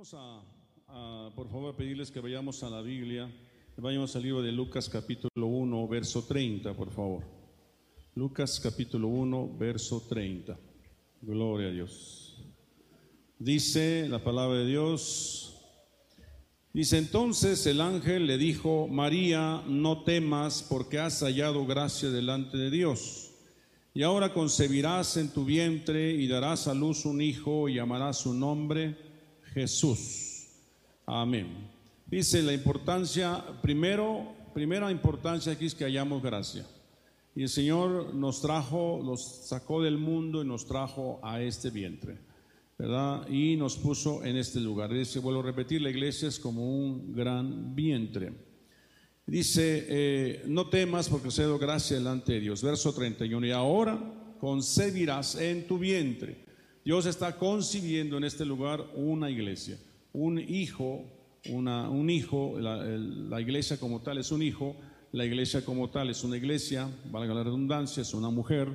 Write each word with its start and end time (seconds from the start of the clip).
Vamos 0.00 0.14
a, 0.86 1.30
por 1.36 1.46
favor, 1.50 1.76
pedirles 1.76 2.10
que 2.10 2.20
vayamos 2.20 2.62
a 2.62 2.70
la 2.70 2.80
Biblia. 2.80 3.30
Vayamos 3.76 4.16
al 4.16 4.22
libro 4.22 4.40
de 4.40 4.50
Lucas 4.50 4.88
capítulo 4.88 5.46
1, 5.46 5.88
verso 5.88 6.24
30, 6.24 6.72
por 6.72 6.90
favor. 6.90 7.22
Lucas 8.14 8.58
capítulo 8.60 9.08
1, 9.08 9.58
verso 9.58 10.02
30. 10.08 10.58
Gloria 11.20 11.68
a 11.68 11.70
Dios. 11.70 12.42
Dice 13.38 14.08
la 14.08 14.24
palabra 14.24 14.60
de 14.60 14.68
Dios. 14.68 15.60
Dice 16.72 16.96
entonces 16.96 17.66
el 17.66 17.82
ángel 17.82 18.26
le 18.26 18.38
dijo, 18.38 18.88
María, 18.88 19.62
no 19.68 20.02
temas 20.04 20.62
porque 20.66 20.98
has 20.98 21.20
hallado 21.20 21.66
gracia 21.66 22.08
delante 22.08 22.56
de 22.56 22.70
Dios. 22.70 23.32
Y 23.92 24.02
ahora 24.02 24.32
concebirás 24.32 25.18
en 25.18 25.28
tu 25.28 25.44
vientre 25.44 26.10
y 26.14 26.26
darás 26.26 26.68
a 26.68 26.72
luz 26.72 27.04
un 27.04 27.20
hijo 27.20 27.68
y 27.68 27.74
llamarás 27.74 28.16
su 28.16 28.32
nombre 28.32 29.09
Jesús. 29.52 30.48
Amén. 31.06 31.68
Dice 32.06 32.42
la 32.42 32.52
importancia, 32.52 33.44
primero, 33.62 34.34
primera 34.52 34.90
importancia 34.90 35.52
aquí 35.52 35.66
es 35.66 35.74
que 35.74 35.84
hallamos 35.84 36.22
gracia. 36.22 36.66
Y 37.34 37.42
el 37.42 37.48
Señor 37.48 38.14
nos 38.14 38.40
trajo, 38.40 39.00
nos 39.04 39.46
sacó 39.46 39.82
del 39.82 39.98
mundo 39.98 40.42
y 40.42 40.46
nos 40.46 40.66
trajo 40.66 41.20
a 41.22 41.40
este 41.40 41.70
vientre, 41.70 42.18
¿verdad? 42.76 43.28
Y 43.28 43.56
nos 43.56 43.76
puso 43.76 44.24
en 44.24 44.36
este 44.36 44.58
lugar. 44.58 44.92
Dice, 44.92 45.20
vuelvo 45.20 45.40
a 45.40 45.44
repetir, 45.44 45.80
la 45.80 45.90
iglesia 45.90 46.28
es 46.28 46.40
como 46.40 46.68
un 46.68 47.12
gran 47.12 47.74
vientre. 47.74 48.32
Dice, 49.26 49.86
eh, 49.88 50.42
no 50.48 50.68
temas 50.68 51.08
porque 51.08 51.30
cedo 51.30 51.56
gracia 51.56 51.96
delante 51.96 52.32
de 52.32 52.40
Dios. 52.40 52.62
Verso 52.62 52.92
31, 52.92 53.46
y 53.46 53.50
ahora 53.52 54.36
concebirás 54.40 55.36
en 55.36 55.68
tu 55.68 55.78
vientre. 55.78 56.49
Dios 56.84 57.06
está 57.06 57.36
concibiendo 57.36 58.16
en 58.16 58.24
este 58.24 58.44
lugar 58.44 58.84
una 58.94 59.30
iglesia, 59.30 59.78
un 60.12 60.38
hijo, 60.38 61.04
una, 61.50 61.90
un 61.90 62.08
hijo, 62.08 62.58
la, 62.58 63.40
iglesia 63.40 63.78
como 63.78 64.00
tal 64.00 64.18
es 64.18 64.32
un 64.32 64.42
hijo, 64.42 64.76
la 65.12 65.24
iglesia 65.24 65.64
como 65.64 65.90
tal 65.90 66.08
es 66.08 66.24
una 66.24 66.36
iglesia, 66.36 66.88
valga 67.10 67.34
la 67.34 67.44
redundancia, 67.44 68.00
es 68.00 68.14
una 68.14 68.30
mujer. 68.30 68.68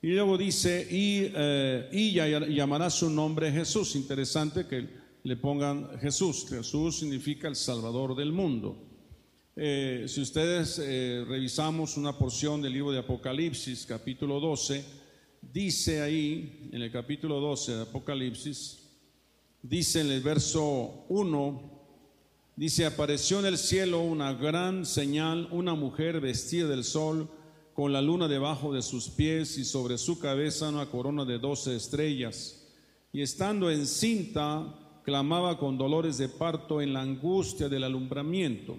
Y 0.00 0.08
luego 0.12 0.38
dice, 0.38 0.86
y, 0.90 1.30
eh, 1.34 1.88
y 1.92 2.54
llamará 2.54 2.88
su 2.88 3.10
nombre 3.10 3.50
Jesús. 3.50 3.96
Interesante 3.96 4.66
que 4.66 4.88
le 5.24 5.36
pongan 5.36 5.98
Jesús. 5.98 6.46
Jesús 6.48 7.00
significa 7.00 7.48
el 7.48 7.56
Salvador 7.56 8.14
del 8.14 8.32
mundo. 8.32 8.88
Eh, 9.56 10.04
si 10.06 10.20
ustedes 10.20 10.78
eh, 10.78 11.24
revisamos 11.26 11.96
una 11.96 12.16
porción 12.16 12.62
del 12.62 12.74
libro 12.74 12.92
de 12.92 13.00
Apocalipsis, 13.00 13.86
capítulo 13.86 14.38
12, 14.38 14.84
dice 15.42 16.02
ahí, 16.02 16.68
en 16.72 16.82
el 16.82 16.90
capítulo 16.90 17.40
12 17.40 17.76
de 17.76 17.82
Apocalipsis, 17.82 18.78
dice 19.62 20.00
en 20.00 20.10
el 20.10 20.20
verso 20.20 21.04
1, 21.08 21.62
dice, 22.56 22.86
apareció 22.86 23.40
en 23.40 23.46
el 23.46 23.58
cielo 23.58 24.00
una 24.02 24.32
gran 24.32 24.84
señal, 24.86 25.48
una 25.50 25.74
mujer 25.74 26.20
vestida 26.20 26.68
del 26.68 26.84
sol, 26.84 27.28
con 27.74 27.92
la 27.92 28.02
luna 28.02 28.26
debajo 28.26 28.72
de 28.74 28.82
sus 28.82 29.08
pies 29.08 29.56
y 29.56 29.64
sobre 29.64 29.98
su 29.98 30.18
cabeza 30.18 30.68
una 30.68 30.86
corona 30.86 31.24
de 31.24 31.38
doce 31.38 31.76
estrellas. 31.76 32.66
Y 33.12 33.22
estando 33.22 33.70
encinta, 33.70 34.74
clamaba 35.04 35.56
con 35.58 35.78
dolores 35.78 36.18
de 36.18 36.28
parto 36.28 36.82
en 36.82 36.92
la 36.92 37.02
angustia 37.02 37.68
del 37.68 37.84
alumbramiento. 37.84 38.76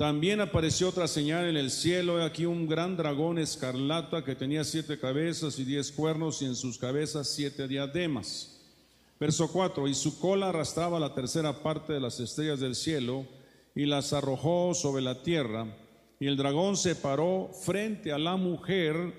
También 0.00 0.40
apareció 0.40 0.88
otra 0.88 1.06
señal 1.06 1.44
en 1.44 1.58
el 1.58 1.70
cielo, 1.70 2.24
aquí 2.24 2.46
un 2.46 2.66
gran 2.66 2.96
dragón 2.96 3.38
escarlata 3.38 4.24
que 4.24 4.34
tenía 4.34 4.64
siete 4.64 4.98
cabezas 4.98 5.58
y 5.58 5.64
diez 5.64 5.92
cuernos 5.92 6.40
y 6.40 6.46
en 6.46 6.56
sus 6.56 6.78
cabezas 6.78 7.28
siete 7.28 7.68
diademas. 7.68 8.62
Verso 9.20 9.52
4, 9.52 9.88
y 9.88 9.94
su 9.94 10.18
cola 10.18 10.48
arrastraba 10.48 10.98
la 10.98 11.12
tercera 11.12 11.62
parte 11.62 11.92
de 11.92 12.00
las 12.00 12.18
estrellas 12.18 12.60
del 12.60 12.76
cielo 12.76 13.26
y 13.74 13.84
las 13.84 14.14
arrojó 14.14 14.72
sobre 14.72 15.02
la 15.02 15.22
tierra. 15.22 15.66
Y 16.18 16.28
el 16.28 16.38
dragón 16.38 16.78
se 16.78 16.94
paró 16.94 17.50
frente 17.52 18.10
a 18.10 18.18
la 18.18 18.36
mujer 18.36 19.12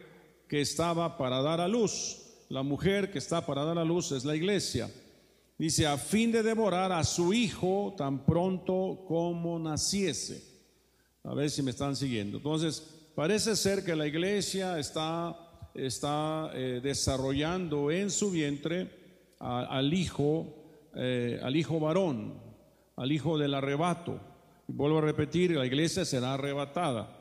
que 0.48 0.62
estaba 0.62 1.16
para 1.16 1.44
dar 1.44 1.62
a 1.62 1.68
luz. 1.68 2.24
La 2.50 2.64
mujer 2.64 3.12
que 3.12 3.20
está 3.20 3.46
para 3.46 3.66
dar 3.66 3.78
a 3.78 3.86
luz 3.86 4.12
es 4.14 4.26
la 4.26 4.36
iglesia. 4.36 4.90
Dice, 5.60 5.86
a 5.86 6.00
fin 6.00 6.32
de 6.32 6.42
devorar 6.42 6.92
a 6.92 7.04
su 7.04 7.36
hijo 7.36 7.94
tan 7.96 8.26
pronto 8.26 9.06
como 9.08 9.60
naciese. 9.60 10.50
A 11.24 11.34
ver 11.34 11.50
si 11.50 11.62
me 11.62 11.72
están 11.72 11.96
siguiendo. 11.96 12.38
Entonces, 12.38 13.12
parece 13.16 13.56
ser 13.56 13.86
que 13.86 13.96
la 13.96 14.08
iglesia 14.08 14.80
está, 14.80 15.38
está 15.76 16.52
eh, 16.54 16.80
desarrollando 16.82 17.92
en 17.92 18.10
su 18.10 18.32
vientre 18.32 19.02
al 19.40 19.94
hijo, 19.94 20.90
eh, 20.96 21.40
al 21.44 21.56
hijo 21.56 21.80
varón, 21.80 22.40
al 22.96 23.12
hijo 23.12 23.38
del 23.38 23.54
arrebato. 23.54 24.20
Y 24.68 24.74
vuelvo 24.74 25.00
a 25.00 25.02
repetir, 25.02 25.52
la 25.52 25.66
iglesia 25.66 26.06
será 26.06 26.34
arrebatada, 26.34 27.18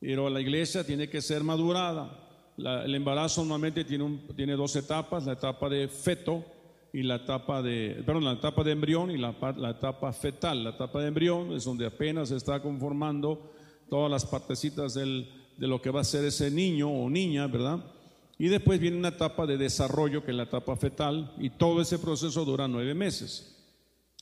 pero 0.00 0.28
la 0.30 0.40
iglesia 0.40 0.84
tiene 0.84 1.08
que 1.08 1.20
ser 1.20 1.42
madurada. 1.42 2.24
El 2.56 2.94
embarazo 2.94 3.42
normalmente 3.42 3.84
tiene, 3.84 4.04
un, 4.04 4.26
tiene 4.34 4.54
dos 4.54 4.74
etapas, 4.76 5.26
la 5.26 5.34
etapa 5.34 5.68
de 5.68 5.88
feto, 5.88 6.44
y 6.92 7.02
la 7.02 7.16
etapa 7.16 7.62
de, 7.62 8.02
perdón, 8.04 8.24
la 8.24 8.32
etapa 8.32 8.64
de 8.64 8.72
embrión 8.72 9.10
y 9.10 9.18
la, 9.18 9.34
la, 9.56 9.70
etapa 9.70 10.12
fetal. 10.12 10.64
La 10.64 10.70
etapa 10.70 11.00
de 11.00 11.08
embrión 11.08 11.52
es 11.52 11.64
donde 11.64 11.86
apenas 11.86 12.30
está 12.30 12.60
conformando 12.62 13.52
todas 13.88 14.10
las 14.10 14.24
partecitas 14.24 14.94
del, 14.94 15.28
de 15.56 15.66
lo 15.66 15.82
que 15.82 15.90
va 15.90 16.00
a 16.00 16.04
ser 16.04 16.24
ese 16.24 16.50
niño 16.50 16.90
o 16.90 17.10
niña, 17.10 17.46
¿verdad? 17.46 17.84
Y 18.38 18.48
después 18.48 18.80
viene 18.80 18.96
una 18.96 19.08
etapa 19.08 19.46
de 19.46 19.58
desarrollo, 19.58 20.24
que 20.24 20.30
es 20.30 20.36
la 20.36 20.44
etapa 20.44 20.76
fetal, 20.76 21.34
y 21.38 21.50
todo 21.50 21.82
ese 21.82 21.98
proceso 21.98 22.44
dura 22.44 22.68
nueve 22.68 22.94
meses. 22.94 23.56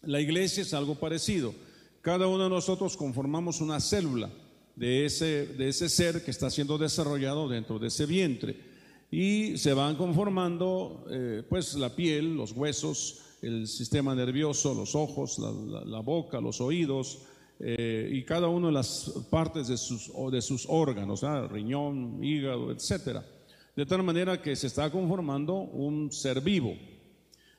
La 0.03 0.21
iglesia 0.21 0.63
es 0.63 0.75
algo 0.75 0.95
parecido. 0.95 1.55
Cada 2.01 2.27
uno 2.27 2.45
de 2.45 2.51
nosotros 2.51 2.97
conformamos 2.97 3.61
una 3.61 3.81
célula 3.81 4.31
de 4.75 5.05
ese, 5.05 5.47
de 5.47 5.69
ese 5.69 5.89
ser 5.89 6.25
que 6.25 6.31
está 6.31 6.51
siendo 6.51 6.79
desarrollado 6.79 7.49
dentro 7.49 7.79
de 7.79 7.89
ese 7.89 8.07
vientre 8.07 8.76
y 9.11 9.57
se 9.57 9.73
van 9.73 9.97
conformando 9.97 11.05
eh, 11.11 11.43
pues 11.49 11.75
la 11.75 11.95
piel, 11.95 12.35
los 12.35 12.53
huesos, 12.53 13.23
el 13.43 13.69
sistema 13.69 14.15
nervioso, 14.15 14.75
los 14.75 14.95
ojos, 14.95 15.39
la, 15.39 16.01
boca, 16.01 16.41
los 16.41 16.61
oídos 16.61 17.21
eh, 17.61 18.11
y 18.13 18.25
cada 18.25 18.49
una 18.49 18.69
de 18.69 18.73
las 18.73 19.13
partes 19.31 19.69
de 19.69 19.77
sus, 19.77 20.11
de 20.33 20.43
sus 20.43 20.67
órganos, 20.69 21.23
¿ah? 21.23 21.47
riñón, 21.47 22.23
hígado, 22.23 22.73
etcétera. 22.73 23.25
De 23.77 23.87
tal 23.87 24.03
manera 24.03 24.41
que 24.41 24.57
se 24.57 24.67
está 24.67 24.91
conformando 24.91 25.55
un 25.55 26.11
ser 26.11 26.41
vivo. 26.41 26.75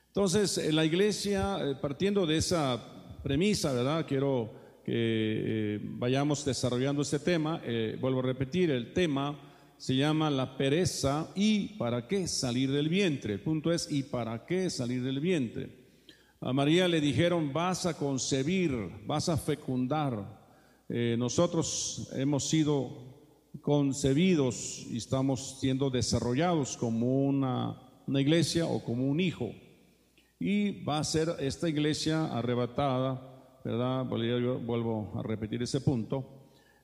Entonces, 0.08 0.72
la 0.74 0.84
iglesia, 0.84 1.58
eh, 1.60 1.76
partiendo 1.80 2.26
de 2.26 2.38
esa 2.38 3.18
premisa, 3.22 3.72
¿verdad? 3.72 4.04
Quiero 4.06 4.52
que 4.84 5.80
vayamos 5.82 6.44
desarrollando 6.44 7.02
este 7.02 7.18
tema. 7.18 7.60
vuelvo 8.00 8.20
a 8.20 8.22
repetir, 8.22 8.70
el 8.70 8.94
tema 8.94 9.47
se 9.78 9.94
llama 9.94 10.28
la 10.28 10.56
pereza 10.58 11.30
y 11.36 11.76
para 11.78 12.08
qué 12.08 12.26
salir 12.26 12.70
del 12.72 12.88
vientre. 12.88 13.34
El 13.34 13.40
punto 13.40 13.72
es, 13.72 13.90
¿y 13.90 14.02
para 14.02 14.44
qué 14.44 14.68
salir 14.70 15.02
del 15.04 15.20
vientre? 15.20 15.70
A 16.40 16.52
María 16.52 16.88
le 16.88 17.00
dijeron, 17.00 17.52
vas 17.52 17.86
a 17.86 17.96
concebir, 17.96 18.72
vas 19.06 19.28
a 19.28 19.36
fecundar. 19.36 20.36
Eh, 20.88 21.14
nosotros 21.16 22.10
hemos 22.12 22.48
sido 22.48 23.08
concebidos 23.62 24.84
y 24.90 24.96
estamos 24.96 25.60
siendo 25.60 25.90
desarrollados 25.90 26.76
como 26.76 27.26
una, 27.26 27.80
iglesia 28.08 28.66
o 28.66 28.82
como 28.82 29.08
un 29.08 29.20
hijo. 29.20 29.52
Y 30.40 30.82
va 30.84 30.98
a 30.98 31.04
ser 31.04 31.36
esta 31.38 31.68
iglesia 31.68 32.26
arrebatada, 32.36 33.60
¿verdad? 33.64 34.04
Vuelvo 34.04 35.12
a 35.16 35.22
repetir 35.22 35.62
ese 35.62 35.80
punto 35.80 36.38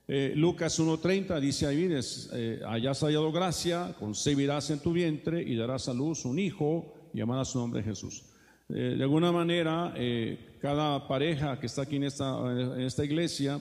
eh, 0.06 0.32
Lucas 0.37 0.78
1.30 0.78 1.41
dice 1.41 1.66
ahí, 1.66 1.88
eh, 1.91 2.60
hayas 2.66 3.00
hallado 3.00 3.32
gracia, 3.32 3.94
concebirás 3.98 4.70
en 4.70 4.81
tu 4.81 4.92
vientre 4.92 5.42
y 5.42 5.56
darás 5.56 5.88
a 5.88 5.94
luz 5.94 6.25
un 6.25 6.38
hijo 6.38 6.94
y 7.12 7.19
llamarás 7.19 7.48
su 7.48 7.59
nombre 7.59 7.82
Jesús. 7.82 8.25
Eh, 8.70 8.94
de 8.97 9.03
alguna 9.03 9.31
manera, 9.31 9.92
eh, 9.97 10.56
cada 10.60 11.06
pareja 11.06 11.60
que 11.60 11.66
está 11.66 11.83
aquí 11.83 11.97
en 11.97 12.04
esta, 12.04 12.51
en 12.51 12.80
esta 12.80 13.04
iglesia, 13.04 13.60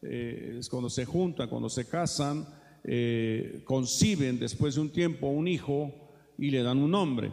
eh, 0.00 0.56
es 0.58 0.68
cuando 0.68 0.88
se 0.88 1.04
juntan, 1.04 1.48
cuando 1.48 1.68
se 1.68 1.86
casan, 1.86 2.46
conciben 3.64 4.38
después 4.38 4.76
de 4.76 4.80
un 4.80 4.90
tiempo 4.90 5.26
un 5.26 5.46
hijo 5.46 5.92
y 6.38 6.50
le 6.50 6.62
dan 6.62 6.78
un 6.78 6.90
nombre. 6.90 7.30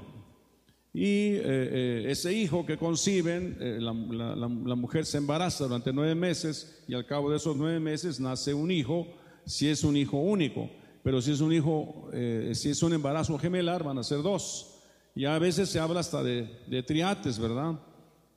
Y 0.98 1.34
eh, 1.34 1.42
eh, 1.44 2.06
ese 2.08 2.32
hijo 2.32 2.66
que 2.66 2.78
conciben, 2.78 3.58
eh, 3.60 3.80
la, 3.82 3.94
la, 3.94 4.76
mujer 4.76 5.06
se 5.06 5.18
embaraza 5.18 5.66
durante 5.66 5.92
nueve 5.92 6.16
meses 6.16 6.86
y 6.88 6.94
al 6.94 7.06
cabo 7.06 7.30
de 7.30 7.36
esos 7.36 7.58
nueve 7.58 7.82
meses 7.82 8.22
nace 8.22 8.54
un 8.54 8.72
hijo, 8.72 9.06
si 9.46 9.68
es 9.68 9.84
un 9.84 9.98
hijo 9.98 10.16
único. 10.16 10.70
Pero 11.04 11.22
si 11.22 11.34
es 11.34 11.42
un 11.42 11.52
hijo, 11.52 12.10
si 12.54 12.70
es 12.70 12.82
un 12.82 12.94
embarazo 12.94 13.38
gemelar, 13.38 13.84
van 13.84 13.98
a 13.98 14.04
ser 14.04 14.24
dos. 14.24 14.80
Y 15.14 15.26
a 15.26 15.38
veces 15.38 15.68
se 15.68 15.80
habla 15.80 16.00
hasta 16.00 16.24
de, 16.24 16.50
de 16.66 16.82
triates, 16.82 17.38
¿verdad? 17.40 17.78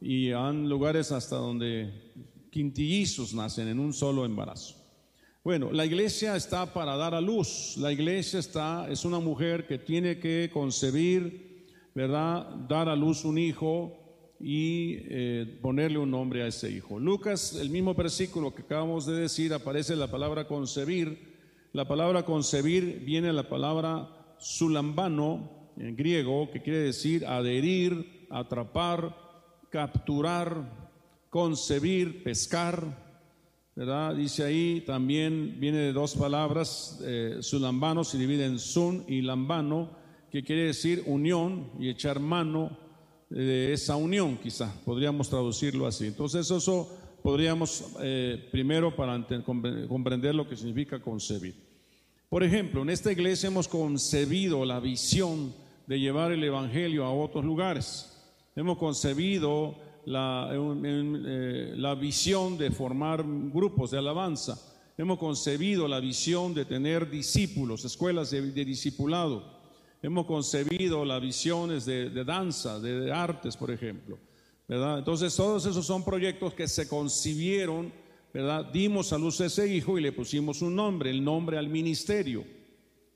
Y 0.00 0.32
han 0.32 0.69
lugares 0.69 1.12
hasta 1.12 1.37
donde 1.37 2.12
quintillizos 2.50 3.34
nacen 3.34 3.69
en 3.69 3.78
un 3.78 3.94
solo 3.94 4.26
embarazo. 4.26 4.75
Bueno, 5.44 5.70
la 5.72 5.87
iglesia 5.87 6.34
está 6.34 6.75
para 6.75 6.96
dar 6.96 7.14
a 7.14 7.20
luz. 7.20 7.76
La 7.78 7.93
iglesia 7.93 8.40
está, 8.40 8.87
es 8.90 9.05
una 9.05 9.20
mujer 9.20 9.66
que 9.66 9.78
tiene 9.78 10.19
que 10.19 10.50
concebir 10.52 11.48
¿verdad? 11.94 12.46
Dar 12.69 12.88
a 12.88 12.96
luz 12.96 13.25
un 13.25 13.38
hijo 13.38 13.99
y 14.40 14.99
eh, 15.08 15.58
ponerle 15.61 15.99
un 15.99 16.11
nombre 16.11 16.43
a 16.43 16.46
ese 16.46 16.70
hijo. 16.70 16.99
Lucas, 16.99 17.55
el 17.61 17.70
mismo 17.70 17.94
versículo 17.94 18.55
que 18.55 18.62
acabamos 18.62 19.06
de 19.06 19.14
decir, 19.14 19.52
aparece 19.52 19.96
la 19.96 20.11
palabra 20.11 20.46
concebir. 20.46 21.37
La 21.73 21.87
palabra 21.87 22.25
concebir 22.25 23.02
viene 23.05 23.29
de 23.29 23.32
la 23.32 23.49
palabra 23.49 24.08
sulambano 24.38 25.73
en 25.76 25.96
griego, 25.96 26.50
que 26.50 26.62
quiere 26.62 26.79
decir 26.79 27.26
adherir, 27.26 28.26
atrapar, 28.31 29.17
capturar, 29.70 30.88
concebir, 31.31 32.23
pescar. 32.23 33.08
¿verdad? 33.75 34.17
Dice 34.17 34.43
ahí 34.43 34.82
también 34.87 35.61
viene 35.61 35.79
de 35.79 35.93
dos 35.93 36.17
palabras, 36.17 37.00
eh, 37.05 37.38
sulambano 37.41 38.02
se 38.02 38.19
divide 38.19 38.44
en 38.44 38.58
sun 38.58 39.05
y 39.06 39.23
lambano, 39.23 39.91
que 40.31 40.43
quiere 40.43 40.65
decir 40.65 41.03
unión 41.07 41.71
y 41.79 41.89
echar 41.89 42.21
mano 42.21 42.77
de 43.31 43.73
esa 43.73 43.97
unión, 43.97 44.39
quizá, 44.39 44.73
podríamos 44.85 45.29
traducirlo 45.29 45.87
así. 45.87 46.07
Entonces 46.07 46.51
eso 46.51 46.89
podríamos 47.23 47.85
eh, 48.01 48.49
primero 48.51 48.95
para 48.95 49.27
comprender 49.89 50.35
lo 50.35 50.49
que 50.49 50.57
significa 50.57 51.01
concebir. 51.01 51.55
Por 52.29 52.43
ejemplo, 52.43 52.83
en 52.83 52.91
esta 52.91 53.11
iglesia 53.11 53.49
hemos 53.49 53.69
concebido 53.69 54.65
la 54.65 54.81
visión 54.81 55.55
de 55.87 55.99
llevar 55.99 56.33
el 56.33 56.45
Evangelio 56.45 57.05
a 57.05 57.13
otros 57.13 57.45
lugares. 57.45 58.15
Hemos 58.55 58.77
concebido 58.77 59.77
la, 60.05 60.51
eh, 60.53 61.73
la 61.77 61.95
visión 61.95 62.59
de 62.59 62.71
formar 62.71 63.25
grupos 63.25 63.91
de 63.91 63.99
alabanza. 63.99 64.59
Hemos 64.99 65.19
concebido 65.19 65.87
la 65.87 66.01
visión 66.01 66.55
de 66.55 66.65
tener 66.65 67.09
discípulos, 67.09 67.85
escuelas 67.85 68.31
de, 68.31 68.43
discipulado. 68.65 69.57
Hemos 70.00 70.27
concebido 70.27 71.05
las 71.05 71.21
visiones 71.21 71.85
de, 71.85 72.25
danza, 72.25 72.79
de, 72.79 73.11
artes, 73.12 73.56
por 73.56 73.71
ejemplo. 73.73 74.17
¿verdad? 74.69 74.99
Entonces, 74.99 75.35
todos 75.35 75.67
esos 75.67 75.85
son 75.85 76.05
proyectos 76.05 76.55
que 76.55 76.69
se 76.69 76.87
concibieron, 76.87 77.93
¿verdad? 78.33 78.67
Dimos 78.73 79.12
a 79.12 79.19
luz 79.19 79.41
a 79.41 79.47
ese 79.47 79.67
hijo 79.67 79.99
y 79.99 80.03
le 80.03 80.12
pusimos 80.12 80.62
un 80.62 80.77
nombre, 80.77 81.11
el 81.11 81.25
nombre 81.25 81.59
al 81.59 81.69
ministerio. 81.69 82.45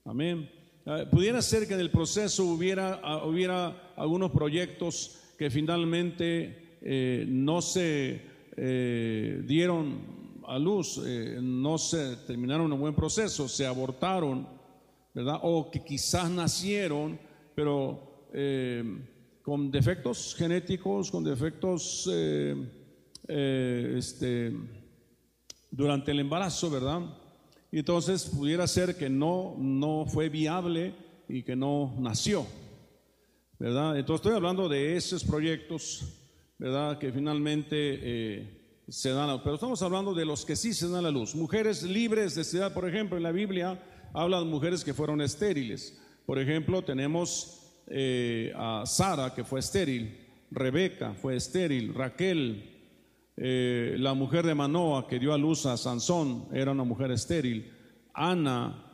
Amén. 0.05 0.51
Eh, 0.85 1.07
pudiera 1.09 1.41
ser 1.41 1.69
que 1.69 1.75
en 1.75 1.81
el 1.81 1.93
proceso 1.93 2.45
hubiera, 2.47 3.25
hubiera 3.25 3.93
algunos 3.97 4.33
proyectos 4.33 5.21
que 5.39 5.49
finalmente 5.51 6.79
eh, 6.83 7.25
no 7.29 7.63
se 7.63 8.23
eh, 8.57 9.43
dieron 9.47 10.23
a 10.49 10.59
luz, 10.59 11.01
no 11.41 11.79
se 11.79 12.17
terminaron 12.27 12.73
un 12.73 12.81
buen 12.81 12.95
proceso, 12.95 13.49
se 13.49 13.65
abortaron, 13.65 14.49
¿verdad? 15.15 15.39
O 15.43 15.71
que 15.71 15.85
quizás 15.85 16.31
nacieron, 16.31 17.19
pero 17.55 18.11
con 19.43 19.71
defectos 19.71 20.35
genéticos, 20.35 21.11
con 21.11 21.23
defectos 21.23 22.09
este, 23.29 24.53
durante 25.71 26.13
el 26.13 26.21
embarazo, 26.21 26.71
¿verdad? 26.71 27.03
Y 27.71 27.81
entonces 27.81 28.25
pudiera 28.25 28.67
ser 28.67 28.97
que 28.97 29.11
no, 29.11 29.55
no 29.59 30.07
fue 30.07 30.29
viable 30.29 30.95
y 31.29 31.43
que 31.43 31.57
no 31.57 31.95
nació, 31.99 32.47
¿verdad? 33.59 33.99
Entonces 33.99 34.25
estoy 34.25 34.37
hablando 34.37 34.69
de 34.69 34.97
esos 34.97 35.25
proyectos 35.25 36.23
¿verdad? 36.63 36.97
Que 36.97 37.11
finalmente 37.11 37.75
eh, 37.75 38.85
se 38.87 39.11
dan 39.11 39.43
Pero 39.43 39.57
estamos 39.57 39.83
hablando 39.83 40.15
de 40.15 40.25
los 40.25 40.45
que 40.45 40.55
sí 40.55 40.73
se 40.73 40.87
dan 40.87 40.95
a 40.95 41.03
la 41.03 41.11
luz. 41.11 41.35
Mujeres 41.35 41.83
libres 41.83 42.37
de 42.37 42.45
ciudad, 42.45 42.73
por 42.73 42.89
ejemplo, 42.89 43.17
en 43.17 43.25
la 43.25 43.33
Biblia 43.33 43.83
hablan 44.13 44.49
mujeres 44.49 44.85
que 44.85 44.95
fueron 44.95 45.21
estériles. 45.21 45.99
Por 46.27 46.39
ejemplo, 46.39 46.83
tenemos 46.83 47.73
eh, 47.87 48.53
a 48.57 48.85
Sara, 48.87 49.35
que 49.35 49.45
fue 49.45 49.61
estéril, 49.61 50.19
Rebeca 50.51 51.15
fue 51.15 51.37
estéril, 51.37 51.95
Raquel, 51.95 52.71
eh, 53.37 53.97
la 53.99 54.15
mujer 54.15 54.47
de 54.47 54.55
Manoa, 54.55 55.09
que 55.09 55.19
dio 55.19 55.33
a 55.33 55.39
luz 55.39 55.67
a 55.67 55.77
Sansón, 55.77 56.47
era 56.53 56.73
una 56.73 56.85
mujer 56.85 57.11
estéril. 57.11 57.71
Ana, 58.15 58.89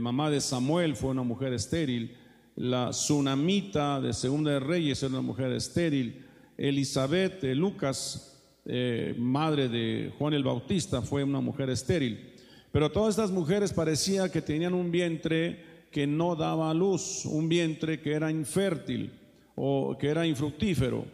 mamá 0.00 0.30
de 0.30 0.40
Samuel, 0.40 0.96
fue 0.96 1.10
una 1.10 1.22
mujer 1.22 1.52
estéril. 1.52 2.16
La 2.56 2.90
Tsunamita 2.90 4.00
de 4.00 4.12
Segunda 4.12 4.50
de 4.52 4.60
Reyes 4.60 5.02
era 5.02 5.10
una 5.10 5.22
mujer 5.22 5.52
estéril. 5.52 6.26
Elizabeth 6.56 7.42
Lucas, 7.42 8.40
eh, 8.64 9.14
madre 9.18 9.68
de 9.68 10.12
Juan 10.18 10.34
el 10.34 10.44
Bautista, 10.44 11.02
fue 11.02 11.24
una 11.24 11.40
mujer 11.40 11.70
estéril. 11.70 12.31
Pero 12.72 12.90
todas 12.90 13.10
estas 13.10 13.30
mujeres 13.30 13.72
parecía 13.72 14.32
que 14.32 14.42
tenían 14.42 14.74
un 14.74 14.90
vientre 14.90 15.86
que 15.90 16.06
no 16.06 16.34
daba 16.34 16.72
luz, 16.72 17.26
un 17.26 17.48
vientre 17.48 18.00
que 18.00 18.12
era 18.12 18.30
infértil 18.30 19.12
o 19.54 19.96
que 19.98 20.08
era 20.08 20.26
infructífero. 20.26 21.04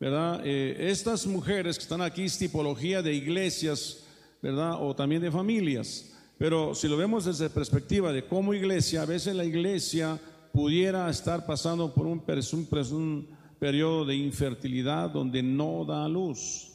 ¿Verdad? 0.00 0.42
Eh, 0.44 0.76
estas 0.90 1.26
mujeres 1.26 1.78
que 1.78 1.82
están 1.82 2.02
aquí 2.02 2.24
es 2.24 2.38
tipología 2.38 3.00
de 3.00 3.14
iglesias, 3.14 4.04
¿verdad? 4.42 4.82
O 4.82 4.94
también 4.94 5.22
de 5.22 5.30
familias. 5.30 6.12
Pero 6.38 6.74
si 6.74 6.86
lo 6.86 6.96
vemos 6.96 7.24
desde 7.24 7.48
perspectiva 7.48 8.12
de 8.12 8.26
cómo 8.26 8.52
iglesia, 8.52 9.02
a 9.02 9.06
veces 9.06 9.34
la 9.34 9.44
iglesia 9.44 10.18
pudiera 10.52 11.08
estar 11.08 11.46
pasando 11.46 11.94
por 11.94 12.06
un, 12.06 12.22
un, 12.22 13.28
periodo 13.58 14.04
de 14.04 14.16
infertilidad 14.16 15.10
donde 15.10 15.42
no 15.42 15.84
da 15.86 16.06
luz. 16.08 16.65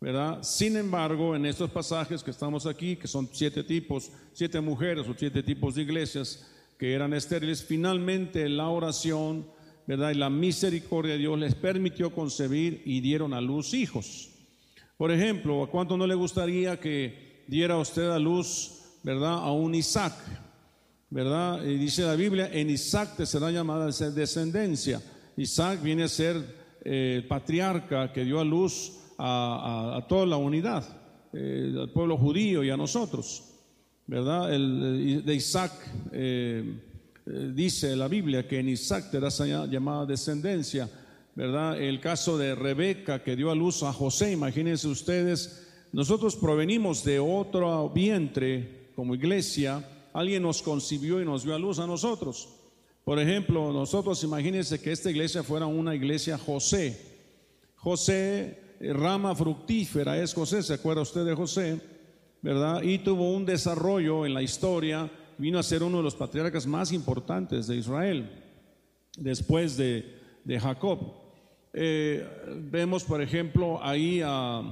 ¿Verdad? 0.00 0.42
Sin 0.42 0.76
embargo, 0.76 1.34
en 1.34 1.46
estos 1.46 1.70
pasajes 1.70 2.22
que 2.22 2.30
estamos 2.30 2.66
aquí, 2.66 2.96
que 2.96 3.08
son 3.08 3.28
siete 3.32 3.64
tipos, 3.64 4.10
siete 4.32 4.60
mujeres 4.60 5.08
o 5.08 5.14
siete 5.16 5.42
tipos 5.42 5.74
de 5.74 5.82
iglesias 5.82 6.46
que 6.78 6.92
eran 6.92 7.14
estériles, 7.14 7.64
finalmente 7.64 8.48
la 8.48 8.68
oración, 8.68 9.46
¿verdad? 9.86 10.10
Y 10.10 10.14
la 10.14 10.28
misericordia 10.28 11.12
de 11.12 11.18
Dios 11.18 11.38
les 11.38 11.54
permitió 11.54 12.12
concebir 12.12 12.82
y 12.84 13.00
dieron 13.00 13.32
a 13.32 13.40
luz 13.40 13.72
hijos. 13.72 14.30
Por 14.98 15.10
ejemplo, 15.10 15.62
¿a 15.62 15.70
cuánto 15.70 15.96
no 15.96 16.06
le 16.06 16.14
gustaría 16.14 16.78
que 16.78 17.44
diera 17.46 17.78
usted 17.78 18.10
a 18.10 18.18
luz, 18.18 18.82
¿verdad? 19.02 19.34
A 19.34 19.52
un 19.52 19.74
Isaac, 19.74 20.14
¿verdad? 21.08 21.64
Y 21.64 21.76
dice 21.78 22.02
la 22.02 22.16
Biblia, 22.16 22.50
en 22.52 22.68
Isaac 22.68 23.16
te 23.16 23.26
será 23.26 23.50
llamada 23.50 23.86
descendencia. 23.86 25.00
Isaac 25.36 25.82
viene 25.82 26.04
a 26.04 26.08
ser 26.08 26.36
eh, 26.84 27.24
patriarca 27.28 28.12
que 28.12 28.24
dio 28.24 28.40
a 28.40 28.44
luz 28.44 28.92
a, 29.18 30.04
toda 30.08 30.26
la 30.26 30.36
unidad, 30.36 30.84
eh, 31.32 31.74
al 31.78 31.90
pueblo 31.90 32.16
judío 32.16 32.62
y 32.62 32.70
a 32.70 32.76
nosotros, 32.76 33.42
¿verdad? 34.06 34.52
El, 34.52 35.24
de 35.24 35.34
Isaac 35.34 35.72
eh, 36.12 36.80
dice 37.54 37.96
la 37.96 38.08
Biblia 38.08 38.46
que 38.46 38.60
en 38.60 38.68
Isaac 38.68 39.10
te 39.10 39.20
da 39.20 39.28
llamada 39.66 40.06
descendencia, 40.06 40.88
¿verdad? 41.34 41.80
El 41.80 42.00
caso 42.00 42.38
de 42.38 42.54
Rebeca 42.54 43.22
que 43.22 43.36
dio 43.36 43.50
a 43.50 43.54
luz 43.54 43.82
a 43.82 43.92
José, 43.92 44.32
imagínense 44.32 44.88
ustedes, 44.88 45.66
nosotros 45.92 46.36
provenimos 46.36 47.04
de 47.04 47.18
otro 47.18 47.90
vientre 47.90 48.90
como 48.94 49.14
iglesia, 49.14 49.82
alguien 50.12 50.42
nos 50.42 50.62
concibió 50.62 51.20
y 51.20 51.24
nos 51.24 51.42
dio 51.42 51.54
a 51.54 51.58
luz 51.58 51.78
a 51.78 51.86
nosotros. 51.86 52.48
Por 53.04 53.20
ejemplo, 53.20 53.72
nosotros 53.72 54.24
imagínense 54.24 54.80
que 54.80 54.90
esta 54.90 55.10
iglesia 55.10 55.42
fuera 55.42 55.66
una 55.66 55.94
iglesia 55.94 56.36
José. 56.36 57.00
José, 57.76 58.58
eh, 58.58 58.65
rama 58.80 59.34
fructífera 59.34 60.18
es 60.18 60.34
José, 60.34 60.62
¿se 60.62 60.74
acuerda 60.74 61.02
usted 61.02 61.24
de 61.24 61.34
José? 61.34 61.80
¿Verdad? 62.42 62.82
Y 62.82 62.98
tuvo 62.98 63.32
un 63.32 63.44
desarrollo 63.44 64.26
en 64.26 64.34
la 64.34 64.42
historia, 64.42 65.10
vino 65.38 65.58
a 65.58 65.62
ser 65.62 65.82
uno 65.82 65.98
de 65.98 66.02
los 66.02 66.14
patriarcas 66.14 66.66
más 66.66 66.92
importantes 66.92 67.66
de 67.66 67.76
Israel, 67.76 68.30
después 69.16 69.76
de, 69.76 70.14
Jacob. 70.60 70.98
Eh, 71.72 72.24
vemos, 72.70 73.04
por 73.04 73.20
ejemplo, 73.20 73.82
ahí 73.82 74.20
a, 74.24 74.62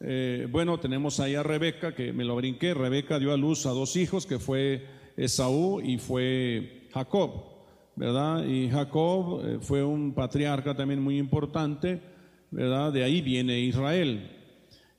eh, 0.00 0.46
bueno, 0.50 0.78
tenemos 0.78 1.18
ahí 1.18 1.34
a 1.34 1.42
Rebeca, 1.42 1.94
que 1.94 2.12
me 2.12 2.24
lo 2.24 2.36
brinqué, 2.36 2.74
Rebeca 2.74 3.18
dio 3.18 3.32
a 3.32 3.36
luz 3.36 3.64
a 3.66 3.70
dos 3.70 3.96
hijos, 3.96 4.26
que 4.26 4.38
fue 4.38 4.86
Esaú 5.16 5.80
y 5.80 5.98
fue 5.98 6.88
Jacob. 6.92 7.58
¿verdad? 7.98 8.44
Y 8.44 8.70
Jacob 8.70 9.40
eh, 9.44 9.58
fue 9.60 9.82
un 9.82 10.12
patriarca 10.14 10.74
también 10.76 11.02
muy 11.02 11.18
importante, 11.18 12.00
De 12.50 13.04
ahí 13.04 13.20
viene 13.20 13.60
Israel. 13.60 14.30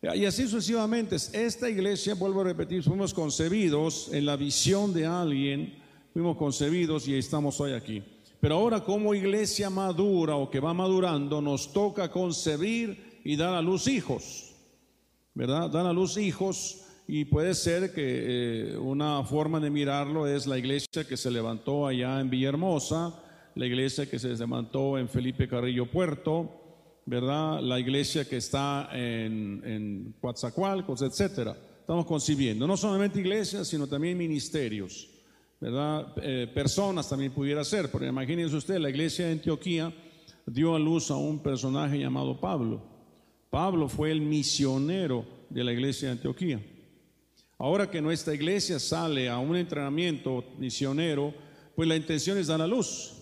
Y 0.02 0.26
así 0.26 0.48
sucesivamente, 0.48 1.18
esta 1.18 1.70
iglesia, 1.70 2.16
vuelvo 2.16 2.42
a 2.42 2.46
repetir, 2.46 2.84
fuimos 2.84 3.14
concebidos 3.14 4.10
en 4.14 4.26
la 4.26 4.38
visión 4.38 4.94
de 4.94 5.06
alguien, 5.06 5.74
fuimos 6.14 6.38
concebidos 6.38 7.08
y 7.08 7.16
estamos 7.16 7.60
hoy 7.60 7.74
aquí. 7.74 8.02
Pero 8.40 8.56
ahora 8.56 8.82
como 8.82 9.14
iglesia 9.14 9.70
madura 9.70 10.36
o 10.36 10.50
que 10.50 10.62
va 10.62 10.74
madurando, 10.74 11.42
nos 11.42 11.74
toca 11.74 12.10
concebir 12.10 13.20
y 13.26 13.36
dar 13.36 13.54
a 13.54 13.62
luz 13.62 13.88
hijos, 13.88 14.54
¿verdad? 15.34 15.70
Dar 15.70 15.86
a 15.86 15.92
luz 15.92 16.16
hijos 16.16 16.86
y 17.06 17.26
puede 17.26 17.54
ser 17.54 17.92
que 17.92 18.04
eh, 18.72 18.78
una 18.78 19.24
forma 19.24 19.60
de 19.60 19.70
mirarlo 19.70 20.28
es 20.28 20.48
la 20.48 20.58
iglesia 20.58 21.06
que 21.06 21.18
se 21.18 21.30
levantó 21.30 21.88
allá 21.88 22.22
en 22.22 22.30
Villahermosa, 22.30 23.22
la 23.56 23.66
iglesia 23.66 24.10
que 24.10 24.20
se 24.20 24.30
levantó 24.30 24.98
en 24.98 25.10
Felipe 25.10 25.50
Carrillo 25.50 25.92
Puerto, 25.92 26.59
¿verdad? 27.06 27.62
La 27.62 27.80
iglesia 27.80 28.28
que 28.28 28.38
está 28.38 28.90
en, 28.94 29.62
en 29.66 30.16
Coatzacoalcos, 30.20 31.02
etcétera. 31.02 31.58
Estamos 31.80 32.06
concibiendo, 32.06 32.68
no 32.68 32.78
solamente 32.78 33.20
iglesias, 33.20 33.68
sino 33.68 33.88
también 33.88 34.18
ministerios, 34.18 35.10
¿verdad? 35.60 36.14
Eh, 36.22 36.48
personas 36.54 37.10
también 37.10 37.32
pudiera 37.32 37.64
ser, 37.64 37.90
porque 37.90 38.08
imagínense 38.08 38.56
usted, 38.56 38.78
la 38.78 38.92
iglesia 38.92 39.26
de 39.26 39.32
Antioquía, 39.32 39.92
dio 40.46 40.76
a 40.76 40.80
luz 40.80 41.10
a 41.10 41.16
un 41.16 41.40
personaje 41.40 41.98
llamado 41.98 42.40
Pablo. 42.40 42.84
Pablo 43.50 43.90
fue 43.90 44.12
el 44.12 44.22
misionero 44.22 45.26
de 45.50 45.64
la 45.64 45.74
iglesia 45.74 46.10
de 46.10 46.12
Antioquía. 46.14 46.62
Ahora 47.58 47.90
que 47.90 48.02
nuestra 48.02 48.34
iglesia 48.36 48.80
sale 48.80 49.28
a 49.28 49.38
un 49.40 49.56
entrenamiento 49.56 50.46
misionero, 50.60 51.34
pues 51.76 51.90
la 51.90 51.96
intención 51.96 52.38
es 52.38 52.48
dar 52.48 52.62
a 52.62 52.68
luz. 52.68 53.16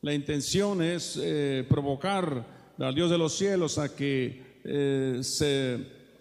La 0.00 0.12
intención 0.12 0.82
es 0.82 1.18
eh, 1.22 1.64
provocar 1.68 2.63
al 2.78 2.94
Dios 2.94 3.10
de 3.10 3.18
los 3.18 3.36
cielos 3.36 3.78
a 3.78 3.94
que 3.94 4.60
eh, 4.64 5.20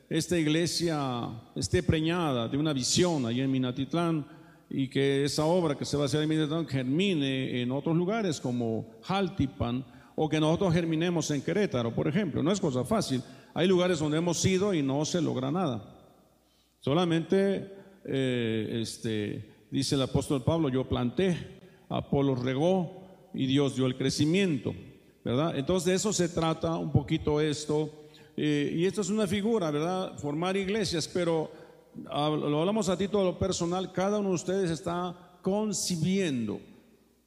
esta 0.10 0.38
iglesia 0.38 1.30
esté 1.56 1.82
preñada 1.82 2.48
de 2.48 2.58
una 2.58 2.74
visión 2.74 3.26
allí 3.26 3.42
en 3.42 3.52
Minatitlán 3.52 4.26
y 4.70 4.88
que 4.88 5.26
esa 5.26 5.46
obra 5.46 5.76
que 5.76 5.86
se 5.86 5.98
va 5.98 6.04
a 6.04 6.06
hacer 6.06 6.22
en 6.22 6.30
Minatitlán 6.30 6.68
germine 6.68 7.62
en 7.62 7.72
otros 7.72 7.96
lugares 7.96 8.40
como 8.40 8.92
Jaltipan 9.02 9.84
o 10.16 10.30
que 10.30 10.40
nosotros 10.40 10.74
germinemos 10.74 11.32
en 11.32 11.42
Querétaro, 11.42 11.94
por 11.94 12.08
ejemplo. 12.08 12.44
No 12.44 12.52
es 12.52 12.60
cosa 12.60 12.84
fácil. 12.84 13.24
Hay 13.56 13.68
lugares 13.68 14.00
donde 14.00 14.18
hemos 14.18 14.44
ido 14.46 14.74
y 14.74 14.84
no 14.84 15.04
se 15.06 15.22
logra 15.22 15.52
nada. 15.52 15.84
Solamente, 16.80 17.72
eh, 18.06 18.80
este, 18.82 19.50
dice 19.72 19.96
el 19.96 20.04
apóstol 20.04 20.44
Pablo, 20.44 20.70
yo 20.70 20.88
planté, 20.88 21.62
Apolo 21.90 22.36
regó 22.36 23.30
y 23.34 23.48
Dios 23.48 23.76
dio 23.76 23.86
el 23.86 23.96
crecimiento, 23.96 24.76
¿verdad? 25.24 25.58
Entonces 25.58 25.86
de 25.86 25.94
eso 25.96 26.14
se 26.14 26.30
trata 26.30 26.78
un 26.78 26.92
poquito 26.92 27.40
esto. 27.40 27.90
Eh, 28.36 28.74
y 28.76 28.86
esto 28.86 29.02
es 29.02 29.10
una 29.10 29.28
figura, 29.28 29.72
¿verdad? 29.72 30.18
Formar 30.18 30.58
iglesias, 30.58 31.08
pero 31.08 31.52
lo 31.96 32.60
hablamos 32.60 32.90
a 32.90 32.98
título 32.98 33.38
personal, 33.38 33.92
cada 33.92 34.20
uno 34.20 34.30
de 34.30 34.36
ustedes 34.36 34.72
está 34.72 35.38
concibiendo 35.42 36.60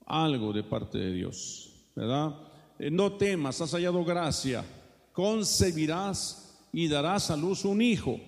algo 0.06 0.52
de 0.52 0.64
parte 0.64 0.98
de 0.98 1.12
Dios, 1.12 1.70
¿verdad? 1.94 2.34
Eh, 2.78 2.90
no 2.90 3.12
temas, 3.12 3.60
has 3.60 3.72
hallado 3.72 4.04
gracia, 4.04 4.64
concebirás 5.12 6.58
y 6.72 6.88
darás 6.88 7.30
a 7.30 7.36
luz 7.36 7.64
un 7.64 7.80
hijo 7.80 8.20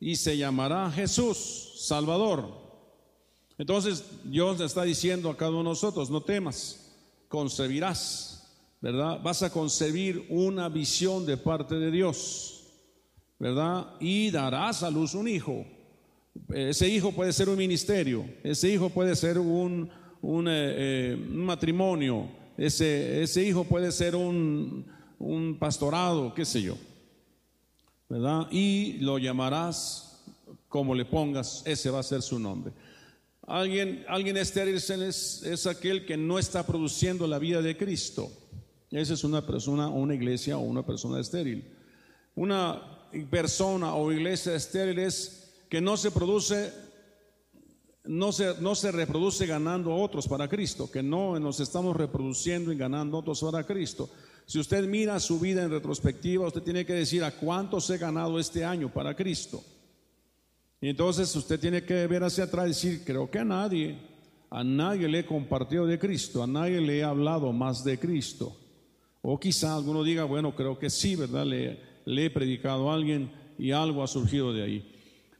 y 0.00 0.16
se 0.16 0.36
llamará 0.36 0.90
Jesús, 0.90 1.74
Salvador. 1.80 2.68
Entonces 3.56 4.04
Dios 4.24 4.58
le 4.58 4.66
está 4.66 4.82
diciendo 4.82 5.30
a 5.30 5.36
cada 5.36 5.50
uno 5.50 5.60
de 5.60 5.68
nosotros, 5.70 6.10
no 6.10 6.22
temas, 6.22 6.94
concebirás, 7.28 8.37
¿verdad? 8.80 9.20
Vas 9.22 9.42
a 9.42 9.50
concebir 9.50 10.26
una 10.28 10.68
visión 10.68 11.26
de 11.26 11.36
parte 11.36 11.76
de 11.76 11.90
Dios, 11.90 12.64
¿verdad? 13.38 13.94
Y 14.00 14.30
darás 14.30 14.82
a 14.82 14.90
luz 14.90 15.14
un 15.14 15.28
hijo. 15.28 15.64
Ese 16.54 16.88
hijo 16.88 17.12
puede 17.12 17.32
ser 17.32 17.48
un 17.48 17.58
ministerio, 17.58 18.24
ese 18.44 18.72
hijo 18.72 18.90
puede 18.90 19.16
ser 19.16 19.38
un, 19.38 19.90
un, 20.22 20.48
eh, 20.48 20.52
eh, 20.52 21.16
matrimonio, 21.16 22.28
ese, 22.56 23.22
ese 23.22 23.42
hijo 23.42 23.64
puede 23.64 23.90
ser 23.90 24.14
un, 24.14 24.86
un 25.18 25.58
pastorado, 25.58 26.32
qué 26.32 26.44
sé 26.44 26.62
yo. 26.62 26.76
¿verdad? 28.08 28.46
Y 28.50 28.94
lo 29.00 29.18
llamarás 29.18 30.24
como 30.68 30.94
le 30.94 31.04
pongas, 31.04 31.62
ese 31.66 31.90
va 31.90 32.00
a 32.00 32.02
ser 32.02 32.22
su 32.22 32.38
nombre. 32.38 32.72
Alguien, 33.46 34.04
alguien 34.08 34.36
estéril 34.36 34.76
es, 34.76 34.90
es 35.42 35.66
aquel 35.66 36.04
que 36.04 36.16
no 36.16 36.38
está 36.38 36.66
produciendo 36.66 37.26
la 37.26 37.38
vida 37.38 37.62
de 37.62 37.76
Cristo. 37.76 38.30
Esa 38.90 39.14
es 39.14 39.24
una 39.24 39.46
persona 39.46 39.88
o 39.88 39.94
una 39.94 40.14
iglesia 40.14 40.56
o 40.56 40.60
una 40.60 40.84
persona 40.84 41.20
estéril. 41.20 41.64
Una 42.34 42.80
persona 43.30 43.94
o 43.94 44.12
iglesia 44.12 44.54
estéril 44.54 44.98
es 44.98 45.62
que 45.68 45.80
no 45.80 45.96
se 45.96 46.10
produce, 46.10 46.72
no 48.04 48.32
se, 48.32 48.60
no 48.60 48.74
se 48.74 48.90
reproduce 48.92 49.46
ganando 49.46 49.94
otros 49.94 50.26
para 50.26 50.48
Cristo, 50.48 50.90
que 50.90 51.02
no 51.02 51.38
nos 51.38 51.60
estamos 51.60 51.96
reproduciendo 51.96 52.72
y 52.72 52.76
ganando 52.76 53.18
otros 53.18 53.40
para 53.42 53.64
Cristo. 53.64 54.08
Si 54.46 54.58
usted 54.58 54.88
mira 54.88 55.20
su 55.20 55.38
vida 55.38 55.62
en 55.62 55.70
retrospectiva, 55.70 56.46
usted 56.46 56.62
tiene 56.62 56.86
que 56.86 56.94
decir 56.94 57.22
a 57.22 57.32
cuántos 57.32 57.90
he 57.90 57.98
ganado 57.98 58.38
este 58.38 58.64
año 58.64 58.90
para 58.90 59.14
Cristo. 59.14 59.62
Y 60.80 60.88
entonces 60.88 61.34
usted 61.36 61.60
tiene 61.60 61.84
que 61.84 62.06
ver 62.06 62.24
hacia 62.24 62.44
atrás 62.44 62.66
y 62.66 62.68
decir, 62.68 63.04
creo 63.04 63.30
que 63.30 63.40
a 63.40 63.44
nadie, 63.44 63.98
a 64.48 64.64
nadie 64.64 65.08
le 65.08 65.18
he 65.18 65.26
compartido 65.26 65.84
de 65.84 65.98
Cristo, 65.98 66.42
a 66.42 66.46
nadie 66.46 66.80
le 66.80 66.98
he 66.98 67.04
hablado 67.04 67.52
más 67.52 67.84
de 67.84 67.98
Cristo. 67.98 68.56
O 69.22 69.38
quizá 69.38 69.74
alguno 69.74 70.04
diga, 70.04 70.24
bueno, 70.24 70.54
creo 70.54 70.78
que 70.78 70.90
sí, 70.90 71.16
¿verdad? 71.16 71.44
Le, 71.46 71.78
he 72.06 72.30
predicado 72.30 72.90
a 72.90 72.94
alguien 72.94 73.30
y 73.58 73.72
algo 73.72 74.02
ha 74.02 74.06
surgido 74.06 74.52
de 74.52 74.62
ahí. 74.62 74.94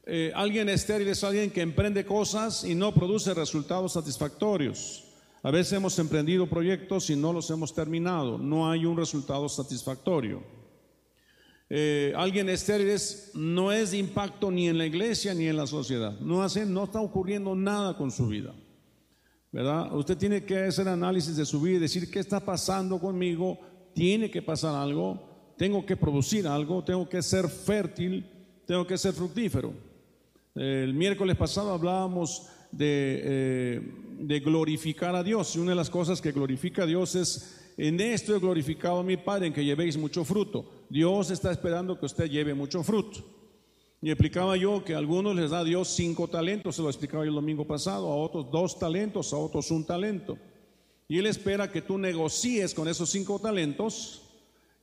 Eh, 0.04 0.32
alguien 0.34 0.68
estéril 0.68 1.08
es 1.08 1.22
alguien 1.22 1.50
que 1.50 1.60
emprende 1.60 2.04
cosas 2.04 2.64
y 2.64 2.74
no 2.74 2.92
produce 2.92 3.34
resultados 3.34 3.92
satisfactorios. 3.92 5.04
A 5.42 5.50
veces 5.50 5.74
hemos 5.74 5.98
emprendido 5.98 6.48
proyectos 6.48 7.10
y 7.10 7.16
no 7.16 7.32
los 7.32 7.50
hemos 7.50 7.72
terminado, 7.72 8.38
no 8.38 8.70
hay 8.70 8.84
un 8.84 8.96
resultado 8.96 9.48
satisfactorio. 9.48 10.42
Eh, 11.70 12.12
alguien 12.16 12.48
estéril 12.48 12.96
no 13.34 13.70
es 13.70 13.90
de 13.90 13.98
impacto 13.98 14.50
ni 14.50 14.68
en 14.68 14.78
la 14.78 14.86
iglesia 14.86 15.34
ni 15.34 15.46
en 15.46 15.56
la 15.56 15.66
sociedad, 15.66 16.18
no, 16.20 16.42
hace, 16.42 16.64
no 16.64 16.84
está 16.84 17.00
ocurriendo 17.00 17.54
nada 17.54 17.96
con 17.96 18.10
su 18.10 18.26
vida. 18.26 18.54
Usted 19.52 20.18
tiene 20.18 20.44
que 20.44 20.64
hacer 20.64 20.88
análisis 20.88 21.36
de 21.36 21.46
su 21.46 21.60
vida 21.60 21.76
y 21.76 21.80
decir 21.80 22.10
qué 22.10 22.18
está 22.18 22.38
pasando 22.38 22.98
conmigo, 22.98 23.58
tiene 23.94 24.30
que 24.30 24.42
pasar 24.42 24.74
algo, 24.74 25.54
tengo 25.56 25.86
que 25.86 25.96
producir 25.96 26.46
algo, 26.46 26.84
tengo 26.84 27.08
que 27.08 27.22
ser 27.22 27.48
fértil, 27.48 28.26
tengo 28.66 28.86
que 28.86 28.98
ser 28.98 29.14
fructífero. 29.14 29.72
El 30.54 30.92
miércoles 30.92 31.36
pasado 31.36 31.72
hablábamos 31.72 32.46
de, 32.70 33.20
eh, 33.24 33.92
de, 34.20 34.40
glorificar 34.40 35.14
a 35.14 35.22
Dios. 35.22 35.56
Y 35.56 35.60
una 35.60 35.70
de 35.70 35.76
las 35.76 35.88
cosas 35.88 36.20
que 36.20 36.32
glorifica 36.32 36.82
a 36.82 36.86
Dios 36.86 37.14
es, 37.14 37.72
en 37.78 38.00
esto 38.00 38.36
he 38.36 38.40
glorificado 38.40 38.98
a 38.98 39.04
mi 39.04 39.16
Padre, 39.16 39.46
en 39.46 39.52
que 39.54 39.64
llevéis 39.64 39.96
mucho 39.96 40.24
fruto. 40.24 40.84
Dios 40.90 41.30
está 41.30 41.50
esperando 41.50 41.98
que 41.98 42.06
usted 42.06 42.28
lleve 42.28 42.52
mucho 42.54 42.82
fruto. 42.82 43.37
Y 44.00 44.10
explicaba 44.10 44.56
yo 44.56 44.84
que 44.84 44.94
a 44.94 44.98
algunos 44.98 45.34
les 45.34 45.50
da 45.50 45.64
Dios 45.64 45.88
cinco 45.88 46.28
talentos, 46.28 46.76
se 46.76 46.82
lo 46.82 46.88
explicaba 46.88 47.24
yo 47.24 47.30
el 47.30 47.34
domingo 47.34 47.66
pasado, 47.66 48.06
a 48.08 48.16
otros 48.16 48.50
dos 48.50 48.78
talentos, 48.78 49.32
a 49.32 49.36
otros 49.36 49.70
un 49.70 49.84
talento. 49.84 50.38
Y 51.08 51.18
Él 51.18 51.26
espera 51.26 51.72
que 51.72 51.82
tú 51.82 51.98
negocies 51.98 52.74
con 52.74 52.86
esos 52.86 53.10
cinco 53.10 53.38
talentos 53.40 54.22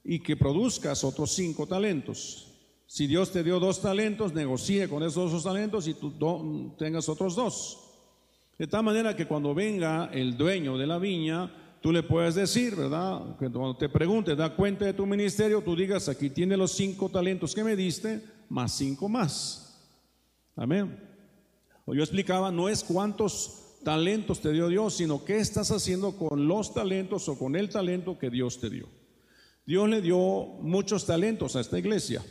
y 0.04 0.20
que 0.20 0.36
produzcas 0.36 1.04
otros 1.04 1.32
cinco 1.32 1.66
talentos. 1.66 2.52
Si 2.88 3.08
Dios 3.08 3.32
te 3.32 3.44
dio 3.44 3.60
dos 3.60 3.82
talentos, 3.82 4.34
negocie 4.34 4.90
con 4.90 5.02
esos 5.02 5.32
dos 5.32 5.44
talentos 5.44 5.88
y 5.88 5.94
tú 5.94 6.76
tengas 6.78 7.08
otros 7.08 7.36
dos. 7.36 7.80
De 8.58 8.68
tal 8.68 8.84
manera 8.84 9.16
que 9.16 9.28
cuando 9.28 9.54
venga 9.54 10.10
el 10.14 10.38
dueño 10.38 10.78
de 10.78 10.88
la 10.88 10.98
viña, 10.98 11.52
tú 11.82 11.92
le 11.92 12.04
puedes 12.04 12.36
decir, 12.36 12.76
¿verdad? 12.76 13.38
Que 13.38 13.50
cuando 13.50 13.76
te 13.78 13.90
pregunte, 13.90 14.36
da 14.36 14.56
cuenta 14.56 14.86
de 14.86 14.94
tu 14.94 15.06
ministerio, 15.06 15.62
tú 15.62 15.76
digas, 15.76 16.10
aquí 16.10 16.30
tiene 16.30 16.58
los 16.58 16.72
cinco 16.72 17.10
talentos 17.10 17.54
que 17.54 17.64
me 17.64 17.76
diste, 17.76 18.22
más 18.50 18.74
cinco 18.74 19.10
más. 19.10 19.82
Amén. 20.56 20.98
O 21.86 21.94
yo 21.94 22.02
explicaba, 22.02 22.52
no 22.52 22.70
es 22.70 22.84
cuántos 22.84 23.66
talentos 23.84 24.42
te 24.42 24.52
dio 24.52 24.68
Dios, 24.68 24.96
sino 24.96 25.24
qué 25.24 25.38
estás 25.38 25.70
haciendo 25.72 26.18
con 26.18 26.48
los 26.48 26.74
talentos 26.74 27.30
o 27.30 27.38
con 27.38 27.56
el 27.56 27.70
talento 27.70 28.18
que 28.18 28.30
Dios 28.30 28.60
te 28.60 28.70
dio. 28.70 28.88
Dios 29.66 29.90
le 29.90 30.02
dio 30.02 30.18
muchos 30.62 31.06
talentos 31.06 31.56
a 31.56 31.62
esta 31.62 31.80
iglesia. 31.80 32.24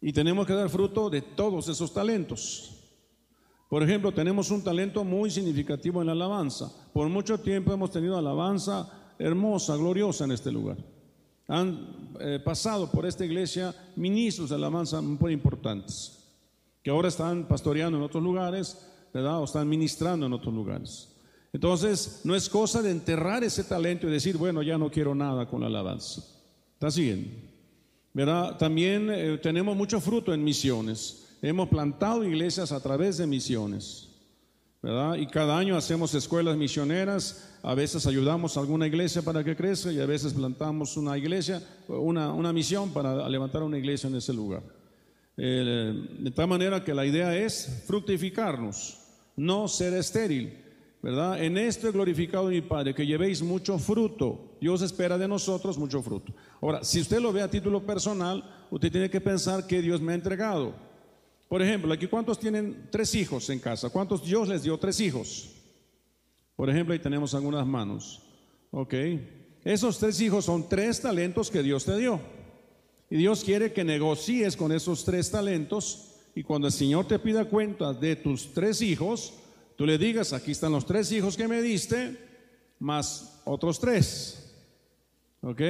Y 0.00 0.12
tenemos 0.12 0.46
que 0.46 0.52
dar 0.52 0.68
fruto 0.68 1.10
de 1.10 1.22
todos 1.22 1.68
esos 1.68 1.92
talentos. 1.92 2.72
Por 3.68 3.82
ejemplo, 3.82 4.12
tenemos 4.12 4.50
un 4.50 4.62
talento 4.62 5.04
muy 5.04 5.30
significativo 5.30 6.00
en 6.00 6.06
la 6.06 6.12
alabanza. 6.12 6.70
Por 6.92 7.08
mucho 7.08 7.38
tiempo 7.38 7.72
hemos 7.72 7.90
tenido 7.90 8.16
alabanza 8.16 9.14
hermosa, 9.18 9.76
gloriosa 9.76 10.24
en 10.24 10.32
este 10.32 10.52
lugar. 10.52 10.78
Eh, 12.20 12.40
pasado 12.44 12.90
por 12.90 13.06
esta 13.06 13.24
iglesia 13.24 13.74
ministros 13.96 14.50
de 14.50 14.56
alabanza 14.56 15.00
muy 15.00 15.32
importantes, 15.32 16.18
que 16.82 16.90
ahora 16.90 17.08
están 17.08 17.46
pastoreando 17.46 17.98
en 17.98 18.04
otros 18.04 18.22
lugares, 18.22 18.78
¿verdad? 19.12 19.40
O 19.40 19.44
están 19.44 19.68
ministrando 19.68 20.26
en 20.26 20.32
otros 20.32 20.54
lugares. 20.54 21.12
Entonces, 21.52 22.20
no 22.24 22.34
es 22.34 22.48
cosa 22.48 22.82
de 22.82 22.90
enterrar 22.90 23.42
ese 23.44 23.64
talento 23.64 24.06
y 24.06 24.10
decir, 24.10 24.36
bueno, 24.36 24.62
ya 24.62 24.76
no 24.76 24.90
quiero 24.90 25.14
nada 25.14 25.46
con 25.46 25.60
la 25.60 25.68
alabanza. 25.68 26.22
¿Está 26.74 26.90
siguiendo? 26.90 27.30
¿verdad? 28.16 28.56
También 28.56 29.10
eh, 29.10 29.36
tenemos 29.42 29.76
mucho 29.76 30.00
fruto 30.00 30.32
en 30.32 30.42
misiones. 30.42 31.36
Hemos 31.42 31.68
plantado 31.68 32.24
iglesias 32.24 32.72
a 32.72 32.80
través 32.80 33.18
de 33.18 33.26
misiones, 33.26 34.08
Y 35.18 35.26
cada 35.26 35.58
año 35.58 35.76
hacemos 35.76 36.14
escuelas 36.14 36.56
misioneras, 36.56 37.58
a 37.62 37.74
veces 37.74 38.06
ayudamos 38.06 38.56
a 38.56 38.60
alguna 38.60 38.86
iglesia 38.86 39.22
para 39.22 39.42
que 39.42 39.56
crezca 39.56 39.90
y 39.90 40.00
a 40.00 40.06
veces 40.06 40.32
plantamos 40.32 40.96
una 40.96 41.18
iglesia, 41.18 41.60
una, 41.88 42.32
una 42.32 42.52
misión 42.52 42.92
para 42.92 43.28
levantar 43.28 43.62
una 43.64 43.78
iglesia 43.78 44.08
en 44.08 44.16
ese 44.16 44.32
lugar. 44.32 44.62
de 45.36 46.32
tal 46.34 46.46
manera 46.46 46.84
que 46.84 46.94
la 46.94 47.04
idea 47.04 47.36
es 47.36 47.82
fructificarnos, 47.86 48.98
no 49.36 49.66
ser 49.66 49.94
estéril. 49.94 50.66
¿verdad? 51.02 51.42
En 51.42 51.56
esto 51.56 51.88
he 51.88 51.92
glorificado 51.92 52.48
a 52.48 52.50
mi 52.50 52.62
Padre, 52.62 52.94
que 52.94 53.06
llevéis 53.06 53.42
mucho 53.42 53.78
fruto. 53.78 54.56
Dios 54.60 54.82
espera 54.82 55.16
de 55.16 55.28
nosotros 55.28 55.78
mucho 55.78 56.02
fruto. 56.02 56.32
Ahora, 56.60 56.82
si 56.82 57.00
usted 57.00 57.20
lo 57.20 57.32
ve 57.32 57.42
a 57.42 57.50
título 57.50 57.84
personal, 57.86 58.42
usted 58.70 58.90
tiene 58.90 59.10
que 59.10 59.20
pensar 59.20 59.66
que 59.66 59.80
Dios 59.82 60.00
me 60.00 60.12
ha 60.12 60.14
entregado. 60.16 60.74
Por 61.48 61.62
ejemplo, 61.62 61.92
aquí 61.92 62.06
cuántos 62.06 62.38
tienen 62.38 62.88
tres 62.90 63.14
hijos 63.14 63.48
en 63.50 63.60
casa, 63.60 63.90
cuántos 63.90 64.24
Dios 64.24 64.48
les 64.48 64.62
dio 64.62 64.78
tres 64.78 65.00
hijos. 65.00 65.50
Por 66.56 66.70
ejemplo, 66.70 66.92
ahí 66.92 66.98
tenemos 66.98 67.34
algunas 67.34 67.66
manos. 67.66 68.22
Ok. 68.70 68.94
esos 69.64 69.98
tres 69.98 70.20
hijos 70.20 70.44
son 70.44 70.68
tres 70.68 71.00
talentos 71.00 71.50
que 71.50 71.62
Dios 71.62 71.84
te 71.84 71.96
dio. 71.96 72.20
Y 73.08 73.16
Dios 73.16 73.44
quiere 73.44 73.72
que 73.72 73.84
negocies 73.84 74.56
con 74.56 74.72
esos 74.72 75.04
tres 75.04 75.30
talentos 75.30 76.16
y 76.34 76.42
cuando 76.42 76.66
el 76.66 76.72
Señor 76.72 77.06
te 77.06 77.18
pida 77.18 77.46
cuenta 77.46 77.94
de 77.94 78.16
tus 78.16 78.52
tres 78.52 78.82
hijos, 78.82 79.32
tú 79.76 79.86
le 79.86 79.96
digas, 79.96 80.34
aquí 80.34 80.50
están 80.50 80.72
los 80.72 80.84
tres 80.84 81.10
hijos 81.12 81.36
que 81.36 81.48
me 81.48 81.62
diste, 81.62 82.18
más 82.78 83.40
otros 83.44 83.80
tres. 83.80 84.52
¿Ok? 85.40 85.60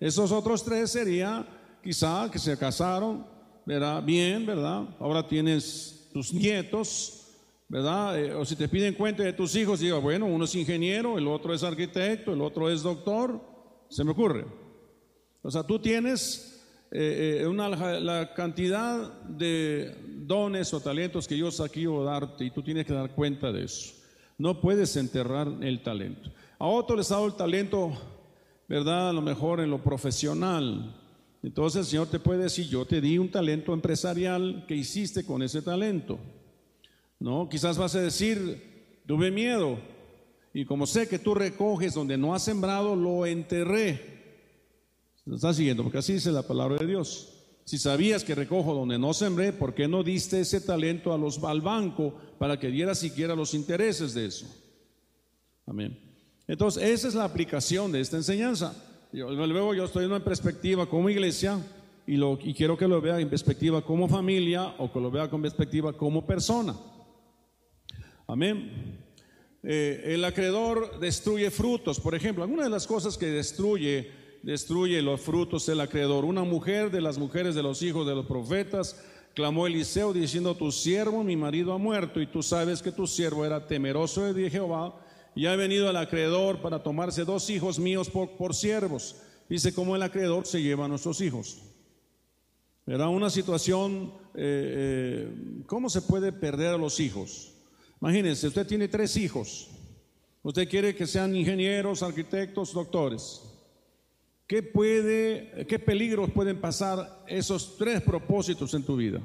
Esos 0.00 0.30
otros 0.32 0.62
tres 0.64 0.90
sería 0.90 1.46
quizá 1.82 2.28
que 2.30 2.38
se 2.38 2.58
casaron, 2.58 3.24
¿verdad? 3.66 4.02
Bien, 4.02 4.44
¿verdad? 4.44 4.84
Ahora 4.98 5.26
tienes 5.26 6.08
tus 6.12 6.32
nietos, 6.32 7.26
¿verdad? 7.68 8.18
Eh, 8.18 8.34
o 8.34 8.44
si 8.44 8.56
te 8.56 8.68
piden 8.68 8.94
cuenta 8.94 9.22
de 9.22 9.32
tus 9.32 9.54
hijos, 9.56 9.80
diga, 9.80 9.98
bueno, 9.98 10.26
uno 10.26 10.44
es 10.44 10.54
ingeniero, 10.54 11.18
el 11.18 11.26
otro 11.26 11.54
es 11.54 11.62
arquitecto, 11.62 12.32
el 12.32 12.40
otro 12.40 12.70
es 12.70 12.82
doctor, 12.82 13.40
se 13.88 14.04
me 14.04 14.12
ocurre. 14.12 14.46
O 15.42 15.50
sea, 15.50 15.62
tú 15.62 15.78
tienes 15.78 16.62
eh, 16.90 17.40
eh, 17.40 17.46
una, 17.46 17.68
la 17.68 18.32
cantidad 18.34 19.12
de 19.24 19.96
dones 20.24 20.72
o 20.72 20.80
talentos 20.80 21.26
que 21.26 21.34
Dios 21.34 21.60
aquí 21.60 21.86
a 21.86 22.04
darte 22.04 22.44
y 22.44 22.50
tú 22.50 22.62
tienes 22.62 22.86
que 22.86 22.92
dar 22.92 23.14
cuenta 23.14 23.50
de 23.50 23.64
eso. 23.64 23.94
No 24.38 24.60
puedes 24.60 24.96
enterrar 24.96 25.48
el 25.60 25.82
talento. 25.82 26.30
A 26.58 26.66
otro 26.66 26.96
les 26.96 27.10
ha 27.10 27.16
dado 27.16 27.26
el 27.26 27.34
talento, 27.34 27.92
¿verdad? 28.68 29.10
A 29.10 29.12
lo 29.12 29.22
mejor 29.22 29.60
en 29.60 29.70
lo 29.70 29.82
profesional. 29.82 30.94
Entonces 31.44 31.80
el 31.80 31.86
Señor 31.86 32.06
te 32.08 32.18
puede 32.18 32.44
decir, 32.44 32.66
yo 32.68 32.86
te 32.86 33.02
di 33.02 33.18
un 33.18 33.30
talento 33.30 33.74
empresarial, 33.74 34.64
¿qué 34.66 34.74
hiciste 34.74 35.26
con 35.26 35.42
ese 35.42 35.60
talento? 35.60 36.18
No, 37.20 37.50
quizás 37.50 37.76
vas 37.76 37.94
a 37.94 38.00
decir, 38.00 39.02
tuve 39.06 39.30
miedo 39.30 39.78
y 40.54 40.64
como 40.64 40.86
sé 40.86 41.06
que 41.06 41.18
tú 41.18 41.34
recoges 41.34 41.92
donde 41.92 42.16
no 42.16 42.34
has 42.34 42.44
sembrado, 42.44 42.96
lo 42.96 43.26
enterré. 43.26 44.14
¿Lo 45.26 45.36
estás 45.36 45.56
siguiendo? 45.56 45.82
Porque 45.82 45.98
así 45.98 46.14
dice 46.14 46.32
la 46.32 46.46
palabra 46.46 46.78
de 46.78 46.86
Dios. 46.86 47.34
Si 47.64 47.76
sabías 47.76 48.24
que 48.24 48.34
recojo 48.34 48.72
donde 48.72 48.98
no 48.98 49.12
sembré, 49.12 49.52
¿por 49.52 49.74
qué 49.74 49.86
no 49.86 50.02
diste 50.02 50.40
ese 50.40 50.62
talento 50.62 51.12
a 51.12 51.18
los, 51.18 51.42
al 51.44 51.60
banco 51.60 52.14
para 52.38 52.58
que 52.58 52.68
diera 52.68 52.94
siquiera 52.94 53.34
los 53.34 53.52
intereses 53.52 54.14
de 54.14 54.26
eso? 54.26 54.46
Amén. 55.66 55.98
Entonces, 56.46 56.82
esa 56.82 57.08
es 57.08 57.14
la 57.14 57.24
aplicación 57.24 57.92
de 57.92 58.00
esta 58.00 58.16
enseñanza. 58.16 58.74
Luego 59.14 59.74
yo 59.74 59.84
estoy 59.84 60.06
en 60.06 60.10
una 60.10 60.24
perspectiva 60.24 60.86
como 60.86 61.08
iglesia 61.08 61.60
y, 62.04 62.16
lo, 62.16 62.36
y 62.42 62.52
quiero 62.52 62.76
que 62.76 62.88
lo 62.88 63.00
vea 63.00 63.20
en 63.20 63.30
perspectiva 63.30 63.80
como 63.80 64.08
familia 64.08 64.74
o 64.78 64.92
que 64.92 64.98
lo 64.98 65.08
vea 65.08 65.30
con 65.30 65.40
perspectiva 65.40 65.92
como 65.92 66.26
persona. 66.26 66.74
Amén. 68.26 68.98
Eh, 69.62 70.02
el 70.06 70.24
acreedor 70.24 70.98
destruye 70.98 71.52
frutos, 71.52 72.00
por 72.00 72.16
ejemplo, 72.16 72.42
alguna 72.42 72.64
de 72.64 72.70
las 72.70 72.88
cosas 72.88 73.16
que 73.16 73.26
destruye 73.26 74.10
destruye 74.42 75.00
los 75.00 75.20
frutos 75.20 75.64
del 75.64 75.80
acreedor. 75.80 76.24
Una 76.24 76.42
mujer 76.42 76.90
de 76.90 77.00
las 77.00 77.16
mujeres 77.16 77.54
de 77.54 77.62
los 77.62 77.82
hijos 77.82 78.06
de 78.08 78.16
los 78.16 78.26
profetas 78.26 79.00
clamó 79.32 79.68
Eliseo 79.68 80.12
diciendo, 80.12 80.56
tu 80.56 80.72
siervo, 80.72 81.22
mi 81.22 81.36
marido 81.36 81.72
ha 81.72 81.78
muerto, 81.78 82.20
y 82.20 82.26
tú 82.26 82.42
sabes 82.42 82.82
que 82.82 82.92
tu 82.92 83.06
siervo 83.06 83.44
era 83.44 83.66
temeroso 83.66 84.34
de 84.34 84.50
Jehová, 84.50 84.94
y 85.34 85.46
ha 85.46 85.56
venido 85.56 85.88
al 85.88 85.96
acreedor 85.96 86.60
para 86.60 86.82
tomarse 86.82 87.24
dos 87.24 87.50
hijos 87.50 87.78
míos 87.78 88.10
por, 88.10 88.54
siervos. 88.54 89.16
Dice 89.48 89.74
cómo 89.74 89.96
el 89.96 90.02
acreedor 90.02 90.46
se 90.46 90.62
lleva 90.62 90.84
a 90.84 90.88
nuestros 90.88 91.20
hijos. 91.20 91.62
Era 92.86 93.08
una 93.08 93.30
situación, 93.30 94.12
eh, 94.34 95.26
eh, 95.26 95.62
¿cómo 95.66 95.88
se 95.88 96.02
puede 96.02 96.32
perder 96.32 96.74
a 96.74 96.78
los 96.78 97.00
hijos? 97.00 97.52
Imagínense, 98.00 98.48
usted 98.48 98.66
tiene 98.66 98.88
tres 98.88 99.16
hijos. 99.16 99.70
Usted 100.42 100.68
quiere 100.68 100.94
que 100.94 101.06
sean 101.06 101.34
ingenieros, 101.34 102.02
arquitectos, 102.02 102.74
doctores. 102.74 103.42
¿Qué, 104.46 104.62
puede, 104.62 105.66
¿Qué 105.66 105.78
peligros 105.78 106.30
pueden 106.30 106.60
pasar 106.60 107.24
esos 107.26 107.78
tres 107.78 108.02
propósitos 108.02 108.74
en 108.74 108.82
tu 108.82 108.96
vida? 108.96 109.22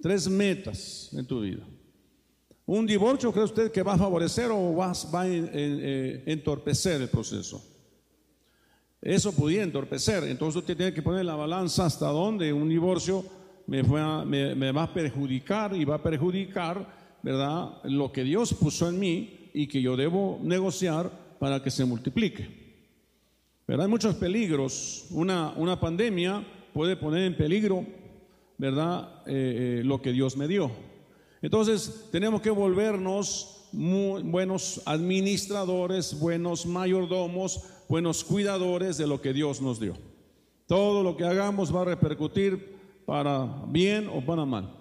Tres 0.00 0.28
metas 0.28 1.10
en 1.12 1.24
tu 1.24 1.40
vida. 1.40 1.64
¿Un 2.70 2.86
divorcio 2.86 3.32
cree 3.32 3.46
usted 3.46 3.72
que 3.72 3.82
va 3.82 3.94
a 3.94 3.98
favorecer 3.98 4.48
o 4.52 4.76
va, 4.76 4.92
a 4.92 5.26
eh, 5.26 6.22
entorpecer 6.24 7.00
el 7.00 7.08
proceso? 7.08 7.60
Eso 9.02 9.32
podría 9.32 9.64
entorpecer. 9.64 10.22
Entonces 10.22 10.60
usted 10.60 10.76
tiene 10.76 10.94
que 10.94 11.02
poner 11.02 11.24
la 11.24 11.34
balanza 11.34 11.86
hasta 11.86 12.06
dónde 12.06 12.52
un 12.52 12.68
divorcio 12.68 13.24
me, 13.66 13.82
me, 13.82 14.70
va 14.70 14.84
a 14.84 14.94
perjudicar 14.94 15.74
y 15.74 15.84
va 15.84 15.96
a 15.96 16.02
perjudicar, 16.02 17.18
¿verdad? 17.24 17.82
Lo 17.82 18.12
que 18.12 18.22
Dios 18.22 18.54
puso 18.54 18.88
en 18.88 19.00
mí 19.00 19.50
y 19.52 19.66
que 19.66 19.82
yo 19.82 19.96
debo 19.96 20.38
negociar 20.40 21.10
para 21.40 21.60
que 21.60 21.72
se 21.72 21.84
multiplique. 21.84 22.76
¿verdad? 23.66 23.86
Hay 23.86 23.90
muchos 23.90 24.14
peligros. 24.14 25.08
Una, 25.10 25.54
una 25.56 25.80
pandemia 25.80 26.46
puede 26.72 26.94
poner 26.94 27.24
en 27.24 27.36
peligro, 27.36 27.84
¿verdad? 28.58 29.22
Eh, 29.26 29.80
eh, 29.80 29.84
lo 29.84 30.00
que 30.00 30.12
Dios 30.12 30.36
me 30.36 30.46
dio. 30.46 30.70
Entonces, 31.42 32.08
tenemos 32.10 32.42
que 32.42 32.50
volvernos 32.50 33.60
buenos 33.72 34.82
administradores, 34.84 36.18
buenos 36.18 36.66
mayordomos, 36.66 37.64
buenos 37.88 38.24
cuidadores 38.24 38.98
de 38.98 39.06
lo 39.06 39.20
que 39.20 39.32
Dios 39.32 39.60
nos 39.60 39.80
dio. 39.80 39.94
Todo 40.66 41.02
lo 41.02 41.16
que 41.16 41.24
hagamos 41.24 41.74
va 41.74 41.82
a 41.82 41.86
repercutir 41.86 42.78
para 43.06 43.64
bien 43.68 44.08
o 44.08 44.24
para 44.24 44.44
mal. 44.44 44.76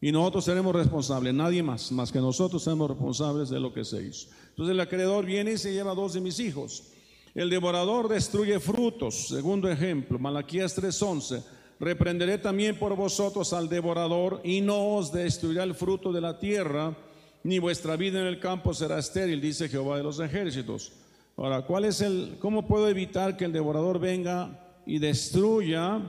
Y 0.00 0.12
nosotros 0.12 0.44
seremos 0.44 0.74
responsables, 0.74 1.34
nadie 1.34 1.62
más, 1.62 1.90
más 1.90 2.12
que 2.12 2.20
nosotros 2.20 2.62
seremos 2.62 2.90
responsables 2.90 3.48
de 3.48 3.58
lo 3.58 3.72
que 3.72 3.84
se 3.84 4.02
hizo. 4.02 4.28
Entonces 4.50 4.72
el 4.72 4.80
acreedor 4.80 5.24
viene 5.24 5.52
y 5.52 5.58
se 5.58 5.72
lleva 5.72 5.94
dos 5.94 6.14
de 6.14 6.20
mis 6.20 6.38
hijos. 6.38 6.92
El 7.34 7.50
devorador 7.50 8.08
destruye 8.08 8.58
frutos. 8.58 9.28
Segundo 9.28 9.68
ejemplo, 9.70 10.18
Malaquías 10.18 10.74
3:11. 10.76 11.42
Reprenderé 11.80 12.38
también 12.38 12.76
por 12.76 12.96
vosotros 12.96 13.52
al 13.52 13.68
devorador 13.68 14.40
y 14.42 14.60
no 14.60 14.96
os 14.96 15.12
destruirá 15.12 15.62
el 15.62 15.74
fruto 15.74 16.12
de 16.12 16.20
la 16.20 16.38
tierra, 16.38 16.96
ni 17.44 17.58
vuestra 17.58 17.96
vida 17.96 18.20
en 18.20 18.26
el 18.26 18.40
campo 18.40 18.74
será 18.74 18.98
estéril, 18.98 19.40
dice 19.40 19.68
Jehová 19.68 19.96
de 19.96 20.02
los 20.02 20.18
ejércitos. 20.18 20.92
Ahora, 21.36 21.62
¿cuál 21.62 21.84
es 21.84 22.00
el 22.00 22.36
cómo 22.40 22.66
puedo 22.66 22.88
evitar 22.88 23.36
que 23.36 23.44
el 23.44 23.52
devorador 23.52 24.00
venga 24.00 24.80
y 24.86 24.98
destruya, 24.98 26.00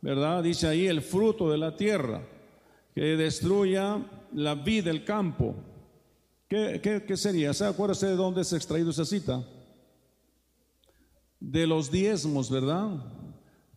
verdad? 0.00 0.42
Dice 0.42 0.66
ahí 0.66 0.86
el 0.86 1.00
fruto 1.00 1.48
de 1.50 1.58
la 1.58 1.76
tierra, 1.76 2.22
que 2.92 3.02
destruya 3.16 4.04
la 4.34 4.56
vida 4.56 4.90
del 4.90 5.04
campo. 5.04 5.54
¿Qué, 6.48 7.04
qué, 7.06 7.16
sería? 7.16 7.54
¿Se 7.54 7.66
acuerda 7.66 7.92
usted 7.92 8.08
de 8.08 8.16
dónde 8.16 8.42
se 8.42 8.56
ha 8.56 8.58
extraído 8.58 8.90
esa 8.90 9.04
cita? 9.04 9.44
de 11.40 11.66
los 11.66 11.90
diezmos, 11.90 12.50
¿verdad? 12.50 12.88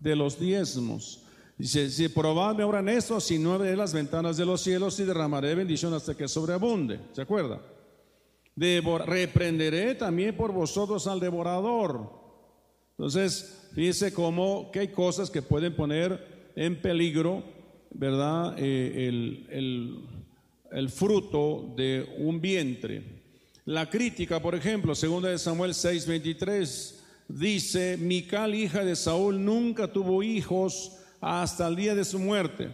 De 0.01 0.17
los 0.17 0.37
diezmos. 0.37 1.23
Dice, 1.57 1.89
si 1.91 2.09
probadme 2.09 2.63
ahora 2.63 2.79
en 2.79 2.89
esto, 2.89 3.21
si 3.21 3.37
no 3.37 3.53
abriré 3.53 3.77
las 3.77 3.93
ventanas 3.93 4.35
de 4.35 4.45
los 4.45 4.61
cielos 4.61 4.99
y 4.99 5.03
derramaré 5.03 5.53
bendición 5.53 5.93
hasta 5.93 6.17
que 6.17 6.27
sobreabunde. 6.27 6.99
¿Se 7.13 7.21
acuerda? 7.21 7.61
reprenderé 8.55 9.95
también 9.95 10.35
por 10.35 10.51
vosotros 10.51 11.07
al 11.07 11.19
devorador. 11.19 12.11
Entonces, 12.91 13.69
fíjese 13.73 14.13
cómo 14.13 14.71
que 14.71 14.79
hay 14.79 14.87
cosas 14.89 15.29
que 15.29 15.41
pueden 15.41 15.75
poner 15.75 16.51
en 16.55 16.81
peligro, 16.81 17.43
¿verdad? 17.91 18.55
Eh, 18.57 19.07
el, 19.07 19.47
el, 19.51 20.05
el 20.71 20.89
fruto 20.89 21.73
de 21.77 22.15
un 22.17 22.41
vientre. 22.41 23.21
La 23.65 23.89
crítica, 23.89 24.41
por 24.41 24.55
ejemplo, 24.55 24.95
segunda 24.95 25.29
de 25.29 25.37
Samuel 25.37 25.73
6, 25.73 26.07
23 26.07 27.00
dice, 27.39 27.97
Mical, 27.97 28.55
hija 28.55 28.83
de 28.83 28.95
Saúl, 28.95 29.43
nunca 29.43 29.87
tuvo 29.87 30.23
hijos 30.23 30.97
hasta 31.19 31.67
el 31.67 31.75
día 31.75 31.95
de 31.95 32.05
su 32.05 32.19
muerte. 32.19 32.69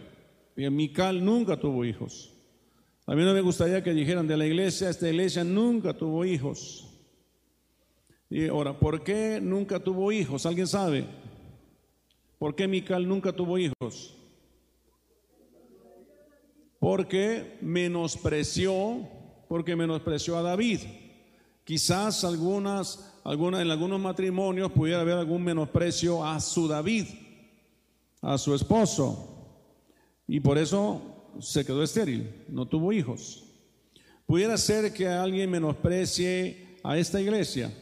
Mical 0.56 1.24
nunca 1.24 1.56
tuvo 1.58 1.84
hijos. 1.84 2.32
A 3.06 3.14
mí 3.14 3.24
no 3.24 3.32
me 3.32 3.40
gustaría 3.40 3.82
que 3.82 3.94
dijeran 3.94 4.26
de 4.26 4.36
la 4.36 4.46
iglesia, 4.46 4.90
esta 4.90 5.08
iglesia 5.08 5.44
nunca 5.44 5.94
tuvo 5.94 6.24
hijos. 6.24 6.88
Y 8.28 8.48
ahora, 8.48 8.78
¿por 8.78 9.02
qué 9.02 9.40
nunca 9.40 9.78
tuvo 9.78 10.12
hijos? 10.12 10.44
¿Alguien 10.44 10.66
sabe? 10.66 11.06
¿Por 12.38 12.54
qué 12.54 12.68
Mical 12.68 13.08
nunca 13.08 13.32
tuvo 13.32 13.56
hijos? 13.56 14.14
Porque 16.78 17.56
menospreció, 17.62 19.08
porque 19.48 19.74
menospreció 19.74 20.36
a 20.36 20.42
David. 20.42 20.80
Quizás 21.64 22.24
algunas 22.24 23.17
en 23.32 23.70
algunos 23.70 24.00
matrimonios 24.00 24.72
pudiera 24.72 25.02
haber 25.02 25.18
algún 25.18 25.42
menosprecio 25.42 26.24
a 26.24 26.40
su 26.40 26.66
David, 26.66 27.04
a 28.22 28.38
su 28.38 28.54
esposo, 28.54 29.56
y 30.26 30.40
por 30.40 30.56
eso 30.56 31.34
se 31.38 31.64
quedó 31.64 31.82
estéril, 31.82 32.30
no 32.48 32.66
tuvo 32.66 32.92
hijos. 32.92 33.44
Pudiera 34.26 34.56
ser 34.56 34.92
que 34.92 35.08
alguien 35.08 35.50
menosprecie 35.50 36.78
a 36.82 36.96
esta 36.96 37.20
iglesia, 37.20 37.72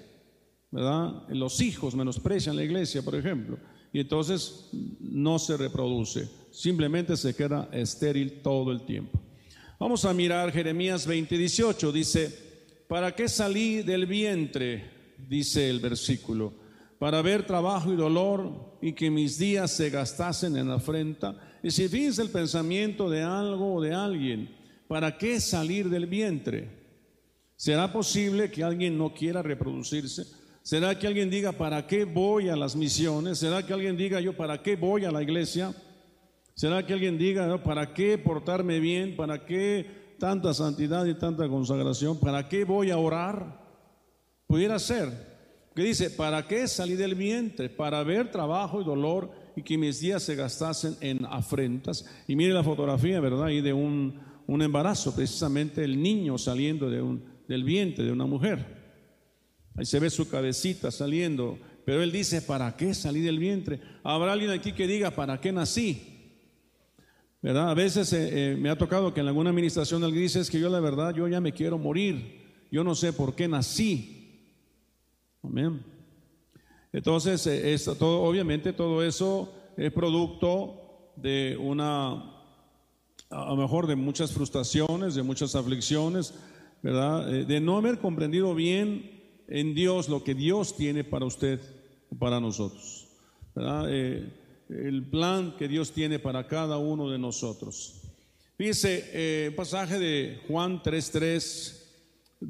¿verdad? 0.71 1.29
Los 1.29 1.61
hijos 1.61 1.95
menosprecian 1.95 2.57
la 2.57 2.65
iglesia, 2.65 3.03
por 3.03 3.15
ejemplo, 3.15 3.59
y 3.93 4.01
entonces 4.01 4.69
no 5.01 5.39
se 5.39 5.57
reproduce, 5.57 6.29
simplemente 6.51 7.17
se 7.17 7.35
queda 7.35 7.69
estéril 7.73 8.43
todo 8.43 8.73
el 8.73 8.85
tiempo. 8.85 9.21
Vamos 9.79 10.05
a 10.05 10.13
mirar 10.13 10.53
Jeremías 10.53 11.07
20, 11.07 11.39
18, 11.39 11.93
dice, 11.93 12.37
¿para 12.89 13.15
qué 13.15 13.29
salí 13.29 13.83
del 13.83 14.07
vientre? 14.07 14.96
Dice 15.19 15.69
el 15.71 15.81
versículo, 15.81 16.53
para 16.99 17.23
ver 17.23 17.47
trabajo 17.47 17.93
y 17.93 17.97
dolor 17.97 18.79
y 18.81 18.93
que 18.93 19.11
mis 19.11 19.39
días 19.39 19.71
se 19.71 19.91
gastasen 19.91 20.57
en 20.57 20.71
afrenta. 20.71 21.37
Y 21.63 21.71
si 21.71 21.89
fíjense 21.89 22.23
el 22.23 22.31
pensamiento 22.31 23.11
de 23.11 23.23
algo 23.23 23.75
o 23.75 23.83
de 23.83 23.93
alguien, 23.93 24.55
¿para 24.89 25.19
qué 25.19 25.41
salir 25.41 25.91
del 25.91 26.07
vientre? 26.07 26.71
¿Será 27.57 27.93
posible 27.93 28.51
que 28.51 28.63
alguien 28.63 28.99
no 28.99 29.15
quiera 29.15 29.43
reproducirse? 29.43 30.25
¿Será 30.63 30.99
que 30.99 31.07
alguien 31.07 31.31
diga, 31.31 31.53
¿para 31.53 31.87
qué 31.87 32.05
voy 32.05 32.49
a 32.49 32.57
las 32.57 32.77
misiones? 32.77 33.39
¿Será 33.39 33.65
que 33.65 33.73
alguien 33.73 33.97
diga, 33.97 34.21
yo, 34.21 34.37
¿para 34.37 34.63
qué 34.63 34.77
voy 34.77 35.05
a 35.05 35.13
la 35.13 35.23
iglesia? 35.23 35.75
¿Será 36.55 36.85
que 36.85 36.93
alguien 36.93 37.19
diga, 37.19 37.63
¿para 37.63 37.93
qué 37.93 38.19
portarme 38.19 38.81
bien? 38.81 39.15
¿Para 39.15 39.45
qué 39.45 40.15
tanta 40.19 40.55
santidad 40.55 41.05
y 41.07 41.15
tanta 41.15 41.49
consagración? 41.49 42.19
¿Para 42.19 42.49
qué 42.49 42.65
voy 42.65 42.91
a 42.91 42.99
orar? 42.99 43.66
Pudiera 44.47 44.79
ser. 44.79 45.37
Que 45.75 45.83
dice, 45.83 46.11
¿para 46.11 46.47
qué 46.49 46.67
salí 46.69 46.95
del 46.95 47.15
vientre? 47.15 47.69
Para 47.69 48.03
ver 48.03 48.31
trabajo 48.31 48.81
y 48.81 48.85
dolor 48.85 49.31
y 49.57 49.63
que 49.63 49.77
mis 49.77 50.01
días 50.01 50.23
se 50.23 50.35
gastasen 50.35 50.97
en 51.01 51.27
afrentas. 51.27 52.07
Y 52.27 52.35
mire 52.35 52.55
la 52.55 52.65
fotografía, 52.65 53.21
¿verdad? 53.21 53.49
Y 53.49 53.61
de 53.61 53.73
un, 53.73 54.19
un 54.47 54.63
embarazo, 54.63 55.15
precisamente 55.15 55.85
el 55.85 56.01
niño 56.01 56.39
saliendo 56.39 56.89
de 56.89 57.03
un, 57.03 57.25
del 57.47 57.65
vientre 57.65 58.05
de 58.05 58.13
una 58.13 58.27
mujer. 58.27 58.65
Ahí 59.77 59.85
se 59.85 60.01
ve 60.01 60.09
su 60.09 60.29
cabecita 60.29 60.91
saliendo. 60.91 61.59
Pero 61.85 62.03
él 62.03 62.11
dice, 62.11 62.43
¿para 62.43 62.77
qué 62.77 62.95
salí 62.95 63.21
del 63.21 63.39
vientre? 63.39 63.81
Habrá 64.03 64.33
alguien 64.33 64.51
aquí 64.51 64.73
que 64.73 64.87
diga, 64.87 65.11
¿para 65.11 65.41
qué 65.41 65.53
nací? 65.53 66.17
¿Verdad? 67.43 67.71
A 67.71 67.75
veces 67.75 68.13
eh, 68.13 68.53
eh, 68.53 68.57
me 68.57 68.71
ha 68.71 68.79
tocado 68.79 69.15
que 69.15 69.21
en 69.21 69.29
alguna 69.29 69.51
administración 69.51 70.03
alguien 70.03 70.25
dice, 70.25 70.41
es 70.41 70.51
que 70.51 70.59
yo 70.59 70.69
la 70.69 70.81
verdad, 70.81 71.15
yo 71.15 71.29
ya 71.29 71.41
me 71.41 71.53
quiero 71.53 71.79
morir. 71.79 72.45
Yo 72.73 72.83
no 72.83 72.95
sé 72.95 73.13
por 73.13 73.37
qué 73.37 73.47
nací. 73.47 74.26
Amén. 75.47 75.83
Entonces, 76.93 77.47
eh, 77.47 77.77
obviamente 78.01 78.73
todo 78.73 79.03
eso 79.03 79.53
es 79.77 79.93
producto 79.93 81.13
de 81.17 81.57
una, 81.61 82.13
a 83.31 83.45
lo 83.51 83.57
mejor 83.57 83.87
de 83.87 83.97
muchas 83.97 84.33
frustraciones, 84.33 85.15
de 85.15 85.23
muchas 85.23 85.55
aflicciones, 85.55 86.35
¿verdad? 86.83 87.27
de 87.27 87.61
no 87.61 87.77
haber 87.77 87.99
comprendido 87.99 88.55
bien 88.55 89.17
en 89.49 89.75
Dios 89.75 90.09
lo 90.09 90.25
que 90.25 90.35
Dios 90.35 90.77
tiene 90.77 91.05
para 91.05 91.27
usted, 91.27 91.61
para 92.19 92.41
nosotros. 92.41 93.09
Eh, 93.89 94.29
el 94.69 95.09
plan 95.09 95.55
que 95.57 95.69
Dios 95.69 95.93
tiene 95.93 96.19
para 96.19 96.47
cada 96.47 96.79
uno 96.79 97.11
de 97.11 97.19
nosotros. 97.19 98.03
Fíjese, 98.57 99.11
eh, 99.13 99.53
pasaje 99.55 99.99
de 99.99 100.41
Juan 100.49 100.83
3.3 100.83 101.76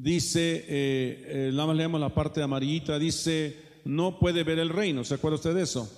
dice, 0.02 0.64
eh, 0.68 1.48
eh, 1.48 1.50
leemos 1.52 2.00
la 2.00 2.14
parte 2.14 2.42
amarillita, 2.42 2.98
dice, 2.98 3.56
no 3.84 4.18
puede 4.18 4.44
ver 4.44 4.58
el 4.58 4.68
reino. 4.68 5.04
¿Se 5.04 5.14
acuerda 5.14 5.36
usted 5.36 5.54
de 5.54 5.62
eso? 5.62 5.90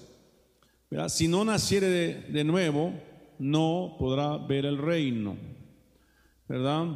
Si 1.09 1.29
no 1.29 1.45
naciere 1.45 1.89
de, 1.89 2.15
de 2.23 2.45
nuevo, 2.45 2.95
no 3.39 3.97
podrá 3.99 4.39
ver 4.39 4.65
el 4.65 4.79
reino. 4.79 5.37
¿Verdad? 6.49 6.87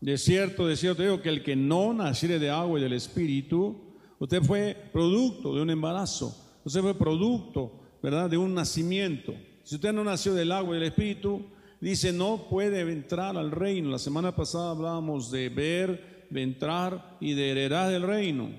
De 0.00 0.18
cierto, 0.18 0.66
de 0.66 0.76
cierto 0.76 1.02
digo 1.02 1.22
que 1.22 1.30
el 1.30 1.42
que 1.42 1.56
no 1.56 1.94
naciere 1.94 2.38
de 2.38 2.50
agua 2.50 2.78
y 2.78 2.82
del 2.82 2.92
Espíritu, 2.92 3.94
usted 4.18 4.42
fue 4.42 4.76
producto 4.92 5.54
de 5.54 5.62
un 5.62 5.70
embarazo, 5.70 6.36
usted 6.64 6.82
fue 6.82 6.98
producto, 6.98 7.80
¿verdad?, 8.02 8.28
de 8.28 8.36
un 8.36 8.54
nacimiento. 8.54 9.34
Si 9.62 9.76
usted 9.76 9.94
no 9.94 10.04
nació 10.04 10.34
del 10.34 10.52
agua 10.52 10.76
y 10.76 10.80
del 10.80 10.88
Espíritu, 10.88 11.46
dice, 11.80 12.12
no 12.12 12.48
puede 12.50 12.80
entrar 12.80 13.38
al 13.38 13.50
reino. 13.50 13.90
La 13.90 13.98
semana 13.98 14.36
pasada 14.36 14.72
hablábamos 14.72 15.30
de 15.30 15.48
ver, 15.48 16.13
de 16.34 16.42
entrar 16.42 17.16
y 17.20 17.34
de 17.34 17.52
heredar 17.52 17.92
el 17.92 18.02
reino. 18.02 18.50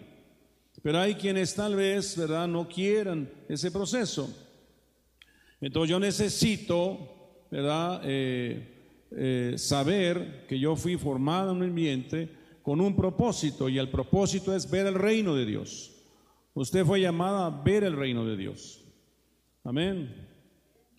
Pero 0.82 0.98
hay 0.98 1.16
quienes 1.16 1.54
tal 1.54 1.76
vez, 1.76 2.16
¿verdad?, 2.16 2.48
no 2.48 2.70
quieran 2.70 3.30
ese 3.50 3.70
proceso. 3.70 4.34
Entonces 5.60 5.90
yo 5.90 6.00
necesito, 6.00 7.44
¿verdad?, 7.52 8.02
eh, 8.06 9.08
eh, 9.12 9.56
saber 9.58 10.46
que 10.48 10.58
yo 10.58 10.78
fui 10.78 10.96
formado 10.96 11.52
en 11.52 11.58
un 11.58 11.64
ambiente 11.64 12.30
con 12.62 12.80
un 12.80 12.96
propósito 12.96 13.68
y 13.68 13.78
el 13.78 13.90
propósito 13.90 14.56
es 14.56 14.72
ver 14.72 14.88
el 14.88 14.96
reino 14.96 15.36
de 15.36 15.46
Dios. 15.46 15.92
Usted 16.54 16.86
fue 16.86 17.02
llamada 17.02 17.48
a 17.48 17.62
ver 17.62 17.84
el 17.84 17.98
reino 17.98 18.26
de 18.26 18.38
Dios. 18.38 18.86
Amén. 19.66 20.16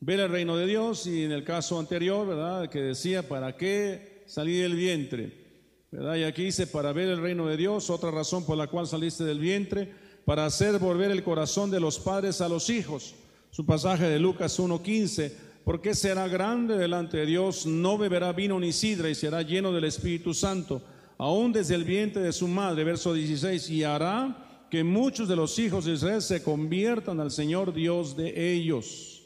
Ver 0.00 0.20
el 0.20 0.28
reino 0.28 0.58
de 0.58 0.66
Dios 0.66 1.06
y 1.06 1.24
en 1.24 1.32
el 1.32 1.42
caso 1.42 1.78
anterior, 1.78 2.26
¿verdad? 2.26 2.68
Que 2.68 2.82
decía, 2.82 3.26
¿para 3.26 3.56
qué 3.56 4.24
salí 4.26 4.58
del 4.58 4.74
vientre? 4.74 5.45
Y 5.92 6.24
aquí 6.24 6.44
dice, 6.44 6.66
para 6.66 6.92
ver 6.92 7.08
el 7.08 7.22
reino 7.22 7.46
de 7.46 7.56
Dios, 7.56 7.90
otra 7.90 8.10
razón 8.10 8.44
por 8.44 8.56
la 8.58 8.66
cual 8.66 8.86
saliste 8.86 9.24
del 9.24 9.38
vientre, 9.38 9.92
para 10.24 10.44
hacer 10.44 10.78
volver 10.78 11.10
el 11.10 11.22
corazón 11.22 11.70
de 11.70 11.80
los 11.80 11.98
padres 11.98 12.40
a 12.40 12.48
los 12.48 12.68
hijos. 12.70 13.14
Su 13.50 13.64
pasaje 13.64 14.08
de 14.08 14.18
Lucas 14.18 14.58
1.15 14.58 15.46
porque 15.66 15.96
será 15.96 16.28
grande 16.28 16.78
delante 16.78 17.16
de 17.16 17.26
Dios, 17.26 17.66
no 17.66 17.98
beberá 17.98 18.32
vino 18.32 18.60
ni 18.60 18.72
sidra 18.72 19.10
y 19.10 19.16
será 19.16 19.42
lleno 19.42 19.72
del 19.72 19.82
Espíritu 19.82 20.32
Santo, 20.32 20.80
aún 21.18 21.52
desde 21.52 21.74
el 21.74 21.82
vientre 21.82 22.22
de 22.22 22.32
su 22.32 22.46
madre, 22.46 22.84
verso 22.84 23.12
16, 23.12 23.70
y 23.70 23.82
hará 23.82 24.68
que 24.70 24.84
muchos 24.84 25.26
de 25.26 25.34
los 25.34 25.58
hijos 25.58 25.84
de 25.84 25.94
Israel 25.94 26.22
se 26.22 26.40
conviertan 26.40 27.18
al 27.18 27.32
Señor 27.32 27.74
Dios 27.74 28.16
de 28.16 28.54
ellos. 28.54 29.22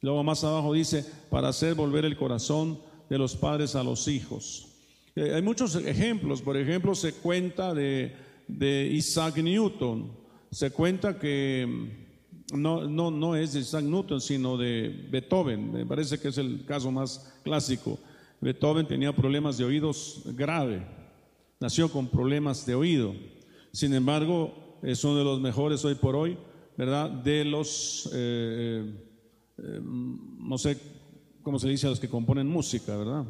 Luego 0.00 0.24
más 0.24 0.42
abajo 0.42 0.72
dice, 0.72 1.06
para 1.30 1.50
hacer 1.50 1.76
volver 1.76 2.04
el 2.04 2.16
corazón 2.16 2.80
de 3.08 3.18
los 3.18 3.36
padres 3.36 3.76
a 3.76 3.84
los 3.84 4.08
hijos. 4.08 4.69
Eh, 5.16 5.32
hay 5.34 5.42
muchos 5.42 5.74
ejemplos, 5.76 6.40
por 6.42 6.56
ejemplo, 6.56 6.94
se 6.94 7.14
cuenta 7.14 7.74
de, 7.74 8.14
de 8.46 8.88
Isaac 8.92 9.38
Newton, 9.38 10.10
se 10.50 10.70
cuenta 10.70 11.18
que 11.18 11.66
no, 12.52 12.88
no, 12.88 13.10
no 13.10 13.36
es 13.36 13.52
de 13.52 13.60
Isaac 13.60 13.84
Newton, 13.84 14.20
sino 14.20 14.56
de 14.56 15.06
Beethoven. 15.10 15.72
Me 15.72 15.86
parece 15.86 16.18
que 16.18 16.28
es 16.28 16.38
el 16.38 16.64
caso 16.64 16.90
más 16.90 17.40
clásico. 17.42 17.98
Beethoven 18.40 18.86
tenía 18.86 19.14
problemas 19.14 19.58
de 19.58 19.64
oídos 19.64 20.22
grave, 20.34 20.86
nació 21.60 21.90
con 21.90 22.08
problemas 22.08 22.64
de 22.66 22.74
oído. 22.74 23.14
Sin 23.72 23.94
embargo, 23.94 24.78
es 24.82 25.04
uno 25.04 25.18
de 25.18 25.24
los 25.24 25.40
mejores 25.40 25.84
hoy 25.84 25.94
por 25.94 26.16
hoy, 26.16 26.38
¿verdad? 26.76 27.10
De 27.10 27.44
los, 27.44 28.06
eh, 28.06 28.10
eh, 28.14 28.94
eh, 29.58 29.80
no 29.82 30.56
sé 30.56 30.78
cómo 31.42 31.58
se 31.58 31.68
dice 31.68 31.86
a 31.86 31.90
los 31.90 32.00
que 32.00 32.08
componen 32.08 32.46
música, 32.46 32.96
¿verdad? 32.96 33.24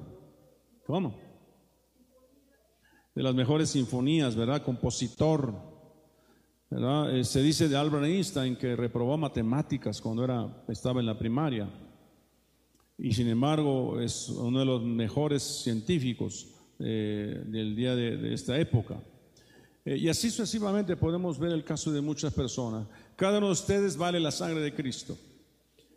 ¿Cómo? 0.86 1.29
De 3.20 3.24
las 3.24 3.34
mejores 3.34 3.68
sinfonías, 3.68 4.34
¿verdad? 4.34 4.62
Compositor, 4.62 5.52
eh, 6.70 7.22
se 7.22 7.42
dice 7.42 7.68
de 7.68 7.76
Albert 7.76 8.06
Einstein 8.06 8.56
que 8.56 8.74
reprobó 8.74 9.18
matemáticas 9.18 10.00
cuando 10.00 10.24
era, 10.24 10.64
estaba 10.68 11.00
en 11.00 11.06
la 11.06 11.18
primaria 11.18 11.68
y 12.96 13.12
sin 13.12 13.28
embargo 13.28 14.00
es 14.00 14.30
uno 14.30 14.60
de 14.60 14.64
los 14.64 14.82
mejores 14.82 15.42
científicos 15.42 16.48
eh, 16.78 17.44
del 17.44 17.76
día 17.76 17.94
de, 17.94 18.32
esta 18.32 18.58
época. 18.58 18.98
Eh, 19.84 19.98
y 19.98 20.08
así 20.08 20.30
sucesivamente 20.30 20.96
podemos 20.96 21.38
ver 21.38 21.52
el 21.52 21.62
caso 21.62 21.92
de 21.92 22.00
muchas 22.00 22.32
personas. 22.32 22.86
Cada 23.16 23.36
uno 23.36 23.48
de 23.48 23.52
ustedes 23.52 23.98
vale 23.98 24.18
la 24.18 24.30
sangre 24.30 24.62
de 24.62 24.74
Cristo. 24.74 25.18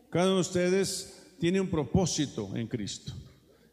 Cada 0.10 0.26
uno 0.26 0.36
de 0.36 0.42
ustedes 0.42 1.36
tiene 1.40 1.62
un 1.62 1.70
propósito 1.70 2.50
en 2.54 2.68
Cristo. 2.68 3.14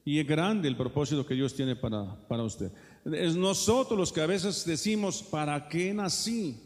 Y 0.05 0.21
es 0.21 0.27
grande 0.27 0.69
el 0.69 0.77
propósito 0.77 1.27
que 1.27 1.35
Dios 1.35 1.53
tiene 1.53 1.75
para, 1.75 2.17
para 2.29 2.45
usted. 2.45 2.71
Es 3.05 3.35
nosotros 3.37 3.99
los 3.99 4.13
que 4.13 4.21
a 4.21 4.27
veces 4.27 4.65
decimos, 4.65 5.23
¿para 5.23 5.69
qué 5.69 5.95
nací? 5.95 6.57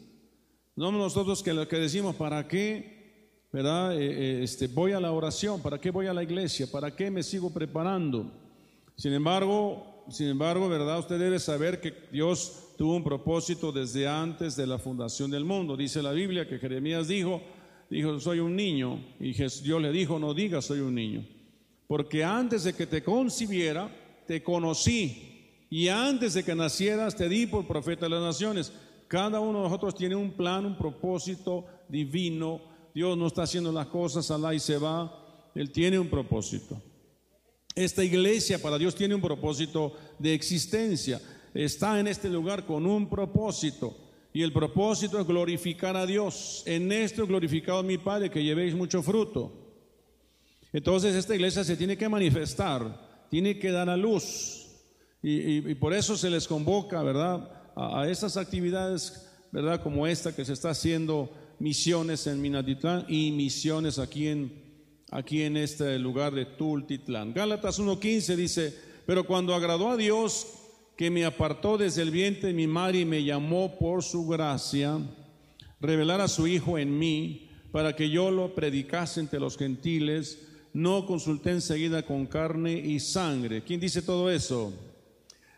No 0.77 0.91
nosotros 0.91 1.43
que 1.43 1.55
lo 1.55 1.69
que 1.69 1.77
decimos, 1.77 2.17
¿para 2.17 2.49
qué? 2.49 2.95
¿Verdad? 3.53 3.97
Eh, 3.97 4.41
eh, 4.41 4.43
este, 4.43 4.67
voy 4.67 4.93
a 4.93 5.01
la 5.01 5.13
oración, 5.13 5.63
¿para 5.63 5.81
qué 5.81 5.91
voy 5.91 6.09
a 6.09 6.13
la 6.13 6.25
iglesia? 6.25 6.67
¿Para 6.71 6.97
qué 6.97 7.11
me 7.11 7.23
sigo 7.23 7.53
preparando? 7.53 8.33
Sin 8.97 9.13
embargo, 9.13 10.05
sin 10.11 10.27
embargo, 10.27 10.69
¿verdad? 10.69 10.99
Usted 10.99 11.19
debe 11.19 11.39
saber 11.39 11.81
que 11.81 11.95
Dios 12.11 12.75
tuvo 12.77 12.97
un 12.97 13.05
propósito 13.05 13.71
desde 13.71 14.09
antes 14.09 14.57
de 14.57 14.67
la 14.67 14.79
fundación 14.79 15.31
del 15.31 15.45
mundo. 15.45 15.77
Dice 15.77 16.03
la 16.03 16.11
Biblia 16.11 16.49
que 16.49 16.59
Jeremías 16.59 17.07
dijo, 17.07 17.41
dijo, 17.89 18.19
soy 18.19 18.41
un 18.41 18.57
niño. 18.57 18.99
Y 19.21 19.33
Dios 19.33 19.81
le 19.81 19.93
dijo, 19.93 20.19
no 20.19 20.35
digas, 20.35 20.65
soy 20.65 20.81
un 20.81 20.95
niño. 20.95 21.25
Porque 21.87 22.25
antes 22.25 22.65
de 22.65 22.75
que 22.75 22.87
te 22.87 23.03
concibiera, 23.05 23.89
te 24.27 24.43
conocí. 24.43 25.34
Y 25.71 25.89
antes 25.89 26.35
de 26.35 26.45
que 26.45 26.55
nacieras, 26.55 27.17
te 27.17 27.29
di 27.29 27.47
por 27.47 27.67
profeta 27.67 28.07
de 28.07 28.11
las 28.11 28.23
naciones. 28.23 28.73
Cada 29.09 29.41
uno 29.41 29.59
de 29.59 29.65
nosotros 29.65 29.95
tiene 29.95 30.15
un 30.15 30.33
plan, 30.33 30.67
un 30.67 30.77
propósito 30.77 31.67
divino. 31.89 32.61
Dios 32.95 33.17
no 33.17 33.27
está 33.27 33.43
haciendo 33.43 33.73
las 33.73 33.87
cosas 33.87 34.29
la 34.39 34.55
y 34.55 34.61
se 34.61 34.79
va. 34.79 35.51
Él 35.55 35.71
tiene 35.71 35.99
un 35.99 36.09
propósito. 36.09 36.81
Esta 37.75 38.05
iglesia 38.05 38.61
para 38.61 38.79
Dios 38.79 38.95
tiene 38.95 39.15
un 39.15 39.21
propósito 39.21 39.95
de 40.19 40.35
existencia. 40.35 41.21
Está 41.53 41.99
en 41.99 42.07
este 42.07 42.29
lugar 42.29 42.65
con 42.65 42.87
un 42.87 43.09
propósito. 43.09 43.97
Y 44.33 44.43
el 44.43 44.53
propósito 44.53 45.21
es 45.21 45.27
glorificar 45.27 45.97
a 45.97 46.07
Dios. 46.07 46.63
En 46.67 46.91
esto 46.91 47.27
glorificado 47.27 47.79
a 47.79 47.85
mi 47.85 47.99
Padre, 47.99 48.31
que 48.31 48.43
llevéis 48.43 48.75
mucho 48.75 49.03
fruto. 49.03 49.53
Entonces 50.73 51.15
esta 51.15 51.37
iglesia 51.37 51.63
se 51.63 51.77
tiene 51.77 51.97
que 51.97 52.09
manifestar, 52.09 53.29
tiene 53.31 53.61
que 53.61 53.71
dar 53.71 53.89
a 53.89 53.97
luz. 53.97 54.64
Y, 55.27 55.75
por 55.77 55.95
eso 55.95 56.19
se 56.19 56.29
les 56.29 56.47
convoca, 56.47 57.03
¿verdad? 57.03 57.51
a, 57.75 58.07
esas 58.09 58.37
actividades 58.37 59.25
¿verdad? 59.55 59.81
Como 59.83 60.05
esta 60.07 60.35
que 60.35 60.45
se 60.45 60.53
está 60.53 60.71
haciendo 60.71 61.31
misiones 61.61 62.27
en 62.27 62.43
Minatitlán 62.43 63.07
y 63.09 63.31
misiones 63.31 64.01
aquí 64.01 64.27
en, 64.27 64.53
aquí 65.13 65.43
en 65.43 65.57
este 65.57 65.97
lugar 66.01 66.35
de 66.35 66.45
Tultitlán. 66.45 67.33
Gálatas 67.33 67.79
1.15 67.79 68.35
dice, 68.35 68.77
pero 69.07 69.25
cuando 69.25 69.55
agradó 69.55 69.91
a 69.91 69.97
Dios 69.97 70.49
que 70.97 71.09
me 71.09 71.25
apartó 71.25 71.79
desde 71.79 72.03
el 72.03 72.11
vientre 72.11 72.49
de 72.49 72.55
mi 72.55 72.67
madre 72.67 73.01
y 73.01 73.05
me 73.05 73.23
llamó 73.23 73.79
por 73.79 74.03
su 74.03 74.27
gracia, 74.27 74.99
revelar 75.81 76.21
a 76.21 76.27
su 76.27 76.49
Hijo 76.49 76.77
en 76.77 76.99
mí, 76.99 77.49
para 77.71 77.95
que 77.95 78.11
yo 78.11 78.33
lo 78.33 78.57
predicase 78.57 79.21
entre 79.21 79.39
los 79.39 79.57
gentiles, 79.57 80.49
no 80.73 81.07
consulté 81.07 81.51
enseguida 81.51 82.05
con 82.05 82.27
carne 82.27 82.73
y 82.73 82.99
sangre. 82.99 83.63
¿Quién 83.63 83.79
dice 83.79 84.03
todo 84.03 84.31
eso? 84.33 84.73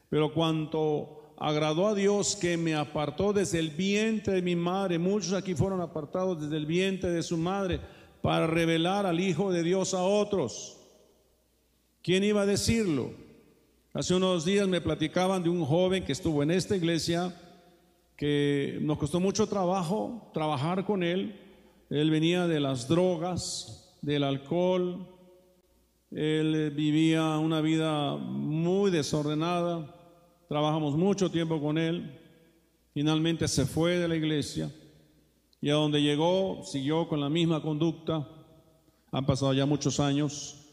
Pero 0.09 0.33
cuanto 0.33 1.35
agradó 1.37 1.89
a 1.89 1.95
Dios 1.95 2.37
que 2.37 2.57
me 2.57 2.75
apartó 2.75 3.33
desde 3.33 3.59
el 3.59 3.71
vientre 3.71 4.35
de 4.35 4.43
mi 4.43 4.57
madre, 4.57 4.99
muchos 4.99 5.33
aquí 5.33 5.55
fueron 5.55 5.81
apartados 5.81 6.41
desde 6.41 6.57
el 6.57 6.67
vientre 6.67 7.11
de 7.11 7.23
su 7.23 7.37
madre 7.37 7.81
para 8.23 8.47
revelar 8.47 9.07
al 9.07 9.21
Hijo 9.21 9.53
de 9.53 9.63
Dios 9.63 9.95
a 9.95 10.03
otros. 10.03 10.79
¿Quién 12.03 12.25
iba 12.25 12.43
a 12.43 12.47
decirlo? 12.47 13.11
Hace 13.93 14.15
unos 14.15 14.45
días 14.45 14.69
me 14.69 14.81
platicaban 14.81 15.43
de 15.43 15.49
un 15.49 15.65
joven 15.65 16.05
que 16.05 16.13
estuvo 16.13 16.43
en 16.43 16.51
esta 16.51 16.77
iglesia, 16.77 17.35
que 18.17 18.79
nos 18.83 18.99
costó 18.99 19.21
mucho 19.21 19.47
trabajo 19.47 20.31
trabajar 20.33 20.85
con 20.85 21.03
él. 21.03 21.41
Él 21.91 22.11
venía 22.11 22.47
de 22.47 22.61
las 22.61 22.89
drogas, 22.89 23.97
del 24.03 24.25
alcohol, 24.25 25.09
él 26.11 26.71
vivía 26.71 27.39
una 27.39 27.61
vida 27.61 28.17
muy 28.17 28.91
desordenada, 28.91 29.96
trabajamos 30.49 30.97
mucho 30.97 31.31
tiempo 31.31 31.61
con 31.61 31.79
él, 31.79 32.19
finalmente 32.93 33.49
se 33.49 33.67
fue 33.67 33.99
de 33.99 34.09
la 34.09 34.17
iglesia 34.17 34.71
y 35.61 35.71
a 35.71 35.75
donde 35.75 36.03
llegó 36.03 36.63
siguió 36.65 37.09
con 37.09 37.21
la 37.21 37.29
misma 37.29 37.63
conducta, 37.63 38.29
han 39.11 39.27
pasado 39.27 39.53
ya 39.53 39.67
muchos 39.67 40.01
años, 40.01 40.67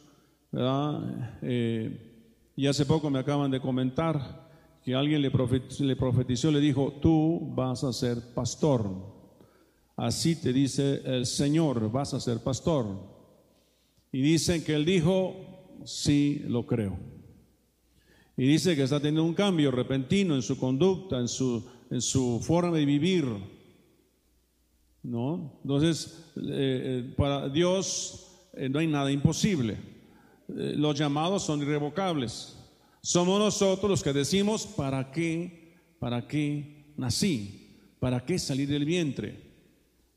¿verdad? 0.51 1.39
Eh, 1.41 2.51
y 2.55 2.67
hace 2.67 2.85
poco 2.85 3.09
me 3.09 3.19
acaban 3.19 3.49
de 3.51 3.59
comentar 3.59 4.43
que 4.83 4.93
alguien 4.93 5.21
le 5.21 5.95
profetizó, 5.95 6.51
le 6.51 6.59
dijo, 6.59 6.93
tú 7.01 7.39
vas 7.55 7.83
a 7.83 7.93
ser 7.93 8.33
pastor. 8.33 8.85
Así 9.95 10.35
te 10.35 10.51
dice 10.51 11.01
el 11.05 11.25
Señor, 11.25 11.89
vas 11.91 12.13
a 12.13 12.19
ser 12.19 12.39
pastor. 12.43 12.85
Y 14.11 14.21
dicen 14.21 14.63
que 14.63 14.75
él 14.75 14.85
dijo, 14.85 15.35
sí, 15.85 16.43
lo 16.47 16.65
creo. 16.65 17.12
Y 18.35 18.47
dice 18.47 18.75
que 18.75 18.83
está 18.83 18.99
teniendo 18.99 19.23
un 19.23 19.35
cambio 19.35 19.69
repentino 19.69 20.35
en 20.35 20.41
su 20.41 20.57
conducta, 20.57 21.19
en 21.19 21.27
su, 21.27 21.63
en 21.89 22.01
su 22.01 22.39
forma 22.43 22.77
de 22.77 22.85
vivir. 22.85 23.25
¿No? 25.03 25.59
Entonces, 25.63 26.31
eh, 26.37 26.41
eh, 26.47 27.13
para 27.15 27.49
Dios 27.49 28.47
eh, 28.53 28.69
no 28.69 28.79
hay 28.79 28.87
nada 28.87 29.11
imposible. 29.11 29.77
los 30.47 30.97
llamados 30.97 31.43
son 31.43 31.61
irrevocables. 31.61 32.57
Somos 33.01 33.39
nosotros 33.39 33.89
los 33.89 34.03
que 34.03 34.13
decimos, 34.13 34.65
¿para 34.65 35.11
qué? 35.11 35.75
¿Para 35.99 36.27
qué 36.27 36.93
nací? 36.97 37.77
¿Para 37.99 38.25
qué 38.25 38.39
salir 38.39 38.67
del 38.67 38.85
vientre? 38.85 39.41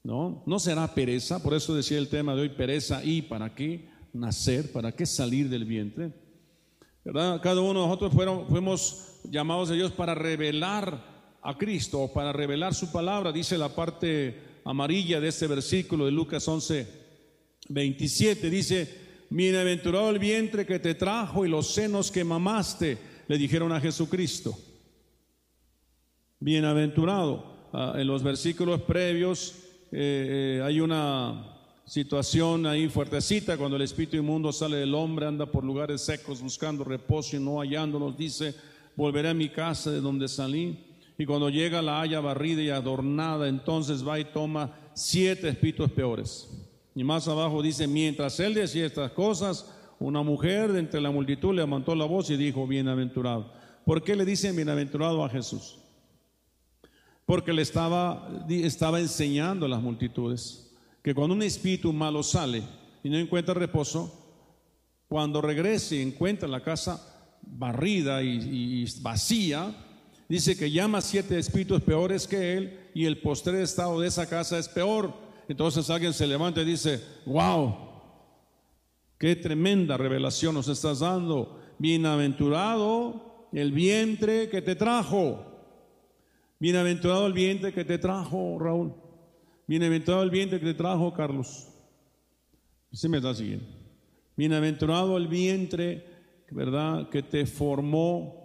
¿No? 0.05 0.43
No 0.47 0.59
será 0.59 0.95
pereza, 0.95 1.43
por 1.43 1.55
eso 1.55 1.75
decía 1.75 1.99
el 1.99 2.09
tema 2.09 2.35
de 2.35 2.43
hoy, 2.43 2.49
pereza 2.51 3.05
y 3.05 3.23
para 3.23 3.55
qué 3.55 3.89
nacer, 4.13 4.73
para 4.73 4.93
qué 4.93 5.05
salir 5.05 5.49
del 5.49 5.65
vientre. 5.65 6.13
Cada 7.13 7.61
uno 7.61 7.83
de 7.83 7.87
nosotros 7.87 8.13
fuimos 8.49 9.21
llamados 9.31 9.71
a 9.71 9.75
Dios 9.75 9.93
para 9.93 10.15
revelar 10.15 11.17
a 11.47 11.57
Cristo 11.57 12.11
para 12.13 12.33
revelar 12.33 12.75
su 12.75 12.91
palabra, 12.91 13.31
dice 13.31 13.57
la 13.57 13.69
parte 13.69 14.37
amarilla 14.65 15.21
de 15.21 15.29
este 15.29 15.47
versículo 15.47 16.05
de 16.05 16.11
Lucas 16.11 16.47
11, 16.47 16.89
27, 17.69 18.51
dice, 18.51 18.99
bienaventurado 19.31 20.11
el 20.11 20.19
vientre 20.19 20.67
que 20.67 20.81
te 20.81 20.97
trajo 20.97 21.47
y 21.47 21.49
los 21.49 21.73
senos 21.73 22.11
que 22.11 22.25
mamaste, 22.25 22.99
le 23.29 23.39
dijeron 23.39 23.71
a 23.71 23.81
Jesucristo. 23.81 24.59
Bienaventurado. 26.41 27.55
Ah, 27.73 27.95
en 27.97 28.09
los 28.09 28.25
versículos 28.25 28.83
previos 28.83 29.55
eh, 29.93 30.59
eh, 30.59 30.63
hay 30.65 30.81
una 30.81 31.56
situación 31.87 32.67
ahí 32.67 32.89
fuertecita 32.89 33.57
cuando 33.57 33.77
el 33.77 33.83
espíritu 33.83 34.17
inmundo 34.17 34.53
sale 34.53 34.77
del 34.77 34.95
hombre, 34.95 35.27
anda 35.27 35.47
por 35.47 35.65
lugares 35.65 36.03
secos 36.03 36.43
buscando 36.43 36.85
reposo 36.85 37.37
y 37.37 37.41
no 37.41 37.59
hallándolos, 37.61 38.17
dice, 38.17 38.55
volveré 38.97 39.31
a 39.31 39.35
mi 39.35 39.49
casa 39.49 39.91
de 39.91 40.01
donde 40.01 40.29
salí. 40.29 40.85
Y 41.17 41.25
cuando 41.25 41.49
llega 41.49 41.81
la 41.81 42.03
haya 42.03 42.21
barrida 42.21 42.61
y 42.61 42.69
adornada, 42.69 43.49
entonces 43.49 44.07
va 44.07 44.21
y 44.21 44.27
toma 44.27 44.75
siete 44.93 45.49
espíritus 45.49 45.91
peores 45.91 46.49
y 46.97 47.05
más 47.05 47.29
abajo 47.29 47.63
dice, 47.63 47.87
mientras 47.87 48.41
él 48.41 48.55
decía 48.55 48.87
estas 48.87 49.13
cosas, 49.13 49.71
una 49.99 50.23
mujer 50.23 50.73
de 50.73 50.79
entre 50.79 50.99
la 51.03 51.11
multitud 51.11 51.51
le 51.51 51.61
levantó 51.61 51.95
la 51.95 52.07
voz 52.07 52.31
y 52.31 52.39
dijo, 52.39 52.67
bienaventurado. 52.67 53.53
¿Por 53.85 54.03
qué 54.03 54.17
le 54.17 54.25
dicen 54.25 54.57
bienaventurado 54.57 55.23
a 55.23 55.29
Jesús? 55.29 55.77
Porque 57.27 57.53
le 57.53 57.61
estaba, 57.61 58.27
estaba 58.49 58.99
enseñando 58.99 59.67
a 59.67 59.69
las 59.69 59.83
multitudes 59.83 60.66
que 61.07 61.15
cuando 61.15 61.37
un 61.37 61.43
espíritu 61.45 61.93
malo 61.93 62.21
sale 62.21 62.65
y 63.05 63.09
no 63.09 63.17
encuentra 63.17 63.55
reposo, 63.55 64.13
cuando 65.07 65.41
regrese 65.41 65.95
y 65.95 66.03
encuentra 66.03 66.49
la 66.49 66.65
casa 66.65 67.31
barrida 67.43 68.25
y, 68.25 68.85
vacía, 69.03 69.73
dice 70.29 70.57
que 70.57 70.69
llama 70.69 71.01
siete 71.01 71.39
espíritus 71.39 71.81
peores 71.83 72.27
que 72.27 72.55
él 72.55 72.91
y 72.93 73.05
el 73.05 73.21
postre 73.21 73.63
estado 73.63 74.01
de 74.01 74.09
esa 74.09 74.29
casa 74.29 74.59
es 74.59 74.69
peor 74.69 75.15
entonces 75.47 75.89
alguien 75.91 76.13
se 76.13 76.27
levanta 76.27 76.63
y 76.63 76.65
dice, 76.65 77.01
wow, 77.25 77.77
qué 79.17 79.37
tremenda 79.37 79.97
revelación 79.97 80.57
nos 80.57 80.67
estás 80.67 80.99
dando. 80.99 81.61
Bienaventurado 81.79 83.47
el 83.53 83.71
vientre 83.71 84.49
que 84.49 84.61
te 84.61 84.75
trajo. 84.75 85.39
Bienaventurado 86.59 87.29
el 87.29 87.33
vientre 87.33 87.73
que 87.73 87.85
te 87.85 87.99
trajo, 87.99 88.59
Raúl. 88.59 89.06
Bienaventurado 89.67 90.23
el 90.23 90.31
vientre 90.31 90.61
que 90.61 90.67
te 90.67 90.75
trajo, 90.75 91.13
Carlos. 91.13 91.69
Se 92.93 93.09
me 93.09 93.19
está 93.19 93.35
siguiendo. 93.35 93.67
Bienaventurado 94.37 95.17
el 95.17 95.29
vientre, 95.29 96.05
¿verdad? 96.51 97.09
Que 97.09 97.23
te 97.23 97.47
formó. 97.47 98.45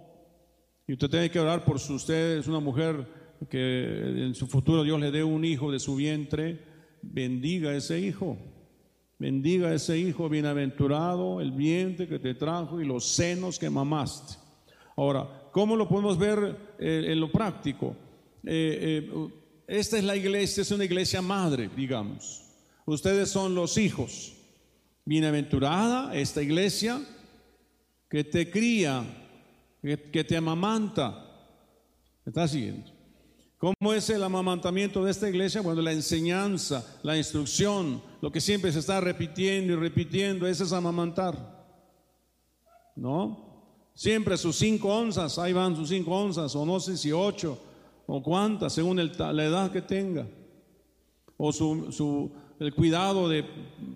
Y 0.86 0.94
usted 0.94 1.08
tiene 1.08 1.30
que 1.30 1.40
orar 1.40 1.64
por 1.64 1.78
su 1.78 1.94
usted, 1.94 2.38
es 2.38 2.48
una 2.48 2.60
mujer 2.60 3.06
que 3.48 4.24
en 4.24 4.34
su 4.34 4.46
futuro 4.46 4.82
Dios 4.82 5.00
le 5.00 5.10
dé 5.10 5.22
un 5.24 5.44
hijo 5.44 5.70
de 5.70 5.78
su 5.78 5.96
vientre 5.96 6.72
bendiga 7.02 7.74
ese 7.74 8.00
hijo. 8.00 8.38
Bendiga 9.18 9.72
ese 9.72 9.98
hijo 9.98 10.28
bienaventurado, 10.28 11.40
el 11.40 11.52
vientre 11.52 12.08
que 12.08 12.18
te 12.18 12.34
trajo 12.34 12.80
y 12.80 12.84
los 12.84 13.06
senos 13.06 13.58
que 13.58 13.70
mamaste. 13.70 14.34
Ahora, 14.96 15.48
¿cómo 15.52 15.76
lo 15.76 15.88
podemos 15.88 16.18
ver 16.18 16.74
eh, 16.78 17.04
en 17.08 17.20
lo 17.20 17.30
práctico? 17.30 17.94
Eh, 18.44 19.08
eh, 19.08 19.28
esta 19.78 19.96
es 19.96 20.04
la 20.04 20.16
iglesia, 20.16 20.60
es 20.60 20.70
una 20.70 20.84
iglesia 20.84 21.22
madre, 21.22 21.70
digamos. 21.74 22.42
Ustedes 22.84 23.30
son 23.30 23.54
los 23.54 23.78
hijos. 23.78 24.34
Bienaventurada 25.06 26.14
esta 26.14 26.42
iglesia 26.42 27.00
que 28.10 28.22
te 28.22 28.50
cría, 28.50 29.02
que, 29.80 30.24
te 30.24 30.36
amamanta. 30.36 31.10
¿Me 32.22 32.30
está 32.30 32.46
siguiendo? 32.46 32.90
¿Cómo 33.56 33.94
es 33.94 34.10
el 34.10 34.22
amamantamiento 34.22 35.02
de 35.04 35.10
esta 35.10 35.30
iglesia? 35.30 35.62
Bueno, 35.62 35.80
la 35.80 35.92
enseñanza, 35.92 36.98
la 37.02 37.16
instrucción, 37.16 38.02
lo 38.20 38.30
que 38.30 38.42
siempre 38.42 38.72
se 38.72 38.80
está 38.80 39.00
repitiendo 39.00 39.72
y 39.72 39.76
repitiendo, 39.76 40.46
ese 40.46 40.64
es 40.64 40.72
amamantar. 40.72 41.64
¿No? 42.94 43.88
Siempre 43.94 44.36
sus 44.36 44.56
cinco 44.56 44.94
onzas, 44.94 45.38
ahí 45.38 45.54
van 45.54 45.74
sus 45.76 45.88
cinco 45.88 46.10
onzas, 46.14 46.54
o 46.54 46.66
no 46.66 46.78
sé 46.78 46.98
si 46.98 47.10
ocho, 47.10 47.58
o 48.06 48.22
cuántas, 48.22 48.72
según 48.72 48.96
la 48.96 49.44
edad 49.44 49.70
que 49.70 49.82
tenga. 49.82 50.26
O 51.36 51.52
su, 51.52 52.30
el 52.60 52.74
cuidado 52.74 53.28
de 53.28 53.44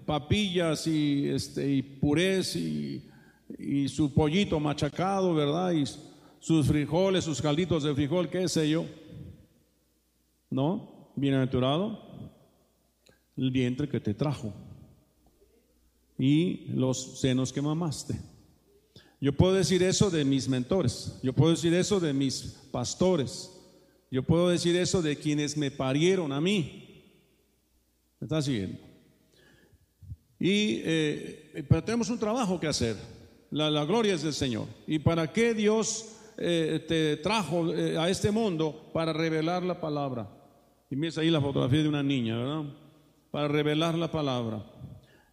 papillas 0.05 0.87
y, 0.87 1.29
este, 1.29 1.71
y 1.71 1.83
purés 1.83 2.57
y, 2.57 3.05
y 3.59 3.89
su 3.89 4.13
pollito 4.13 4.59
machacado, 4.59 5.35
¿verdad? 5.35 5.73
Y 5.73 5.85
sus 6.41 6.67
frijoles, 6.67 7.25
sus 7.25 7.41
calditos 7.41 7.83
de 7.83 7.95
frijol, 7.95 8.29
qué 8.29 8.49
sé 8.49 8.69
yo. 8.69 8.85
¿no? 10.51 11.13
Bienaventurado 11.17 12.03
el 13.37 13.51
vientre 13.51 13.89
que 13.89 14.01
te 14.01 14.15
trajo 14.15 14.53
y 16.19 16.69
los 16.69 17.21
senos 17.21 17.53
que 17.53 17.61
mamaste. 17.61 18.19
Yo 19.21 19.35
puedo 19.35 19.55
decir 19.55 19.83
eso 19.83 20.11
de 20.11 20.25
mis 20.25 20.49
mentores, 20.49 21.19
yo 21.23 21.33
puedo 21.33 21.51
decir 21.51 21.75
eso 21.75 22.01
de 22.01 22.13
mis 22.13 22.69
pastores, 22.71 23.51
yo 24.17 24.23
puedo 24.23 24.49
decir 24.49 24.75
eso 24.77 25.03
de 25.03 25.17
quienes 25.17 25.59
me 25.59 25.71
parieron 25.71 26.33
a 26.33 26.41
mí. 26.41 27.05
¿Me 28.19 28.25
está 28.25 28.41
siguiendo? 28.41 28.79
Y, 30.41 30.81
eh, 30.85 31.67
pero 31.69 31.85
tenemos 31.85 32.09
un 32.09 32.19
trabajo 32.19 32.59
que 32.59 32.67
hacer. 32.67 32.97
La, 33.51 33.71
la 33.71 33.85
gloria 33.85 34.15
es 34.15 34.23
del 34.23 34.33
Señor. 34.33 34.69
¿Y 34.87 35.01
para 35.01 35.31
qué 35.31 35.53
Dios 35.53 36.17
eh, 36.39 36.83
te 36.89 37.19
trajo 37.19 37.75
eh, 37.75 37.99
a 37.99 38.09
este 38.09 38.31
mundo? 38.31 38.89
Para 38.95 39.13
revelar 39.13 39.63
la 39.63 39.79
palabra 39.79 40.27
Y 40.89 40.97
ves 40.97 41.19
ahí 41.19 41.29
la 41.29 41.43
fotografía 41.43 41.83
de 41.83 41.89
una 41.91 42.03
niña, 42.03 42.39
¿verdad? 42.39 42.63
Para 43.31 43.49
revelar 43.49 43.97
la 43.97 44.11
palabra. 44.11 44.65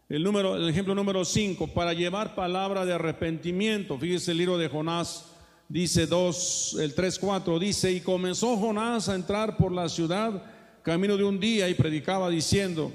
El, 0.09 0.23
número, 0.23 0.57
el 0.57 0.67
ejemplo 0.67 0.93
número 0.93 1.23
5, 1.23 1.67
para 1.67 1.93
llevar 1.93 2.35
palabra 2.35 2.83
de 2.83 2.91
arrepentimiento. 2.91 3.97
Fíjese 3.97 4.31
el 4.31 4.39
libro 4.39 4.57
de 4.57 4.67
Jonás, 4.67 5.32
dice 5.73 6.05
2, 6.05 6.77
el 6.81 6.93
3, 6.93 7.17
4, 7.17 7.57
dice, 7.57 7.91
y 7.91 7.99
comenzó 7.99 8.55
Jonás 8.57 9.09
a 9.09 9.15
entrar 9.15 9.57
por 9.57 9.71
la 9.71 9.89
ciudad 9.89 10.43
camino 10.83 11.17
de 11.17 11.23
un 11.23 11.39
día 11.39 11.67
y 11.67 11.73
predicaba 11.73 12.29
diciendo, 12.29 12.91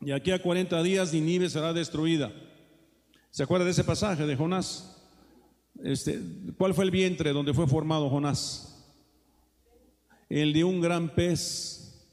y 0.00 0.12
aquí 0.12 0.30
a 0.30 0.40
40 0.40 0.80
días 0.84 1.12
Ninive 1.12 1.50
será 1.50 1.72
destruida. 1.72 2.32
¿Se 3.32 3.42
acuerda 3.42 3.64
de 3.64 3.72
ese 3.72 3.82
pasaje 3.82 4.26
de 4.26 4.36
Jonás? 4.36 4.96
Este, 5.82 6.20
¿Cuál 6.56 6.72
fue 6.72 6.84
el 6.84 6.92
vientre 6.92 7.32
donde 7.32 7.52
fue 7.52 7.66
formado 7.66 8.08
Jonás? 8.08 8.80
El 10.28 10.52
de 10.52 10.62
un 10.62 10.80
gran 10.80 11.12
pez. 11.12 12.06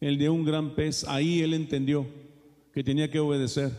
El 0.00 0.18
de 0.18 0.28
un 0.28 0.44
gran 0.44 0.74
pez. 0.74 1.04
Ahí 1.06 1.40
él 1.40 1.54
entendió 1.54 2.04
que 2.72 2.82
tenía 2.82 3.08
que 3.08 3.20
obedecer. 3.20 3.70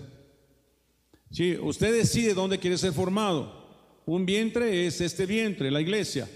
Sí, 1.29 1.57
usted 1.61 1.93
decide 1.93 2.33
dónde 2.33 2.57
quiere 2.57 2.77
ser 2.77 2.93
formado. 2.93 3.64
Un 4.05 4.25
vientre 4.25 4.85
es 4.85 5.01
este 5.01 5.25
vientre, 5.25 5.71
la 5.71 5.81
iglesia. 5.81 6.29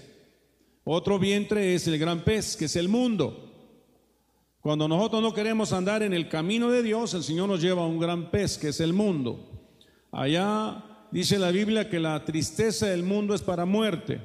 Otro 0.84 1.18
vientre 1.18 1.74
es 1.74 1.86
el 1.86 1.98
gran 1.98 2.24
pez, 2.24 2.56
que 2.56 2.64
es 2.64 2.76
el 2.76 2.88
mundo. 2.88 3.46
Cuando 4.60 4.88
nosotros 4.88 5.22
no 5.22 5.32
queremos 5.32 5.72
andar 5.72 6.02
en 6.02 6.12
el 6.12 6.28
camino 6.28 6.70
de 6.70 6.82
Dios, 6.82 7.14
el 7.14 7.22
Señor 7.22 7.48
nos 7.48 7.62
lleva 7.62 7.82
a 7.82 7.86
un 7.86 8.00
gran 8.00 8.30
pez, 8.30 8.58
que 8.58 8.68
es 8.68 8.80
el 8.80 8.92
mundo. 8.92 9.68
Allá 10.10 10.84
dice 11.12 11.38
la 11.38 11.50
Biblia 11.50 11.88
que 11.88 12.00
la 12.00 12.24
tristeza 12.24 12.86
del 12.86 13.04
mundo 13.04 13.34
es 13.34 13.42
para 13.42 13.64
muerte. 13.64 14.20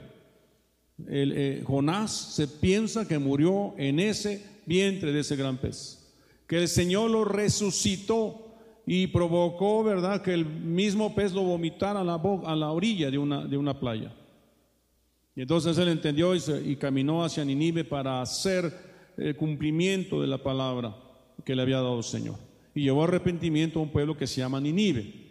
Eh, 1.07 1.63
Jonás 1.65 2.11
se 2.11 2.47
piensa 2.47 3.07
que 3.07 3.19
murió 3.19 3.75
en 3.77 3.99
ese 3.99 4.43
vientre 4.65 5.11
de 5.11 5.19
ese 5.19 5.35
gran 5.35 5.57
pez. 5.57 6.13
Que 6.47 6.57
el 6.57 6.67
Señor 6.67 7.11
lo 7.11 7.25
resucitó 7.25 8.44
y 8.85 9.07
provocó, 9.07 9.83
¿verdad?, 9.83 10.21
que 10.21 10.33
el 10.33 10.45
mismo 10.45 11.15
pez 11.15 11.33
lo 11.33 11.43
vomitara 11.43 12.01
a 12.01 12.03
la, 12.03 12.15
a 12.15 12.55
la 12.55 12.71
orilla 12.71 13.09
de 13.09 13.17
una, 13.17 13.45
de 13.45 13.57
una 13.57 13.79
playa. 13.79 14.13
Y 15.35 15.41
entonces 15.41 15.77
él 15.77 15.89
entendió 15.89 16.35
y, 16.35 16.41
y 16.65 16.75
caminó 16.75 17.23
hacia 17.23 17.43
Ninive 17.43 17.83
para 17.83 18.21
hacer 18.21 18.71
el 19.17 19.35
cumplimiento 19.35 20.21
de 20.21 20.27
la 20.27 20.37
palabra 20.37 20.95
que 21.43 21.55
le 21.55 21.61
había 21.61 21.77
dado 21.77 21.97
el 21.97 22.03
Señor. 22.03 22.35
Y 22.73 22.83
llevó 22.83 23.03
arrepentimiento 23.03 23.79
a 23.79 23.83
un 23.83 23.89
pueblo 23.89 24.17
que 24.17 24.27
se 24.27 24.41
llama 24.41 24.61
Ninive. 24.61 25.25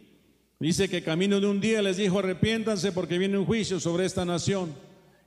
Dice 0.58 0.88
que 0.88 1.02
camino 1.02 1.40
de 1.40 1.46
un 1.46 1.60
día 1.60 1.82
les 1.82 1.96
dijo, 1.96 2.18
arrepiéntanse 2.18 2.92
porque 2.92 3.18
viene 3.18 3.38
un 3.38 3.44
juicio 3.44 3.80
sobre 3.80 4.04
esta 4.04 4.24
nación. 4.24 4.72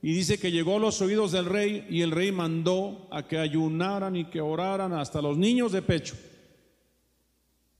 Y 0.01 0.13
dice 0.13 0.39
que 0.39 0.51
llegó 0.51 0.77
a 0.77 0.79
los 0.79 1.01
oídos 1.01 1.31
del 1.31 1.45
rey 1.45 1.85
y 1.89 2.01
el 2.01 2.11
rey 2.11 2.31
mandó 2.31 3.07
a 3.11 3.27
que 3.27 3.37
ayunaran 3.37 4.15
y 4.15 4.25
que 4.25 4.41
oraran 4.41 4.93
hasta 4.93 5.21
los 5.21 5.37
niños 5.37 5.71
de 5.71 5.81
pecho. 5.81 6.15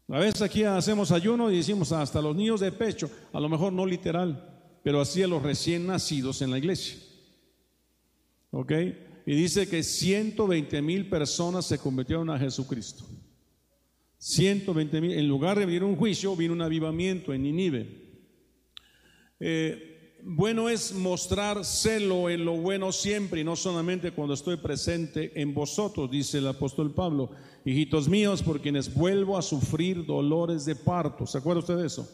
A 0.09 0.19
veces 0.19 0.41
aquí 0.41 0.63
hacemos 0.63 1.11
ayuno 1.11 1.51
y 1.51 1.57
decimos 1.57 1.91
hasta 1.91 2.21
los 2.21 2.35
niños 2.35 2.61
de 2.61 2.71
pecho, 2.71 3.09
a 3.33 3.39
lo 3.39 3.49
mejor 3.49 3.73
no 3.73 3.85
literal, 3.85 4.79
pero 4.83 5.01
así 5.01 5.21
a 5.21 5.27
los 5.27 5.43
recién 5.43 5.85
nacidos 5.85 6.41
en 6.41 6.51
la 6.51 6.57
iglesia. 6.57 6.97
¿Ok? 8.51 8.71
Y 9.25 9.35
dice 9.35 9.67
que 9.67 9.83
120 9.83 10.81
mil 10.81 11.09
personas 11.09 11.65
se 11.65 11.77
convirtieron 11.77 12.29
a 12.29 12.39
Jesucristo. 12.39 13.03
120 14.17 15.01
mil. 15.01 15.11
En 15.11 15.27
lugar 15.27 15.59
de 15.59 15.65
venir 15.65 15.83
un 15.83 15.97
juicio, 15.97 16.35
vino 16.35 16.53
un 16.53 16.61
avivamiento 16.61 17.33
en 17.33 17.43
Ninive. 17.43 18.07
Eh, 19.39 19.97
bueno 20.23 20.67
es 20.67 20.93
mostrar 20.93 21.63
celo 21.63 22.29
en 22.29 22.43
lo 22.43 22.57
bueno 22.57 22.91
siempre 22.91 23.41
y 23.41 23.43
no 23.43 23.55
solamente 23.55 24.11
cuando 24.11 24.33
estoy 24.33 24.57
presente 24.57 25.39
en 25.39 25.53
vosotros, 25.53 26.09
dice 26.09 26.39
el 26.39 26.47
apóstol 26.47 26.93
Pablo. 26.93 27.31
Hijitos 27.67 28.07
míos, 28.07 28.41
por 28.41 28.61
quienes 28.61 28.93
vuelvo 28.93 29.37
a 29.37 29.41
sufrir 29.41 30.05
dolores 30.05 30.63
de 30.63 30.73
parto. 30.73 31.27
¿Se 31.27 31.37
acuerda 31.37 31.59
usted 31.59 31.75
de 31.75 31.87
eso? 31.87 32.09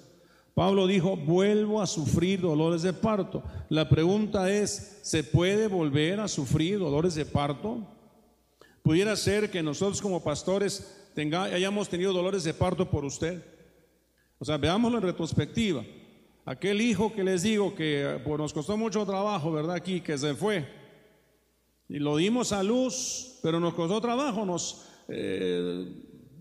Pablo 0.55 0.87
dijo, 0.87 1.15
vuelvo 1.15 1.79
a 1.79 1.85
sufrir 1.85 2.41
dolores 2.41 2.81
de 2.81 2.91
parto. 2.91 3.43
La 3.69 3.87
pregunta 3.87 4.51
es, 4.51 4.97
¿se 5.03 5.23
puede 5.23 5.67
volver 5.67 6.19
a 6.19 6.27
sufrir 6.27 6.79
dolores 6.79 7.13
de 7.13 7.27
parto? 7.27 7.87
Pudiera 8.81 9.15
ser 9.15 9.51
que 9.51 9.61
nosotros 9.61 10.01
como 10.01 10.23
pastores 10.23 11.07
tenga, 11.13 11.43
hayamos 11.43 11.87
tenido 11.87 12.13
dolores 12.13 12.43
de 12.43 12.55
parto 12.55 12.89
por 12.89 13.05
usted. 13.05 13.43
O 14.39 14.45
sea, 14.45 14.57
veámoslo 14.57 14.97
en 14.97 15.03
retrospectiva. 15.03 15.85
Aquel 16.45 16.81
hijo 16.81 17.13
que 17.13 17.23
les 17.23 17.43
digo 17.43 17.75
que 17.75 18.19
pues, 18.25 18.39
nos 18.39 18.53
costó 18.53 18.75
mucho 18.75 19.05
trabajo, 19.05 19.51
¿verdad? 19.51 19.75
Aquí, 19.75 20.01
que 20.01 20.17
se 20.17 20.33
fue. 20.33 20.67
Y 21.87 21.99
lo 21.99 22.17
dimos 22.17 22.51
a 22.53 22.63
luz, 22.63 23.37
pero 23.43 23.59
nos 23.59 23.75
costó 23.75 24.01
trabajo, 24.01 24.47
nos, 24.47 24.87
eh, 25.07 25.85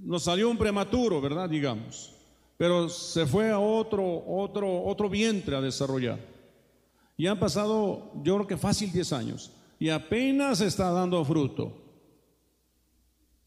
nos 0.02 0.24
salió 0.24 0.50
un 0.50 0.58
prematuro, 0.58 1.20
¿verdad? 1.20 1.48
Digamos. 1.48 2.14
Pero 2.56 2.88
se 2.88 3.26
fue 3.26 3.50
a 3.50 3.58
otro, 3.58 4.24
otro, 4.26 4.84
otro 4.84 5.08
vientre 5.08 5.56
a 5.56 5.60
desarrollar. 5.60 6.18
Y 7.16 7.26
han 7.26 7.38
pasado, 7.38 8.12
yo 8.22 8.34
creo 8.36 8.46
que 8.46 8.56
fácil 8.56 8.92
10 8.92 9.12
años. 9.12 9.52
Y 9.78 9.88
apenas 9.88 10.60
está 10.60 10.90
dando 10.90 11.24
fruto. 11.24 11.72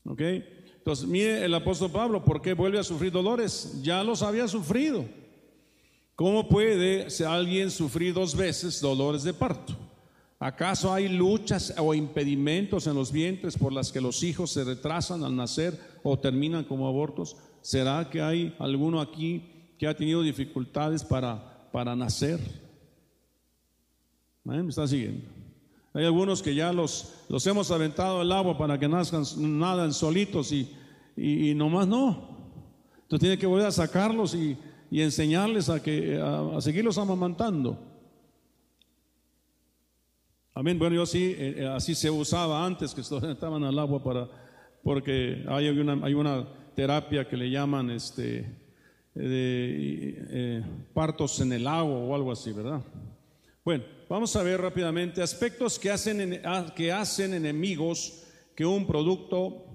¿Ok? 0.06 0.22
Entonces, 0.22 1.08
mire 1.08 1.44
el 1.44 1.54
apóstol 1.54 1.92
Pablo, 1.92 2.24
¿por 2.24 2.42
qué 2.42 2.54
vuelve 2.54 2.78
a 2.78 2.84
sufrir 2.84 3.12
dolores? 3.12 3.82
Ya 3.82 4.04
los 4.04 4.22
había 4.22 4.48
sufrido. 4.48 5.06
¿Cómo 6.16 6.48
puede 6.48 7.08
alguien 7.26 7.72
sufrir 7.72 8.14
dos 8.14 8.36
veces 8.36 8.80
dolores 8.80 9.24
de 9.24 9.34
parto? 9.34 9.76
¿Acaso 10.40 10.94
hay 10.94 11.08
luchas 11.08 11.74
o 11.78 11.94
impedimentos 11.94 12.88
en 12.88 12.96
los 12.96 13.12
vientres 13.12 13.58
por 13.58 13.72
las 13.72 13.92
que 13.92 14.02
los 14.02 14.22
hijos 14.22 14.52
se 14.52 14.64
retrasan 14.64 15.24
al 15.24 15.36
nacer 15.36 15.80
o 16.04 16.20
terminan 16.20 16.66
como 16.66 16.88
abortos? 16.88 17.38
¿Será 17.62 18.10
que 18.10 18.22
hay 18.22 18.56
alguno 18.60 19.00
aquí 19.00 19.74
que 19.80 19.88
ha 19.88 19.96
tenido 19.96 20.22
dificultades 20.22 21.04
para, 21.04 21.70
para 21.72 21.96
nacer? 21.96 22.40
¿Me 24.44 24.68
está 24.68 24.88
siguiendo? 24.88 25.26
Hay 25.94 26.04
algunos 26.04 26.44
que 26.44 26.54
ya 26.54 26.74
los, 26.74 27.14
los 27.30 27.48
hemos 27.48 27.72
aventado 27.72 28.20
al 28.20 28.32
agua 28.32 28.58
para 28.58 28.78
que 28.78 28.88
nazcan, 28.88 29.24
nadan 29.38 29.94
solitos 29.94 30.52
y, 30.52 30.70
y, 31.16 31.56
nomás 31.56 31.88
no. 31.88 32.36
Entonces 33.04 33.22
tiene 33.22 33.38
que 33.38 33.48
volver 33.48 33.68
a 33.68 33.72
sacarlos 33.72 34.36
y, 34.36 34.58
y 34.92 35.02
enseñarles 35.02 35.70
a, 35.70 35.82
que, 35.82 36.22
a, 36.22 36.60
seguirlos 36.60 36.98
amamantando. 36.98 37.80
Amén. 40.58 40.80
Bueno, 40.80 40.96
yo 40.96 41.06
sí, 41.06 41.36
eh, 41.38 41.56
eh, 41.58 41.68
así 41.68 41.94
se 41.94 42.10
usaba 42.10 42.66
antes 42.66 42.94
que 42.94 43.02
estaban 43.32 43.66
al 43.66 43.78
agua 43.78 44.02
para, 44.02 44.30
porque 44.82 45.44
hay 45.50 45.68
una, 45.68 46.00
hay 46.06 46.14
una 46.14 46.48
terapia 46.74 47.28
que 47.28 47.36
le 47.36 47.52
llaman 47.52 47.90
este, 47.90 48.50
eh, 49.16 50.64
partos 50.94 51.42
en 51.42 51.52
el 51.52 51.68
agua 51.68 51.98
o 51.98 52.16
algo 52.16 52.32
así, 52.32 52.54
¿verdad? 52.54 52.82
Bueno, 53.66 53.84
vamos 54.08 54.34
a 54.38 54.44
ver 54.44 54.62
rápidamente 54.62 55.22
aspectos 55.22 55.78
que 55.78 55.92
hacen, 55.92 56.40
ah, 56.46 56.72
que 56.74 56.90
hacen 56.90 57.34
enemigos 57.34 58.24
que 58.56 58.66
un 58.66 58.88
producto 58.88 59.66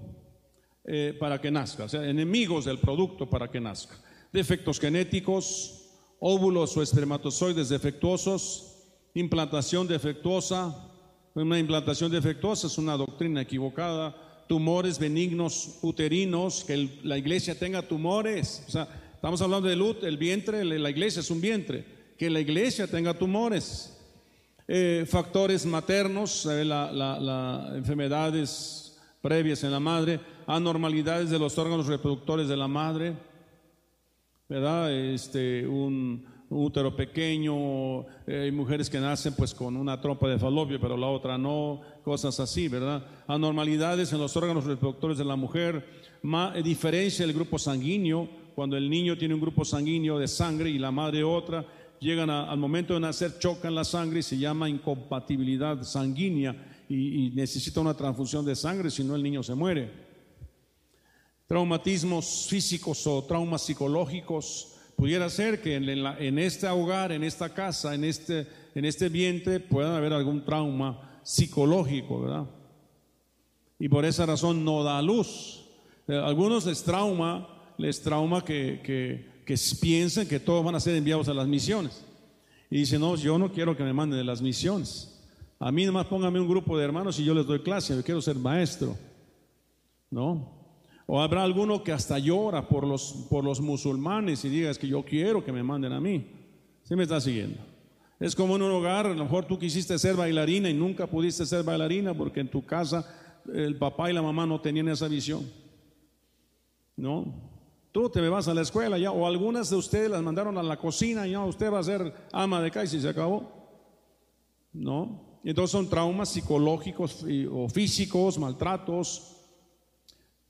eh, 0.83 1.15
para 1.19 1.39
que 1.39 1.51
nazca, 1.51 1.83
o 1.83 1.89
sea, 1.89 2.09
enemigos 2.09 2.65
del 2.65 2.79
producto 2.79 3.29
para 3.29 3.51
que 3.51 3.61
nazca. 3.61 3.99
Defectos 4.33 4.79
genéticos, 4.79 5.91
óvulos 6.19 6.75
o 6.75 6.81
espermatozoides 6.81 7.69
defectuosos, 7.69 8.70
implantación 9.13 9.87
defectuosa. 9.87 10.75
Una 11.33 11.59
implantación 11.59 12.11
defectuosa 12.11 12.67
es 12.67 12.77
una 12.77 12.97
doctrina 12.97 13.41
equivocada. 13.41 14.15
Tumores 14.47 14.99
benignos 14.99 15.79
uterinos, 15.81 16.63
que 16.65 16.89
la 17.03 17.17
iglesia 17.17 17.57
tenga 17.57 17.81
tumores. 17.81 18.63
O 18.67 18.71
sea, 18.71 18.87
estamos 19.15 19.41
hablando 19.41 19.67
del 19.67 19.81
el 20.01 20.17
vientre, 20.17 20.63
la 20.65 20.89
iglesia 20.89 21.21
es 21.21 21.31
un 21.31 21.41
vientre 21.41 22.01
que 22.21 22.29
la 22.29 22.39
iglesia 22.39 22.85
tenga 22.85 23.15
tumores, 23.15 23.97
eh, 24.67 25.07
factores 25.09 25.65
maternos, 25.65 26.45
las 26.45 27.75
enfermedades 27.75 28.95
previas 29.19 29.63
en 29.63 29.71
la 29.71 29.79
madre, 29.79 30.19
anormalidades 30.45 31.31
de 31.31 31.39
los 31.39 31.57
órganos 31.57 31.87
reproductores 31.87 32.47
de 32.47 32.55
la 32.55 32.67
madre, 32.67 33.15
¿verdad? 34.47 34.93
Este, 34.93 35.67
un, 35.67 36.27
útero 36.51 36.95
pequeño, 36.95 38.01
eh, 38.27 38.43
hay 38.43 38.51
mujeres 38.51 38.89
que 38.89 38.99
nacen 38.99 39.33
pues 39.33 39.53
con 39.53 39.75
una 39.77 39.99
trompa 39.99 40.27
de 40.27 40.37
falopio, 40.37 40.79
pero 40.79 40.97
la 40.97 41.07
otra 41.07 41.37
no, 41.37 41.81
cosas 42.03 42.39
así, 42.39 42.67
¿verdad? 42.67 43.03
Anormalidades 43.27 44.11
en 44.13 44.19
los 44.19 44.35
órganos 44.37 44.65
reproductores 44.65 45.17
de 45.17 45.25
la 45.25 45.35
mujer, 45.35 45.85
diferencia 46.63 47.25
del 47.25 47.33
grupo 47.33 47.57
sanguíneo, 47.57 48.29
cuando 48.53 48.77
el 48.77 48.89
niño 48.89 49.17
tiene 49.17 49.33
un 49.33 49.41
grupo 49.41 49.65
sanguíneo 49.65 50.19
de 50.19 50.27
sangre 50.27 50.69
y 50.69 50.77
la 50.77 50.91
madre 50.91 51.23
otra, 51.23 51.65
llegan 51.99 52.29
al 52.29 52.57
momento 52.57 52.93
de 52.93 52.99
nacer, 52.99 53.39
chocan 53.39 53.73
la 53.73 53.83
sangre 53.83 54.19
y 54.19 54.23
se 54.23 54.37
llama 54.37 54.69
incompatibilidad 54.69 55.81
sanguínea 55.83 56.55
y, 56.89 57.31
necesita 57.33 57.79
una 57.79 57.95
transfusión 57.95 58.43
de 58.45 58.55
sangre, 58.55 58.89
si 58.89 59.03
no 59.03 59.15
el 59.15 59.23
niño 59.23 59.43
se 59.43 59.55
muere. 59.55 59.91
Traumatismos 61.47 62.47
físicos 62.49 63.05
o 63.07 63.23
traumas 63.23 63.61
psicológicos. 63.61 64.77
Pudiera 65.01 65.31
ser 65.31 65.63
que 65.63 65.77
en, 65.77 66.37
este 66.37 66.67
hogar, 66.67 67.11
en 67.11 67.23
esta 67.23 67.51
casa, 67.51 67.95
en 67.95 68.03
este, 68.03 68.45
en 68.75 68.85
este 68.85 69.09
vientre 69.09 69.59
pueda 69.59 69.97
haber 69.97 70.13
algún 70.13 70.45
trauma 70.45 71.19
psicológico, 71.23 72.21
¿verdad? 72.21 72.45
y 73.79 73.89
por 73.89 74.05
esa 74.05 74.27
razón 74.27 74.63
no 74.63 74.83
da 74.83 75.01
luz. 75.01 75.65
Eh, 76.07 76.15
algunos 76.15 76.67
les 76.67 76.83
trauma, 76.83 77.47
les 77.79 77.99
trauma 77.99 78.45
que, 78.45 78.79
que, 78.83 79.41
que 79.43 79.55
piensen 79.81 80.27
que 80.27 80.39
todos 80.39 80.63
van 80.63 80.75
a 80.75 80.79
ser 80.79 80.95
enviados 80.95 81.27
a 81.29 81.33
las 81.33 81.47
misiones. 81.47 82.05
Y 82.69 82.77
dicen, 82.77 83.01
no, 83.01 83.15
yo 83.15 83.39
no 83.39 83.51
quiero 83.51 83.75
que 83.75 83.81
me 83.81 83.93
manden 83.93 84.19
de 84.19 84.23
las 84.23 84.39
misiones. 84.39 85.19
A 85.57 85.71
mí 85.71 85.83
nomás 85.83 86.05
póngame 86.05 86.39
un 86.39 86.47
grupo 86.47 86.77
de 86.77 86.85
hermanos 86.85 87.17
y 87.17 87.25
yo 87.25 87.33
les 87.33 87.47
doy 87.47 87.63
clase, 87.63 87.95
yo 87.95 88.03
quiero 88.03 88.21
ser 88.21 88.35
maestro. 88.35 88.95
¿No? 90.11 90.60
O 91.13 91.19
habrá 91.19 91.43
alguno 91.43 91.83
que 91.83 91.91
hasta 91.91 92.17
llora 92.19 92.69
por 92.69 92.87
los, 92.87 93.27
por 93.29 93.43
los 93.43 93.59
musulmanes 93.59 94.45
y 94.45 94.49
diga, 94.49 94.71
es 94.71 94.77
que 94.77 94.87
yo 94.87 95.03
quiero 95.03 95.43
que 95.43 95.51
me 95.51 95.61
manden 95.61 95.91
a 95.91 95.99
mí. 95.99 96.25
¿Sí 96.83 96.95
me 96.95 97.03
está 97.03 97.19
siguiendo? 97.19 97.57
Es 98.17 98.33
como 98.33 98.55
en 98.55 98.61
un 98.61 98.71
hogar, 98.71 99.07
a 99.07 99.13
lo 99.13 99.21
mejor 99.25 99.43
tú 99.43 99.59
quisiste 99.59 99.99
ser 99.99 100.15
bailarina 100.15 100.69
y 100.69 100.73
nunca 100.73 101.07
pudiste 101.07 101.45
ser 101.45 101.63
bailarina 101.63 102.13
porque 102.13 102.39
en 102.39 102.47
tu 102.47 102.65
casa 102.65 103.05
el 103.53 103.75
papá 103.75 104.09
y 104.09 104.13
la 104.13 104.21
mamá 104.21 104.45
no 104.45 104.61
tenían 104.61 104.87
esa 104.87 105.09
visión. 105.09 105.45
¿No? 106.95 107.25
Tú 107.91 108.09
te 108.09 108.21
vas 108.29 108.47
a 108.47 108.53
la 108.53 108.61
escuela 108.61 108.97
ya, 108.97 109.11
o 109.11 109.27
algunas 109.27 109.69
de 109.69 109.75
ustedes 109.75 110.09
las 110.09 110.23
mandaron 110.23 110.57
a 110.57 110.63
la 110.63 110.77
cocina 110.77 111.27
y 111.27 111.31
ya 111.31 111.43
usted 111.43 111.73
va 111.73 111.79
a 111.79 111.83
ser 111.83 112.13
ama 112.31 112.61
de 112.61 112.71
casa 112.71 112.95
y 112.95 113.01
se 113.01 113.09
acabó. 113.09 113.51
¿No? 114.71 115.39
Entonces 115.43 115.71
son 115.71 115.89
traumas 115.89 116.29
psicológicos 116.29 117.25
o 117.51 117.67
físicos, 117.67 118.39
maltratos, 118.39 119.40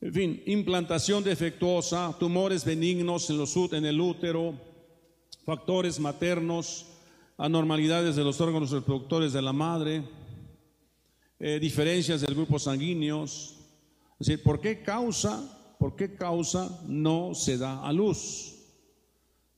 en 0.01 0.13
fin, 0.13 0.43
implantación 0.47 1.23
defectuosa, 1.23 2.15
tumores 2.19 2.65
benignos 2.65 3.29
en, 3.29 3.37
los, 3.37 3.55
el 3.55 4.01
útero, 4.01 4.55
factores 5.45 5.99
maternos, 5.99 6.87
anormalidades 7.37 8.15
de 8.15 8.23
los 8.23 8.41
órganos 8.41 8.71
reproductores 8.71 9.31
de 9.31 9.43
la 9.43 9.53
madre, 9.53 10.03
eh, 11.39 11.59
diferencias 11.59 12.21
del 12.21 12.33
grupo 12.33 12.57
sanguíneos. 12.57 13.57
Es 14.19 14.27
decir, 14.27 14.43
¿por 14.43 14.59
qué 14.59 14.81
causa, 14.81 15.75
por 15.77 15.95
qué 15.95 16.15
causa 16.15 16.81
no 16.87 17.35
se 17.35 17.59
da 17.59 17.85
a 17.85 17.93
luz? 17.93 18.55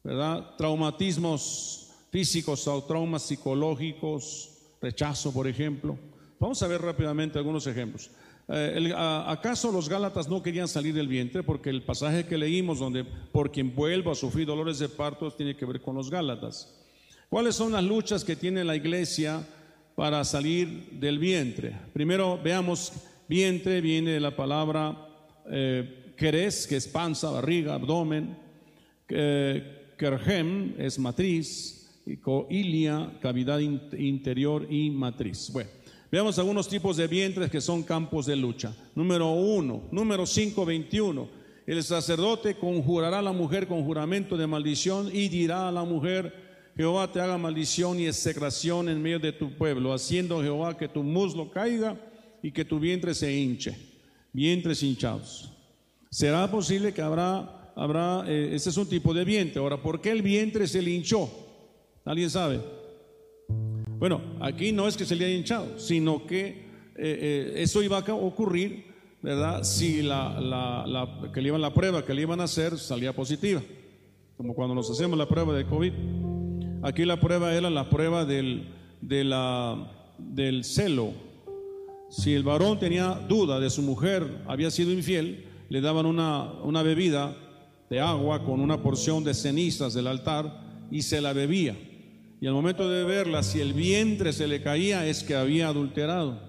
¿Verdad? 0.04 0.58
Traumatismos 0.58 1.90
físicos 2.12 2.68
o 2.68 2.84
traumas 2.84 3.24
psicológicos, 3.24 4.58
rechazo, 4.82 5.32
por 5.32 5.48
ejemplo. 5.48 5.98
Vamos 6.38 6.62
a 6.62 6.68
ver 6.68 6.82
rápidamente 6.82 7.38
algunos 7.38 7.66
ejemplos. 7.66 8.12
Eh, 8.50 8.94
¿Acaso 8.96 9.72
los 9.72 9.88
Gálatas 9.88 10.28
no 10.28 10.44
querían 10.44 10.68
salir 10.68 10.94
del 10.94 11.08
vientre? 11.08 11.44
Porque 11.44 11.70
el 11.70 11.84
pasaje 11.84 12.26
que 12.26 12.38
leímos, 12.38 12.80
donde 12.80 13.04
por 13.04 13.52
quien 13.52 13.74
vuelva 13.74 14.12
a 14.12 14.16
sufrir 14.16 14.48
dolores 14.48 14.80
de 14.80 14.90
parto, 14.90 15.32
tiene 15.32 15.56
que 15.56 15.66
ver 15.66 15.82
con 15.82 15.96
los 15.96 16.10
Gálatas. 16.10 16.74
¿Cuáles 17.30 17.56
son 17.56 17.72
las 17.72 17.84
luchas 17.84 18.24
que 18.24 18.36
tiene 18.36 18.64
la 18.64 18.76
iglesia 18.76 19.46
para 19.96 20.24
salir 20.24 20.90
del 20.92 21.20
vientre? 21.20 21.74
Primero 21.94 22.40
veamos, 22.44 22.92
vientre 23.28 23.82
viene 23.82 24.12
de 24.12 24.20
la 24.20 24.36
palabra 24.36 25.08
eh, 25.50 26.14
keres, 26.18 26.68
que 26.68 26.76
es 26.76 26.88
panza, 26.88 27.32
barriga, 27.32 27.74
abdomen. 27.74 28.38
Eh, 29.10 29.80
es 30.80 31.00
matriz, 31.00 32.04
coilia, 32.22 33.18
cavidad 33.22 33.60
interior 33.60 34.68
y 34.70 34.90
matriz. 34.90 35.50
Bueno. 35.54 35.83
Veamos 36.14 36.38
algunos 36.38 36.68
tipos 36.68 36.96
de 36.98 37.08
vientres 37.08 37.50
que 37.50 37.60
son 37.60 37.82
campos 37.82 38.28
de 38.28 38.36
lucha. 38.36 38.72
Número 38.94 39.32
uno, 39.32 39.82
número 39.90 40.26
521. 40.26 41.28
El 41.66 41.82
sacerdote 41.82 42.54
conjurará 42.54 43.18
a 43.18 43.24
la 43.24 43.32
mujer 43.32 43.66
con 43.66 43.84
juramento 43.84 44.38
de 44.38 44.46
maldición 44.46 45.10
y 45.12 45.28
dirá 45.28 45.68
a 45.68 45.72
la 45.72 45.84
mujer, 45.84 46.72
Jehová 46.78 47.12
te 47.12 47.20
haga 47.20 47.40
maldición 47.40 48.00
y 48.00 48.06
execración 48.06 48.90
en 48.90 49.02
medio 49.02 49.18
de 49.18 49.32
tu 49.32 49.58
pueblo, 49.58 49.92
haciendo 49.92 50.44
Jehová 50.44 50.78
que 50.78 50.88
tu 50.88 51.02
muslo 51.02 51.50
caiga 51.50 52.00
y 52.44 52.52
que 52.52 52.64
tu 52.64 52.80
vientre 52.80 53.16
se 53.16 53.36
hinche. 53.36 53.76
Vientres 54.32 54.84
hinchados. 54.84 55.52
¿Será 56.12 56.48
posible 56.52 56.94
que 56.94 57.02
habrá, 57.02 57.74
habrá, 57.76 58.24
eh, 58.28 58.52
ese 58.54 58.70
es 58.70 58.78
un 58.78 58.88
tipo 58.88 59.16
de 59.16 59.26
vientre? 59.26 59.60
Ahora, 59.60 59.82
¿por 59.82 60.00
qué 60.00 60.12
el 60.12 60.22
vientre 60.22 60.68
se 60.68 60.80
le 60.80 60.92
hinchó? 60.92 61.28
¿Alguien 62.06 62.30
sabe? 62.30 62.83
Bueno, 64.04 64.20
aquí 64.42 64.74
no 64.74 64.86
es 64.86 64.98
que 64.98 65.06
se 65.06 65.16
le 65.16 65.24
haya 65.24 65.34
hinchado, 65.34 65.80
sino 65.80 66.28
que 66.28 66.46
eh, 66.48 66.56
eh, 66.98 67.54
eso 67.56 67.82
iba 67.82 68.00
a 68.00 68.14
ocurrir, 68.14 68.84
¿verdad? 69.22 69.64
Si 69.64 70.02
la, 70.02 71.30
que 71.34 71.42
le 71.42 71.48
iban 71.48 71.62
la 71.62 71.74
prueba 71.74 72.04
que 72.04 72.14
le 72.14 72.24
iban 72.24 72.42
a 72.42 72.44
hacer 72.44 72.78
salía 72.78 73.14
positiva, 73.16 73.62
como 74.36 74.56
cuando 74.56 74.76
nos 74.76 74.92
hacemos 74.92 75.18
la 75.18 75.26
prueba 75.30 75.54
de 75.54 75.66
COVID. 75.66 75.94
Aquí 76.82 77.06
la 77.06 77.18
prueba 77.18 77.54
era 77.54 77.70
la 77.70 77.90
prueba 77.90 78.26
del, 78.26 78.68
del 79.00 80.64
celo. 80.66 81.14
Si 82.10 82.34
el 82.34 82.44
varón 82.44 82.80
tenía 82.80 83.14
duda 83.30 83.62
de 83.62 83.70
su 83.70 83.84
mujer 83.84 84.42
había 84.48 84.70
sido 84.70 84.92
infiel, 84.92 85.46
le 85.70 85.80
daban 85.80 86.08
una, 86.08 86.52
una 86.62 86.84
bebida 86.84 87.38
de 87.90 88.02
agua 88.02 88.44
con 88.44 88.60
una 88.60 88.84
porción 88.84 89.24
de 89.24 89.34
cenizas 89.34 89.94
del 89.94 90.08
altar 90.08 90.60
y 90.92 91.04
se 91.04 91.22
la 91.22 91.32
bebía 91.32 91.78
y 92.44 92.46
al 92.48 92.54
momento 92.54 92.90
de 92.90 93.06
verla, 93.06 93.42
si 93.42 93.62
el 93.62 93.72
vientre 93.72 94.34
se 94.34 94.48
le 94.48 94.62
caía, 94.62 95.08
es 95.08 95.24
que 95.24 95.34
había 95.34 95.70
adulterado. 95.70 96.42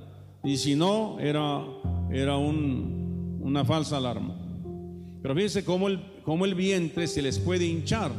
Y 0.43 0.57
si 0.57 0.75
no, 0.75 1.21
era, 1.21 1.65
era 2.11 2.37
una 2.37 3.65
falsa 3.65 3.99
alarma. 3.99 4.35
Pero 5.23 5.37
fíjense 5.37 5.65
cómo 5.65 5.87
el, 5.87 6.01
cómo 6.25 6.47
el 6.47 6.57
vientre 6.57 7.07
se 7.07 7.23
les 7.23 7.39
puede 7.39 7.67
hinchar. 7.67 8.11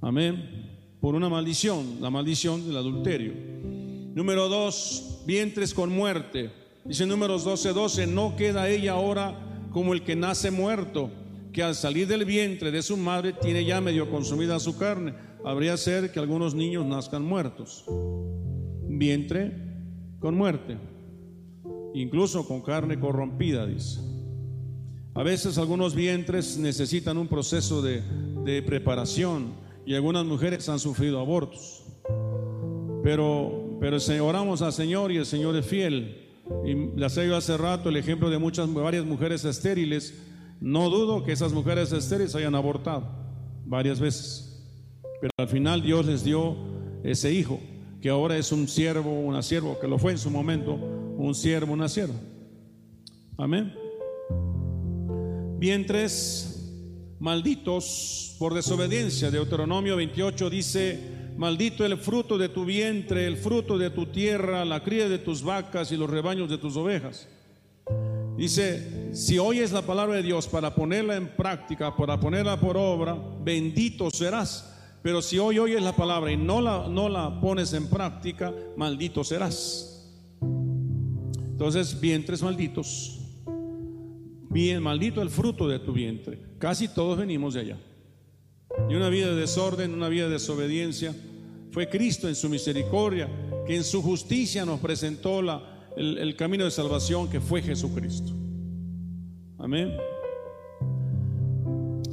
Amén. 0.00 0.96
Por 1.00 1.14
una 1.14 1.28
maldición, 1.28 1.98
la 2.00 2.10
maldición 2.10 2.66
del 2.66 2.76
adulterio. 2.76 3.34
Número 4.12 4.48
dos, 4.48 5.22
vientres 5.24 5.72
con 5.72 5.92
muerte. 5.92 6.50
Dice 6.84 7.06
números 7.06 7.44
12, 7.44 7.72
12, 7.72 8.06
no 8.08 8.34
queda 8.34 8.68
ella 8.68 8.94
ahora 8.94 9.38
como 9.70 9.92
el 9.92 10.02
que 10.02 10.16
nace 10.16 10.50
muerto, 10.50 11.08
que 11.52 11.62
al 11.62 11.76
salir 11.76 12.08
del 12.08 12.24
vientre 12.24 12.72
de 12.72 12.82
su 12.82 12.96
madre 12.96 13.32
tiene 13.32 13.64
ya 13.64 13.80
medio 13.80 14.10
consumida 14.10 14.58
su 14.58 14.76
carne 14.76 15.30
habría 15.44 15.76
ser 15.76 16.12
que 16.12 16.20
algunos 16.20 16.54
niños 16.54 16.86
nazcan 16.86 17.24
muertos. 17.24 17.84
Vientre 18.88 19.56
con 20.18 20.36
muerte, 20.36 20.78
incluso 21.94 22.46
con 22.46 22.62
carne 22.62 22.98
corrompida, 23.00 23.66
dice. 23.66 24.00
A 25.14 25.22
veces 25.22 25.58
algunos 25.58 25.94
vientres 25.94 26.56
necesitan 26.56 27.18
un 27.18 27.28
proceso 27.28 27.82
de, 27.82 28.02
preparación 28.66 29.52
y 29.84 29.94
algunas 29.94 30.24
mujeres 30.24 30.68
han 30.68 30.78
sufrido 30.78 31.20
abortos. 31.20 31.84
Pero, 33.02 33.76
pero 33.80 33.98
oramos 34.24 34.62
al 34.62 34.72
Señor 34.72 35.12
y 35.12 35.16
el 35.16 35.26
Señor 35.26 35.56
es 35.56 35.66
fiel. 35.66 36.18
Y 36.64 36.98
les 36.98 37.16
he 37.18 37.34
hace 37.34 37.56
rato 37.56 37.88
el 37.88 37.96
ejemplo 37.96 38.30
de 38.30 38.38
muchas, 38.38 38.72
varias 38.72 39.04
mujeres 39.04 39.44
estériles. 39.44 40.14
No 40.60 40.88
dudo 40.88 41.24
que 41.24 41.32
esas 41.32 41.52
mujeres 41.52 41.92
estériles 41.92 42.34
hayan 42.34 42.54
abortado 42.54 43.04
varias 43.66 44.00
veces. 44.00 44.51
Pero 45.22 45.30
al 45.38 45.46
final 45.46 45.82
Dios 45.82 46.04
les 46.04 46.24
dio 46.24 46.56
ese 47.04 47.32
hijo, 47.32 47.60
que 48.00 48.08
ahora 48.08 48.36
es 48.36 48.50
un 48.50 48.66
siervo, 48.66 49.20
una 49.20 49.40
siervo, 49.40 49.78
que 49.78 49.86
lo 49.86 49.96
fue 49.96 50.10
en 50.10 50.18
su 50.18 50.30
momento, 50.30 50.74
un 50.74 51.32
siervo, 51.36 51.74
una 51.74 51.88
sierva. 51.88 52.16
Amén. 53.38 53.72
Vientres 55.60 57.16
malditos 57.20 58.34
por 58.36 58.52
desobediencia. 58.52 59.30
Deuteronomio 59.30 59.94
28 59.94 60.50
dice, 60.50 60.98
maldito 61.36 61.86
el 61.86 61.98
fruto 61.98 62.36
de 62.36 62.48
tu 62.48 62.64
vientre, 62.64 63.28
el 63.28 63.36
fruto 63.36 63.78
de 63.78 63.90
tu 63.90 64.06
tierra, 64.06 64.64
la 64.64 64.82
cría 64.82 65.08
de 65.08 65.20
tus 65.20 65.44
vacas 65.44 65.92
y 65.92 65.96
los 65.96 66.10
rebaños 66.10 66.50
de 66.50 66.58
tus 66.58 66.76
ovejas. 66.76 67.28
Dice, 68.36 69.14
si 69.14 69.38
oyes 69.38 69.70
la 69.70 69.82
palabra 69.82 70.16
de 70.16 70.24
Dios 70.24 70.48
para 70.48 70.74
ponerla 70.74 71.14
en 71.14 71.28
práctica, 71.28 71.94
para 71.94 72.18
ponerla 72.18 72.58
por 72.58 72.76
obra, 72.76 73.16
bendito 73.44 74.10
serás 74.10 74.71
pero 75.02 75.20
si 75.20 75.38
hoy 75.38 75.58
oyes 75.58 75.82
la 75.82 75.96
palabra 75.96 76.30
y 76.30 76.36
no 76.36 76.60
la, 76.60 76.88
no 76.88 77.08
la 77.08 77.40
pones 77.40 77.72
en 77.72 77.88
práctica, 77.88 78.54
maldito 78.76 79.24
serás. 79.24 80.12
Entonces, 80.40 82.00
vientres 82.00 82.42
malditos. 82.42 83.18
Bien, 84.48 84.82
maldito 84.82 85.20
el 85.22 85.30
fruto 85.30 85.66
de 85.66 85.80
tu 85.80 85.92
vientre. 85.92 86.38
Casi 86.58 86.88
todos 86.88 87.18
venimos 87.18 87.54
de 87.54 87.60
allá. 87.60 87.78
Y 88.88 88.94
una 88.94 89.08
vida 89.08 89.28
de 89.28 89.36
desorden, 89.36 89.92
una 89.92 90.08
vida 90.08 90.26
de 90.26 90.32
desobediencia. 90.32 91.14
Fue 91.70 91.88
Cristo 91.88 92.28
en 92.28 92.34
su 92.34 92.48
misericordia, 92.48 93.28
que 93.66 93.74
en 93.74 93.84
su 93.84 94.02
justicia 94.02 94.64
nos 94.64 94.78
presentó 94.80 95.42
la, 95.42 95.88
el, 95.96 96.36
camino 96.36 96.64
de 96.64 96.70
salvación 96.70 97.28
que 97.28 97.40
fue 97.40 97.62
Jesucristo. 97.62 98.32
Amén. 99.58 99.96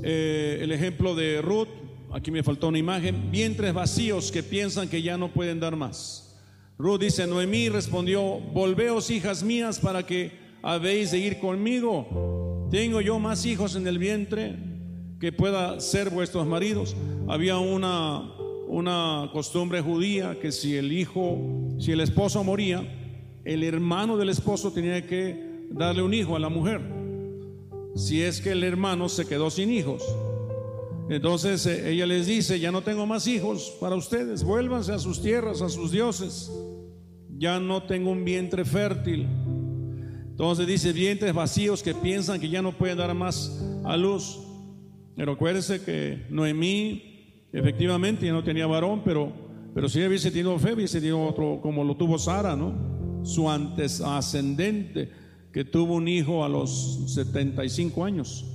Eh, 0.01 0.59
el 0.61 0.71
ejemplo 0.71 1.13
de 1.13 1.41
Ruth 1.41 1.78
aquí 2.13 2.31
me 2.31 2.43
faltó 2.43 2.67
una 2.67 2.77
imagen, 2.77 3.31
vientres 3.31 3.73
vacíos 3.73 4.31
que 4.31 4.43
piensan 4.43 4.89
que 4.89 5.01
ya 5.01 5.17
no 5.17 5.31
pueden 5.31 5.59
dar 5.59 5.75
más. 5.75 6.37
Ruth 6.77 7.01
dice, 7.01 7.27
Noemí 7.27 7.69
respondió, 7.69 8.39
volveos 8.53 9.09
hijas 9.09 9.43
mías 9.43 9.79
para 9.79 10.05
que 10.05 10.31
habéis 10.61 11.11
de 11.11 11.19
ir 11.19 11.39
conmigo. 11.39 12.67
Tengo 12.71 13.01
yo 13.01 13.19
más 13.19 13.45
hijos 13.45 13.75
en 13.75 13.85
el 13.85 13.97
vientre 13.97 14.55
que 15.19 15.33
pueda 15.33 15.79
ser 15.81 16.09
vuestros 16.09 16.47
maridos. 16.47 16.95
Había 17.27 17.57
una, 17.57 18.31
una 18.67 19.29
costumbre 19.33 19.81
judía 19.81 20.39
que 20.39 20.51
si 20.51 20.77
el 20.77 20.93
hijo, 20.93 21.37
si 21.79 21.91
el 21.91 21.99
esposo 21.99 22.43
moría, 22.43 22.81
el 23.43 23.63
hermano 23.63 24.15
del 24.15 24.29
esposo 24.29 24.71
tenía 24.71 25.05
que 25.05 25.67
darle 25.71 26.01
un 26.01 26.13
hijo 26.13 26.35
a 26.35 26.39
la 26.39 26.49
mujer, 26.49 26.81
si 27.95 28.21
es 28.21 28.41
que 28.41 28.51
el 28.51 28.63
hermano 28.63 29.09
se 29.09 29.25
quedó 29.25 29.49
sin 29.49 29.71
hijos. 29.71 30.03
Entonces 31.09 31.65
eh, 31.65 31.91
ella 31.91 32.05
les 32.05 32.27
dice, 32.27 32.59
ya 32.59 32.71
no 32.71 32.83
tengo 32.83 33.07
más 33.07 33.27
hijos 33.27 33.75
para 33.79 33.95
ustedes, 33.95 34.43
vuélvanse 34.43 34.93
a 34.93 34.99
sus 34.99 35.21
tierras, 35.21 35.61
a 35.63 35.69
sus 35.69 35.91
dioses. 35.91 36.51
Ya 37.37 37.59
no 37.59 37.83
tengo 37.83 38.11
un 38.11 38.23
vientre 38.23 38.63
fértil. 38.63 39.27
Entonces 40.29 40.67
dice, 40.67 40.93
vientres 40.93 41.33
vacíos 41.33 41.81
que 41.81 41.95
piensan 41.95 42.39
que 42.39 42.47
ya 42.47 42.61
no 42.61 42.77
pueden 42.77 42.99
dar 42.99 43.13
más 43.15 43.59
a 43.83 43.97
luz. 43.97 44.39
Pero 45.15 45.33
acuérdense 45.33 45.81
que 45.81 46.27
Noemí 46.29 47.47
efectivamente 47.51 48.27
ya 48.27 48.31
no 48.31 48.43
tenía 48.43 48.67
varón, 48.67 49.01
pero, 49.03 49.33
pero 49.73 49.89
si 49.89 50.05
hubiese 50.05 50.29
tenido 50.29 50.57
fe, 50.59 50.73
hubiese 50.73 50.99
tenido 50.99 51.25
otro, 51.25 51.59
como 51.59 51.83
lo 51.83 51.97
tuvo 51.97 52.19
Sara, 52.19 52.55
¿no? 52.55 53.23
Su 53.23 53.49
antes 53.49 53.99
ascendente, 53.99 55.09
que 55.51 55.65
tuvo 55.65 55.95
un 55.95 56.07
hijo 56.07 56.45
a 56.45 56.49
los 56.49 57.13
75 57.15 58.05
años. 58.05 58.45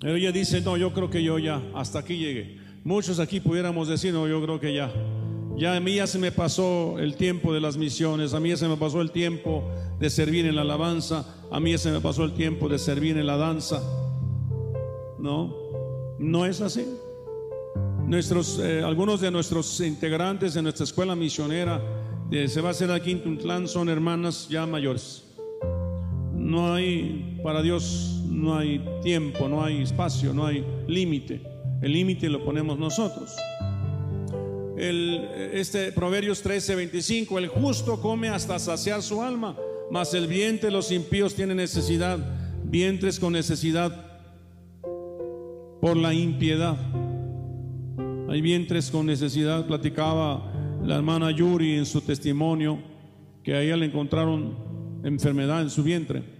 Pero 0.00 0.16
ella 0.16 0.32
dice, 0.32 0.60
no, 0.60 0.76
yo 0.76 0.92
creo 0.92 1.10
que 1.10 1.22
yo 1.22 1.38
ya, 1.38 1.62
hasta 1.74 1.98
aquí 1.98 2.16
llegué. 2.16 2.58
Muchos 2.84 3.18
aquí 3.18 3.40
pudiéramos 3.40 3.88
decir, 3.88 4.12
no, 4.12 4.28
yo 4.28 4.40
creo 4.42 4.60
que 4.60 4.72
ya. 4.72 4.92
Ya 5.56 5.74
a 5.74 5.80
mí 5.80 5.96
ya 5.96 6.06
se 6.06 6.20
me 6.20 6.30
pasó 6.30 7.00
el 7.00 7.16
tiempo 7.16 7.52
de 7.52 7.60
las 7.60 7.76
misiones, 7.76 8.32
a 8.32 8.38
mí 8.38 8.50
ya 8.50 8.56
se 8.56 8.68
me 8.68 8.76
pasó 8.76 9.00
el 9.00 9.10
tiempo 9.10 9.68
de 9.98 10.08
servir 10.08 10.46
en 10.46 10.54
la 10.54 10.62
alabanza, 10.62 11.26
a 11.50 11.58
mí 11.58 11.72
ya 11.72 11.78
se 11.78 11.90
me 11.90 12.00
pasó 12.00 12.22
el 12.22 12.32
tiempo 12.32 12.68
de 12.68 12.78
servir 12.78 13.18
en 13.18 13.26
la 13.26 13.36
danza. 13.36 13.82
No, 15.18 15.56
no 16.20 16.46
es 16.46 16.60
así. 16.60 16.86
Nuestros, 18.06 18.60
eh, 18.60 18.82
algunos 18.84 19.20
de 19.20 19.32
nuestros 19.32 19.80
integrantes 19.80 20.54
de 20.54 20.62
nuestra 20.62 20.84
escuela 20.84 21.16
misionera 21.16 21.82
eh, 22.30 22.46
se 22.46 22.60
va 22.60 22.68
a 22.68 22.70
hacer 22.70 22.92
aquí 22.92 23.10
en 23.10 23.22
Tuntlán 23.24 23.66
son 23.66 23.88
hermanas 23.88 24.48
ya 24.48 24.64
mayores. 24.64 25.24
No 26.32 26.72
hay, 26.72 27.40
para 27.42 27.62
Dios 27.62 28.17
no 28.28 28.56
hay 28.56 28.84
tiempo, 29.02 29.48
no 29.48 29.64
hay 29.64 29.82
espacio, 29.82 30.32
no 30.32 30.46
hay 30.46 30.64
límite. 30.86 31.40
El 31.82 31.92
límite 31.92 32.28
lo 32.28 32.44
ponemos 32.44 32.78
nosotros. 32.78 33.34
El, 34.76 35.28
este 35.52 35.92
Proverbios 35.92 36.42
13, 36.42 36.74
25, 36.76 37.38
el 37.38 37.48
justo 37.48 38.00
come 38.00 38.28
hasta 38.28 38.58
saciar 38.58 39.02
su 39.02 39.22
alma, 39.22 39.56
mas 39.90 40.14
el 40.14 40.26
vientre 40.26 40.70
los 40.70 40.92
impíos 40.92 41.34
tiene 41.34 41.54
necesidad, 41.54 42.18
vientres 42.64 43.18
con 43.18 43.32
necesidad 43.32 44.06
por 45.80 45.96
la 45.96 46.14
impiedad. 46.14 46.76
Hay 48.28 48.40
vientres 48.40 48.90
con 48.90 49.06
necesidad. 49.06 49.66
Platicaba 49.66 50.52
la 50.84 50.96
hermana 50.96 51.30
Yuri 51.30 51.76
en 51.76 51.86
su 51.86 52.02
testimonio 52.02 52.78
que 53.42 53.54
a 53.54 53.62
ella 53.62 53.76
le 53.76 53.86
encontraron 53.86 54.54
enfermedad 55.02 55.62
en 55.62 55.70
su 55.70 55.82
vientre 55.82 56.37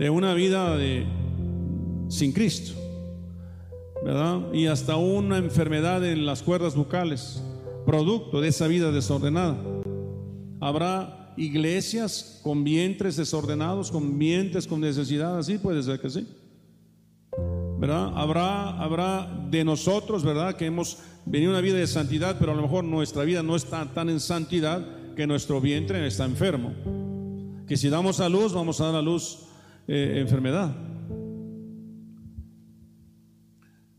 de 0.00 0.08
una 0.08 0.32
vida 0.32 0.78
de, 0.78 1.04
sin 2.08 2.32
Cristo, 2.32 2.72
¿verdad? 4.02 4.50
Y 4.54 4.66
hasta 4.66 4.96
una 4.96 5.36
enfermedad 5.36 6.02
en 6.06 6.24
las 6.24 6.42
cuerdas 6.42 6.74
bucales, 6.74 7.44
producto 7.84 8.40
de 8.40 8.48
esa 8.48 8.66
vida 8.66 8.92
desordenada. 8.92 9.58
Habrá 10.58 11.34
iglesias 11.36 12.40
con 12.42 12.64
vientres 12.64 13.16
desordenados, 13.16 13.90
con 13.90 14.18
vientres 14.18 14.66
con 14.66 14.80
necesidad, 14.80 15.38
así 15.38 15.58
puede 15.58 15.82
ser 15.82 16.00
que 16.00 16.08
sí. 16.08 16.26
¿verdad? 17.78 18.10
Habrá, 18.14 18.80
habrá 18.80 19.46
de 19.50 19.64
nosotros, 19.64 20.24
¿verdad? 20.24 20.56
Que 20.56 20.64
hemos 20.64 20.96
venido 21.26 21.50
una 21.50 21.60
vida 21.60 21.76
de 21.76 21.86
santidad, 21.86 22.38
pero 22.38 22.52
a 22.52 22.54
lo 22.54 22.62
mejor 22.62 22.84
nuestra 22.84 23.24
vida 23.24 23.42
no 23.42 23.54
está 23.54 23.84
tan 23.92 24.08
en 24.08 24.20
santidad 24.20 25.14
que 25.14 25.26
nuestro 25.26 25.60
vientre 25.60 26.06
está 26.06 26.24
enfermo. 26.24 26.72
Que 27.68 27.76
si 27.76 27.90
damos 27.90 28.20
a 28.20 28.30
luz, 28.30 28.54
vamos 28.54 28.80
a 28.80 28.86
dar 28.86 28.94
a 28.94 29.02
luz 29.02 29.49
eh, 29.92 30.20
enfermedad. 30.20 30.72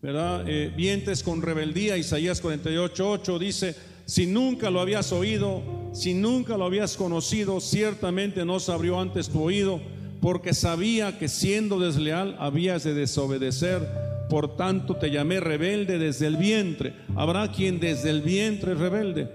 ¿Verdad? 0.01 0.45
Eh, 0.47 0.71
vientres 0.73 1.21
con 1.21 1.41
rebeldía, 1.41 1.97
Isaías 1.97 2.41
48:8 2.41 3.37
dice, 3.37 3.75
si 4.05 4.25
nunca 4.25 4.69
lo 4.69 4.79
habías 4.79 5.11
oído, 5.11 5.61
si 5.91 6.13
nunca 6.13 6.55
lo 6.55 6.63
habías 6.63 6.95
conocido, 6.95 7.59
ciertamente 7.59 8.45
no 8.45 8.61
se 8.61 8.71
abrió 8.71 9.01
antes 9.01 9.27
tu 9.27 9.41
oído 9.43 9.81
porque 10.21 10.53
sabía 10.53 11.19
que 11.19 11.27
siendo 11.27 11.77
desleal 11.77 12.37
habías 12.39 12.85
de 12.85 12.93
desobedecer, 12.93 13.85
por 14.29 14.55
tanto 14.55 14.95
te 14.95 15.11
llamé 15.11 15.41
rebelde 15.41 15.99
desde 15.99 16.27
el 16.27 16.37
vientre. 16.37 16.93
Habrá 17.17 17.51
quien 17.51 17.81
desde 17.81 18.11
el 18.11 18.21
vientre 18.21 18.75
rebelde. 18.75 19.29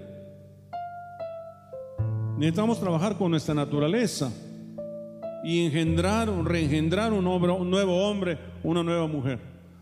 Necesitamos 2.39 2.79
trabajar 2.79 3.15
con 3.15 3.29
nuestra 3.29 3.53
naturaleza 3.53 4.31
y 5.43 5.65
engendrar, 5.65 6.29
reengendrar 6.45 7.13
un, 7.13 7.27
un 7.27 7.69
nuevo 7.69 8.07
hombre, 8.07 8.37
una 8.63 8.83
nueva 8.83 9.07
mujer. 9.07 9.39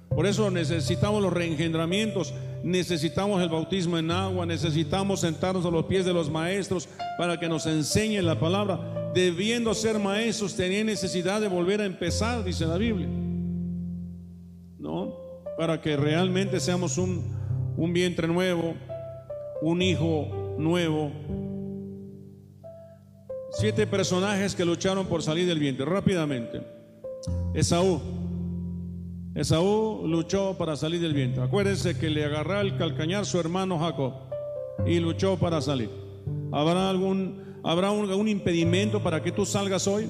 Por 0.10 0.26
eso 0.26 0.50
necesitamos 0.52 1.22
los 1.22 1.34
reengendramientos, 1.34 2.34
necesitamos 2.64 3.42
el 3.42 3.50
bautismo 3.50 3.98
en 3.98 4.12
agua, 4.12 4.46
necesitamos 4.46 5.22
sentarnos 5.22 5.66
a 5.66 5.72
los 5.72 5.86
pies 5.86 6.06
de 6.06 6.14
los 6.14 6.30
maestros 6.30 6.88
para 7.18 7.40
que 7.40 7.50
nos 7.50 7.66
enseñen 7.66 8.26
la 8.26 8.40
palabra 8.40 9.06
debiendo 9.16 9.74
ser 9.74 9.98
maestros, 9.98 10.56
tenían 10.56 10.88
necesidad 10.88 11.40
de 11.40 11.48
volver 11.48 11.80
a 11.80 11.86
empezar, 11.86 12.44
dice 12.44 12.66
la 12.66 12.78
Biblia. 12.78 13.08
¿No? 14.78 15.16
Para 15.58 15.82
que 15.82 15.96
realmente 15.96 16.60
seamos 16.60 16.98
un, 16.98 17.24
un 17.78 17.94
vientre 17.94 18.28
nuevo, 18.28 18.76
un 19.62 19.82
hijo 19.82 20.56
nuevo. 20.60 21.12
Siete 23.56 23.88
personajes 23.88 24.56
que 24.56 24.66
lucharon 24.66 25.08
por 25.08 25.24
salir 25.24 25.48
del 25.48 25.60
vientre. 25.60 25.86
Rápidamente. 25.86 26.62
Esaú. 27.54 28.02
Esaú 29.34 30.08
luchó 30.08 30.58
para 30.58 30.76
salir 30.76 31.02
del 31.02 31.14
vientre. 31.14 31.44
Acuérdense 31.44 31.98
que 31.98 32.10
le 32.10 32.26
agarró 32.26 32.62
el 32.62 32.78
calcañar 32.78 33.26
su 33.26 33.40
hermano 33.40 33.80
Jacob 33.80 34.14
y 34.86 35.00
luchó 35.00 35.38
para 35.38 35.62
salir. 35.62 35.90
¿Habrá 36.52 36.90
algún 36.90 37.46
¿Habrá 37.68 37.90
un, 37.90 38.28
impedimento 38.28 39.02
para 39.02 39.24
que 39.24 39.32
tú 39.32 39.44
salgas 39.44 39.88
hoy? 39.88 40.08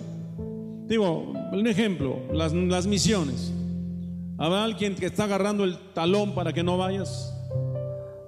Digo, 0.88 1.32
un 1.54 1.68
ejemplo, 1.68 2.20
las, 2.34 2.52
las 2.52 2.86
misiones. 2.86 3.54
¿Habrá 4.38 4.66
alguien 4.66 4.93
que 4.96 5.06
está 5.06 5.24
agarrando 5.24 5.64
el 5.64 5.78
talón 5.93 6.36
para 6.36 6.52
que 6.52 6.64
no 6.64 6.78
vayas? 6.78 7.34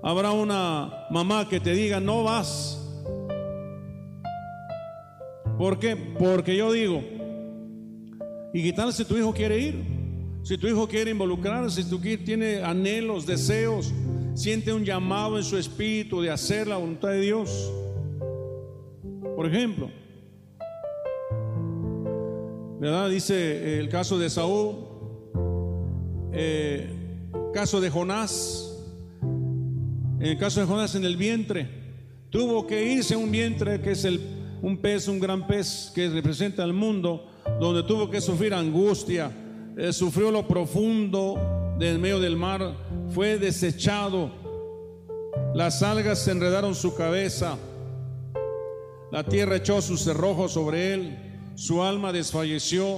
¿Habrá 0.02 0.32
una 0.32 1.08
mamá 1.10 1.50
que 1.50 1.60
te 1.60 1.74
diga, 1.74 2.00
no 2.00 2.24
vas? 2.24 2.87
¿Por 5.58 5.80
qué? 5.80 5.96
Porque 5.96 6.56
yo 6.56 6.72
digo, 6.72 7.04
¿y 8.54 8.62
qué 8.62 8.74
tal 8.74 8.94
si 8.94 9.06
tu 9.06 9.18
hijo 9.18 9.34
quiere 9.34 9.60
ir? 9.60 9.84
Si 10.44 10.58
tu 10.58 10.68
hijo 10.68 10.88
quiere 10.88 11.12
involucrarse, 11.12 11.82
si 11.82 11.90
tu 11.90 12.00
hijo 12.04 12.24
tiene 12.24 12.62
anhelos, 12.62 13.26
deseos, 13.26 13.92
siente 14.36 14.72
un 14.72 14.86
llamado 14.86 15.38
en 15.38 15.44
su 15.44 15.58
espíritu 15.58 16.22
de 16.22 16.30
hacer 16.30 16.68
la 16.68 16.78
voluntad 16.78 17.10
de 17.10 17.22
Dios. 17.22 17.74
Por 19.36 19.48
ejemplo, 19.48 19.90
¿verdad? 22.80 23.10
Dice 23.10 23.36
eh, 23.36 23.80
el 23.80 23.90
caso 23.90 24.20
de 24.20 24.30
Saúl, 24.30 24.76
eh, 26.34 26.88
caso 27.52 27.82
de 27.82 27.90
Jonás, 27.90 28.78
en 30.20 30.26
el 30.26 30.38
caso 30.38 30.60
de 30.60 30.68
Jonás 30.68 30.94
en 30.94 31.04
el 31.04 31.18
vientre, 31.18 31.68
tuvo 32.30 32.68
que 32.68 32.94
irse 32.94 33.16
a 33.16 33.18
un 33.18 33.32
vientre 33.32 33.82
que 33.82 33.92
es 33.92 34.06
el, 34.06 34.37
un 34.62 34.78
pez, 34.78 35.08
un 35.08 35.20
gran 35.20 35.46
pez 35.48 35.92
que 35.94 36.10
representa 36.10 36.64
al 36.64 36.74
mundo, 36.74 37.28
donde 37.60 37.84
tuvo 37.84 38.10
que 38.10 38.22
sufrir 38.22 38.54
angustia, 38.54 39.32
eh, 39.78 39.94
sufrió 39.94 40.32
lo 40.32 40.48
profundo 40.48 41.76
del 41.78 42.00
medio 42.00 42.20
del 42.20 42.36
mar, 42.36 42.76
fue 43.10 43.38
desechado, 43.38 44.32
las 45.54 45.84
algas 45.84 46.20
se 46.20 46.32
enredaron 46.32 46.76
su 46.76 46.96
cabeza, 46.96 47.58
la 49.12 49.24
tierra 49.24 49.58
echó 49.58 49.82
sus 49.82 50.02
cerrojos 50.02 50.52
sobre 50.52 50.94
él, 50.94 51.18
su 51.56 51.82
alma 51.82 52.12
desfalleció. 52.12 52.98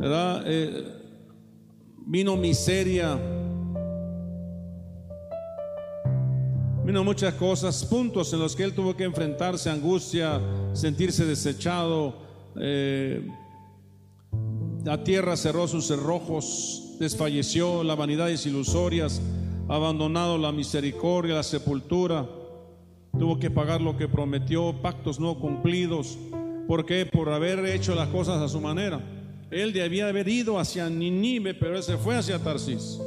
Eh, 0.00 0.84
vino 2.06 2.36
miseria, 2.36 3.18
vino 6.88 7.04
muchas 7.04 7.34
cosas, 7.34 7.84
puntos 7.84 8.32
en 8.32 8.38
los 8.38 8.56
que 8.56 8.64
él 8.64 8.72
tuvo 8.72 8.96
que 8.96 9.04
enfrentarse, 9.04 9.68
angustia, 9.68 10.40
sentirse 10.72 11.26
desechado. 11.26 12.14
Eh, 12.58 13.28
la 14.86 15.04
tierra 15.04 15.36
cerró 15.36 15.68
sus 15.68 15.86
cerrojos, 15.86 16.96
desfalleció, 16.98 17.84
la 17.84 17.94
vanidad 17.94 18.30
es 18.30 18.46
ilusorias, 18.46 19.20
abandonado 19.68 20.38
la 20.38 20.50
misericordia, 20.50 21.34
la 21.34 21.42
sepultura 21.42 22.26
tuvo 23.18 23.38
que 23.38 23.50
pagar 23.50 23.82
lo 23.82 23.98
que 23.98 24.08
prometió, 24.08 24.74
pactos 24.80 25.20
no 25.20 25.38
cumplidos. 25.38 26.16
¿Por 26.66 26.86
qué? 26.86 27.04
Por 27.04 27.28
haber 27.28 27.66
hecho 27.66 27.94
las 27.94 28.08
cosas 28.08 28.40
a 28.40 28.48
su 28.48 28.62
manera. 28.62 28.98
Él 29.50 29.74
debía 29.74 30.08
haber 30.08 30.26
ido 30.26 30.58
hacia 30.58 30.88
Ninive, 30.88 31.52
pero 31.52 31.76
él 31.76 31.82
se 31.82 31.98
fue 31.98 32.16
hacia 32.16 32.38
Tarsis. 32.38 32.98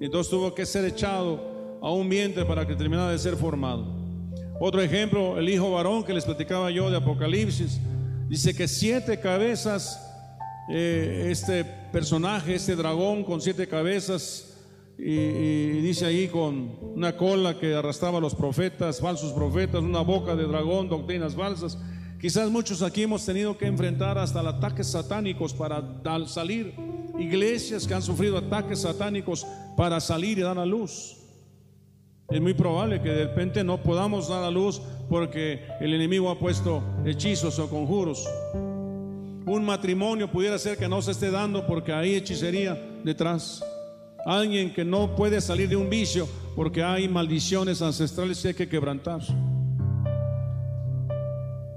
Entonces 0.00 0.30
tuvo 0.30 0.54
que 0.54 0.66
ser 0.66 0.84
echado 0.84 1.55
a 1.82 1.90
un 1.90 2.08
vientre 2.08 2.44
para 2.44 2.66
que 2.66 2.74
terminara 2.74 3.10
de 3.10 3.18
ser 3.18 3.36
formado. 3.36 3.86
Otro 4.60 4.80
ejemplo, 4.80 5.38
el 5.38 5.48
hijo 5.48 5.70
varón 5.70 6.02
que 6.02 6.14
les 6.14 6.24
platicaba 6.24 6.70
yo 6.70 6.90
de 6.90 6.96
Apocalipsis, 6.96 7.80
Dice 8.28 8.54
que 8.56 8.66
siete 8.66 9.20
cabezas, 9.20 10.02
eh, 10.68 11.28
este 11.30 11.64
personaje, 11.64 12.56
este 12.56 12.74
dragón 12.74 13.22
con 13.22 13.40
siete 13.40 13.68
cabezas, 13.68 14.52
y, 14.98 15.12
y, 15.12 15.80
dice 15.82 16.06
ahí 16.06 16.26
con 16.26 16.76
una 16.96 17.16
cola 17.16 17.58
que 17.58 17.74
arrastraba 17.74 18.18
a 18.18 18.20
los 18.20 18.34
profetas, 18.34 18.98
falsos 18.98 19.32
profetas, 19.32 19.82
una 19.82 20.00
boca 20.00 20.34
de 20.34 20.44
dragón, 20.44 20.88
doctrinas 20.88 21.36
falsas. 21.36 21.78
Quizás 22.20 22.50
muchos 22.50 22.82
aquí 22.82 23.02
hemos 23.02 23.24
tenido 23.24 23.56
que 23.56 23.66
enfrentar 23.66 24.18
hasta 24.18 24.40
ataques 24.40 24.88
satánicos 24.88 25.54
para 25.54 25.84
salir, 26.26 26.74
iglesias 27.18 27.86
que 27.86 27.94
han 27.94 28.02
sufrido 28.02 28.38
ataques 28.38 28.80
satánicos 28.80 29.46
para 29.76 30.00
salir 30.00 30.38
y 30.38 30.42
dar 30.42 30.58
a 30.58 30.66
luz. 30.66 31.15
Es 32.28 32.40
muy 32.40 32.54
probable 32.54 33.00
que 33.00 33.10
de 33.10 33.24
repente 33.26 33.62
no 33.62 33.80
podamos 33.80 34.28
dar 34.28 34.42
a 34.42 34.50
luz 34.50 34.82
porque 35.08 35.64
el 35.80 35.94
enemigo 35.94 36.28
ha 36.28 36.38
puesto 36.38 36.82
hechizos 37.04 37.58
o 37.60 37.70
conjuros. 37.70 38.26
Un 39.46 39.64
matrimonio 39.64 40.28
pudiera 40.28 40.58
ser 40.58 40.76
que 40.76 40.88
no 40.88 41.00
se 41.02 41.12
esté 41.12 41.30
dando 41.30 41.64
porque 41.64 41.92
hay 41.92 42.16
hechicería 42.16 42.74
detrás. 43.04 43.64
Alguien 44.24 44.74
que 44.74 44.84
no 44.84 45.14
puede 45.14 45.40
salir 45.40 45.68
de 45.68 45.76
un 45.76 45.88
vicio 45.88 46.28
porque 46.56 46.82
hay 46.82 47.08
maldiciones 47.08 47.80
ancestrales 47.80 48.42
que 48.42 48.48
hay 48.48 48.54
que 48.54 48.68
quebrantar. 48.68 49.20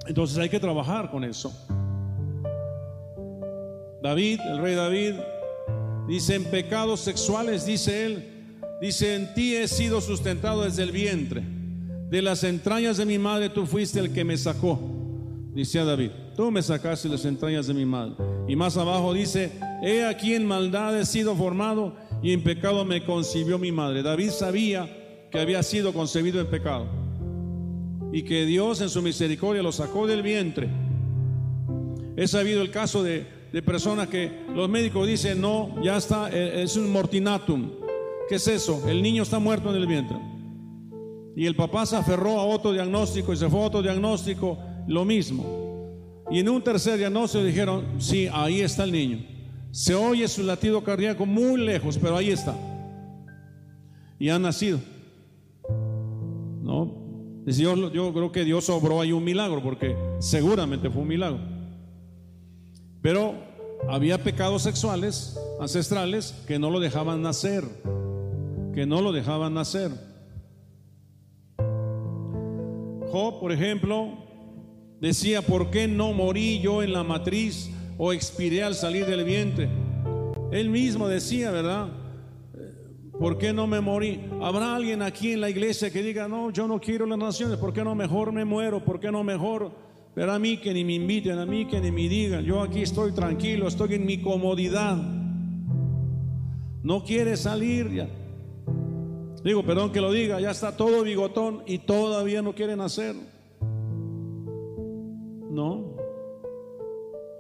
Entonces 0.07 0.35
hay 0.39 0.49
que 0.49 0.59
trabajar 0.59 1.11
con 1.11 1.23
eso. 1.23 1.53
David, 4.01 4.39
el 4.49 4.57
rey 4.57 4.73
David, 4.73 5.13
dice 6.07 6.33
en 6.33 6.45
pecados 6.45 7.01
sexuales, 7.01 7.67
dice 7.67 8.05
él, 8.07 8.38
dice 8.81 9.15
en 9.15 9.33
ti 9.33 9.55
he 9.55 9.67
sido 9.67 10.01
sustentado 10.01 10.63
desde 10.63 10.83
el 10.83 10.91
vientre. 10.91 11.43
De 12.09 12.21
las 12.21 12.43
entrañas 12.43 12.97
de 12.97 13.05
mi 13.05 13.19
madre 13.19 13.49
tú 13.49 13.65
fuiste 13.65 13.99
el 13.99 14.11
que 14.11 14.23
me 14.23 14.37
sacó. 14.37 14.79
Dice 15.53 15.79
a 15.79 15.85
David, 15.85 16.11
tú 16.35 16.51
me 16.51 16.61
sacaste 16.61 17.09
las 17.09 17.25
entrañas 17.25 17.67
de 17.67 17.73
mi 17.73 17.85
madre. 17.85 18.15
Y 18.47 18.55
más 18.55 18.77
abajo 18.77 19.13
dice, 19.13 19.51
he 19.83 20.05
aquí 20.05 20.33
en 20.33 20.45
maldad 20.45 20.99
he 20.99 21.05
sido 21.05 21.35
formado 21.35 21.95
y 22.23 22.33
en 22.33 22.43
pecado 22.43 22.85
me 22.85 23.03
concibió 23.03 23.59
mi 23.59 23.71
madre. 23.71 24.01
David 24.01 24.29
sabía 24.29 24.89
que 25.31 25.39
había 25.39 25.61
sido 25.63 25.93
concebido 25.93 26.39
en 26.39 26.47
pecado 26.47 26.87
y 28.11 28.23
que 28.23 28.45
Dios 28.45 28.81
en 28.81 28.89
su 28.89 29.01
misericordia 29.01 29.61
lo 29.61 29.71
sacó 29.71 30.07
del 30.07 30.23
vientre. 30.23 30.69
He 32.15 32.27
sabido 32.27 32.61
el 32.61 32.71
caso 32.71 33.03
de, 33.03 33.25
de 33.51 33.61
personas 33.61 34.07
que 34.07 34.31
los 34.53 34.69
médicos 34.69 35.07
dicen, 35.07 35.39
no, 35.41 35.75
ya 35.83 35.97
está, 35.97 36.29
eh, 36.31 36.63
es 36.63 36.75
un 36.75 36.91
mortinatum. 36.91 37.78
¿Qué 38.29 38.35
es 38.35 38.47
eso? 38.47 38.87
El 38.87 39.01
niño 39.01 39.23
está 39.23 39.39
muerto 39.39 39.71
en 39.71 39.75
el 39.75 39.87
vientre. 39.87 40.17
Y 41.35 41.47
el 41.47 41.55
papá 41.55 41.87
se 41.87 41.95
aferró 41.95 42.39
a 42.39 42.45
otro 42.45 42.71
diagnóstico 42.71 43.33
y 43.33 43.37
se 43.37 43.49
fue 43.49 43.59
a 43.59 43.63
otro 43.63 43.81
diagnóstico, 43.81 44.59
lo 44.87 45.03
mismo. 45.03 45.43
Y 46.29 46.39
en 46.39 46.49
un 46.49 46.61
tercer 46.61 46.99
diagnóstico 46.99 47.43
dijeron, 47.43 47.85
sí, 47.97 48.27
ahí 48.31 48.61
está 48.61 48.83
el 48.83 48.91
niño. 48.91 49.25
Se 49.71 49.95
oye 49.95 50.27
su 50.27 50.43
latido 50.43 50.83
cardíaco 50.83 51.25
muy 51.25 51.59
lejos, 51.59 51.97
pero 51.97 52.17
ahí 52.17 52.29
está. 52.29 52.55
Y 54.19 54.29
ha 54.29 54.37
nacido. 54.37 54.79
¿No? 56.61 56.93
Yo, 57.47 57.91
yo 57.91 58.13
creo 58.13 58.31
que 58.31 58.45
Dios 58.45 58.69
obró 58.69 59.01
ahí 59.01 59.11
un 59.11 59.23
milagro, 59.23 59.63
porque 59.63 59.95
seguramente 60.19 60.91
fue 60.91 61.01
un 61.01 61.07
milagro. 61.07 61.39
Pero 63.01 63.33
había 63.87 64.23
pecados 64.23 64.61
sexuales 64.61 65.35
ancestrales 65.59 66.35
que 66.47 66.59
no 66.59 66.69
lo 66.69 66.79
dejaban 66.79 67.23
nacer, 67.23 67.63
que 68.79 68.85
no 68.85 69.01
lo 69.01 69.11
dejaban 69.11 69.55
nacer. 69.55 69.91
Job, 73.11 73.41
por 73.41 73.51
ejemplo, 73.51 74.13
decía, 75.01 75.41
¿por 75.41 75.69
qué 75.69 75.85
no 75.89 76.13
morí 76.13 76.61
yo 76.61 76.81
en 76.81 76.93
la 76.93 77.03
matriz 77.03 77.69
o 77.97 78.13
expiré 78.13 78.63
al 78.63 78.75
salir 78.75 79.05
del 79.05 79.25
vientre? 79.25 79.67
Él 80.53 80.69
mismo 80.69 81.09
decía, 81.09 81.51
¿verdad? 81.51 81.89
¿Por 83.19 83.37
qué 83.37 83.51
no 83.51 83.67
me 83.67 83.81
morí? 83.81 84.21
¿Habrá 84.41 84.77
alguien 84.77 85.01
aquí 85.01 85.33
en 85.33 85.41
la 85.41 85.49
iglesia 85.49 85.91
que 85.91 86.01
diga, 86.01 86.29
no, 86.29 86.49
yo 86.49 86.65
no 86.65 86.79
quiero 86.79 87.05
las 87.05 87.19
naciones, 87.19 87.57
¿por 87.57 87.73
qué 87.73 87.83
no 87.83 87.95
mejor 87.95 88.31
me 88.31 88.45
muero? 88.45 88.85
¿Por 88.85 89.01
qué 89.01 89.11
no 89.11 89.25
mejor? 89.25 89.73
Pero 90.15 90.31
a 90.31 90.39
mí 90.39 90.55
que 90.55 90.73
ni 90.73 90.85
me 90.85 90.93
inviten, 90.93 91.37
a 91.37 91.45
mí 91.45 91.65
que 91.65 91.81
ni 91.81 91.91
me 91.91 92.07
digan, 92.07 92.45
yo 92.45 92.61
aquí 92.61 92.83
estoy 92.83 93.11
tranquilo, 93.11 93.67
estoy 93.67 93.95
en 93.95 94.05
mi 94.05 94.21
comodidad. 94.21 94.95
No 96.81 97.03
quiere 97.03 97.35
salir 97.35 97.91
ya. 97.91 98.07
Digo, 99.43 99.63
perdón 99.63 99.91
que 99.91 100.01
lo 100.01 100.11
diga, 100.11 100.39
ya 100.39 100.51
está 100.51 100.75
todo 100.75 101.03
bigotón 101.03 101.63
y 101.65 101.79
todavía 101.79 102.41
no 102.41 102.53
quiere 102.53 102.75
nacer. 102.75 103.15
No. 105.49 105.95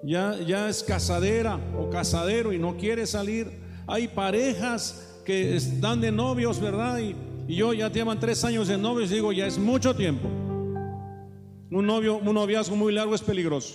Ya, 0.03 0.37
ya 0.39 0.69
es 0.69 0.81
casadera 0.83 1.59
o 1.77 1.89
casadero 1.89 2.53
y 2.53 2.59
no 2.59 2.77
quiere 2.77 3.05
salir. 3.05 3.47
Hay 3.85 4.07
parejas 4.07 5.21
que 5.25 5.55
están 5.55 5.99
de 5.99 6.11
novios, 6.11 6.59
¿verdad? 6.59 6.99
Y, 6.99 7.15
yo 7.47 7.73
ya 7.73 7.91
llevan 7.91 8.19
tres 8.19 8.45
años 8.45 8.67
de 8.67 8.77
novios, 8.77 9.09
digo, 9.09 9.31
ya 9.31 9.47
es 9.47 9.57
mucho 9.57 9.95
tiempo. 9.95 10.27
Un 11.71 11.85
novio, 11.85 12.17
un 12.17 12.33
noviazgo 12.33 12.75
muy 12.75 12.93
largo 12.93 13.15
es 13.15 13.21
peligroso. 13.21 13.73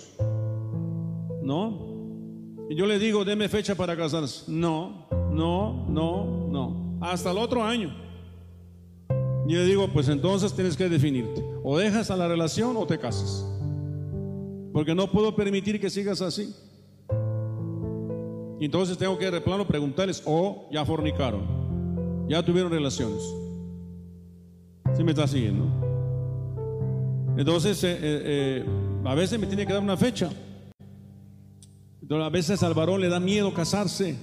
¿No? 1.43 2.65
Y 2.69 2.75
yo 2.75 2.85
le 2.85 2.97
digo, 2.97 3.25
deme 3.25 3.49
fecha 3.49 3.75
para 3.75 3.95
casarse. 3.95 4.49
No, 4.49 5.07
no, 5.31 5.85
no, 5.89 6.47
no. 6.49 6.97
Hasta 7.01 7.31
el 7.31 7.37
otro 7.37 7.63
año. 7.63 8.04
Y 9.47 9.53
le 9.53 9.65
digo, 9.65 9.87
pues 9.89 10.09
entonces 10.09 10.53
tienes 10.53 10.75
que 10.75 10.89
definirte. 10.89 11.43
O 11.63 11.77
dejas 11.77 12.09
a 12.09 12.17
la 12.17 12.27
relación 12.27 12.75
o 12.77 12.87
te 12.87 12.97
casas. 12.97 13.45
Porque 14.73 14.95
no 14.95 15.11
puedo 15.11 15.35
permitir 15.35 15.79
que 15.79 15.89
sigas 15.89 16.21
así. 16.21 16.53
Entonces 18.59 18.97
tengo 18.97 19.17
que 19.17 19.29
de 19.29 19.41
plano 19.41 19.67
preguntarles, 19.67 20.23
o 20.25 20.67
ya 20.71 20.85
fornicaron, 20.85 22.27
ya 22.27 22.43
tuvieron 22.43 22.71
relaciones. 22.71 23.21
¿Sí 24.95 25.03
me 25.03 25.11
está 25.11 25.27
siguiendo? 25.27 25.65
Entonces, 27.37 27.83
eh, 27.83 27.91
eh, 27.91 27.97
eh, 28.01 28.65
a 29.03 29.13
veces 29.13 29.37
me 29.39 29.45
tiene 29.45 29.67
que 29.67 29.73
dar 29.73 29.81
una 29.81 29.97
fecha. 29.97 30.29
Entonces, 32.01 32.25
a 32.25 32.29
veces 32.29 32.63
al 32.63 32.73
varón 32.73 33.01
le 33.01 33.09
da 33.09 33.19
miedo 33.19 33.53
casarse. 33.53 34.15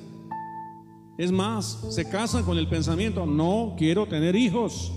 Es 1.18 1.30
más, 1.30 1.86
se 1.90 2.08
casan 2.08 2.44
con 2.44 2.56
el 2.56 2.68
pensamiento, 2.68 3.26
no 3.26 3.74
quiero 3.76 4.06
tener 4.06 4.34
hijos. 4.34 4.92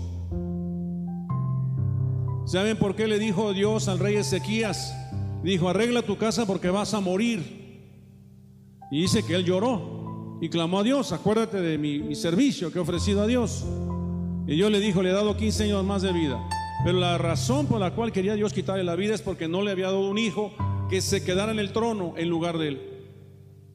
¿Saben 2.46 2.76
por 2.76 2.94
qué 2.94 3.08
le 3.08 3.18
dijo 3.18 3.52
Dios 3.52 3.88
al 3.88 3.98
rey 3.98 4.14
Ezequías? 4.14 4.94
Dijo, 5.42 5.68
arregla 5.68 6.02
tu 6.02 6.16
casa 6.16 6.46
porque 6.46 6.70
vas 6.70 6.94
a 6.94 7.00
morir. 7.00 7.42
Y 8.92 9.00
dice 9.02 9.24
que 9.24 9.34
él 9.34 9.44
lloró 9.44 10.38
y 10.40 10.48
clamó 10.48 10.78
a 10.78 10.82
Dios, 10.84 11.10
acuérdate 11.10 11.60
de 11.60 11.76
mi, 11.76 12.14
servicio 12.14 12.70
que 12.70 12.78
he 12.78 12.80
ofrecido 12.80 13.22
a 13.22 13.26
Dios. 13.26 13.64
Y 14.46 14.54
Dios 14.54 14.70
le 14.70 14.78
dijo, 14.78 15.02
le 15.02 15.10
he 15.10 15.12
dado 15.12 15.36
15 15.36 15.64
años 15.64 15.84
más 15.84 16.02
de 16.02 16.12
vida. 16.12 16.40
Pero 16.84 17.00
la 17.00 17.18
razón 17.18 17.66
por 17.66 17.80
la 17.80 17.96
cual 17.96 18.12
quería 18.12 18.34
Dios 18.34 18.52
quitarle 18.52 18.84
la 18.84 18.94
vida 18.94 19.16
es 19.16 19.22
porque 19.22 19.48
no 19.48 19.62
le 19.62 19.72
había 19.72 19.86
dado 19.86 20.08
un 20.08 20.16
hijo 20.18 20.52
que 20.88 21.00
se 21.00 21.24
quedara 21.24 21.50
en 21.50 21.58
el 21.58 21.72
trono 21.72 22.14
en 22.16 22.28
lugar 22.28 22.58
de 22.58 22.68
él. 22.68 22.80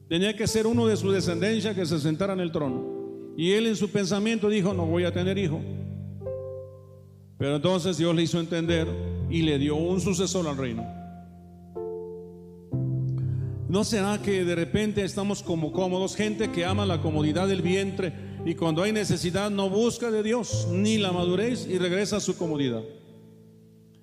Tenía 0.08 0.34
que 0.34 0.46
ser 0.46 0.66
uno 0.66 0.86
de 0.86 0.96
su 0.96 1.10
descendencia 1.10 1.74
que 1.74 1.84
se 1.84 2.00
sentara 2.00 2.32
en 2.32 2.40
el 2.40 2.52
trono. 2.52 2.82
Y 3.36 3.52
él 3.52 3.66
en 3.66 3.76
su 3.76 3.90
pensamiento 3.90 4.48
dijo, 4.48 4.72
no 4.72 4.86
voy 4.86 5.04
a 5.04 5.12
tener 5.12 5.36
hijo. 5.36 5.60
Pero 7.42 7.56
entonces 7.56 7.98
Dios 7.98 8.14
le 8.14 8.22
hizo 8.22 8.38
entender 8.38 8.86
y 9.28 9.42
le 9.42 9.58
dio 9.58 9.74
un 9.74 10.00
sucesor 10.00 10.46
al 10.46 10.56
reino. 10.56 10.86
¿No 13.68 13.82
será 13.82 14.22
que 14.22 14.44
de 14.44 14.54
repente 14.54 15.02
estamos 15.02 15.42
como 15.42 15.72
cómodos, 15.72 16.14
gente 16.14 16.52
que 16.52 16.64
ama 16.64 16.86
la 16.86 17.00
comodidad 17.00 17.48
del 17.48 17.60
vientre 17.60 18.12
y 18.46 18.54
cuando 18.54 18.84
hay 18.84 18.92
necesidad 18.92 19.50
no 19.50 19.68
busca 19.68 20.12
de 20.12 20.22
Dios 20.22 20.68
ni 20.70 20.98
la 20.98 21.10
madurez 21.10 21.66
y 21.68 21.78
regresa 21.78 22.18
a 22.18 22.20
su 22.20 22.36
comodidad? 22.36 22.84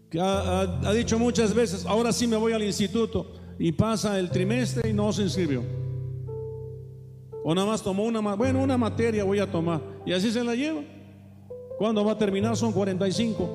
Que 0.09 0.19
ha, 0.19 0.91
dicho 0.93 1.17
muchas 1.17 1.53
veces, 1.53 1.85
ahora 1.85 2.11
sí 2.11 2.27
me 2.27 2.35
voy 2.35 2.51
al 2.51 2.63
instituto 2.63 3.31
y 3.57 3.71
pasa 3.71 4.19
el 4.19 4.31
trimestre 4.31 4.89
y 4.89 4.93
no 4.93 5.13
se 5.13 5.21
inscribió. 5.21 5.63
O 7.45 7.55
nada 7.55 7.67
más 7.67 7.81
tomó 7.81 8.03
una, 8.03 8.19
bueno, 8.35 8.61
una 8.61 8.77
materia 8.77 9.23
voy 9.23 9.39
a 9.39 9.49
tomar 9.49 9.81
y 10.05 10.11
así 10.11 10.29
se 10.29 10.43
la 10.43 10.55
lleva. 10.55 10.98
Cuando 11.79 12.03
va 12.03 12.11
a 12.11 12.17
terminar 12.17 12.57
son 12.57 12.73
45. 12.73 13.49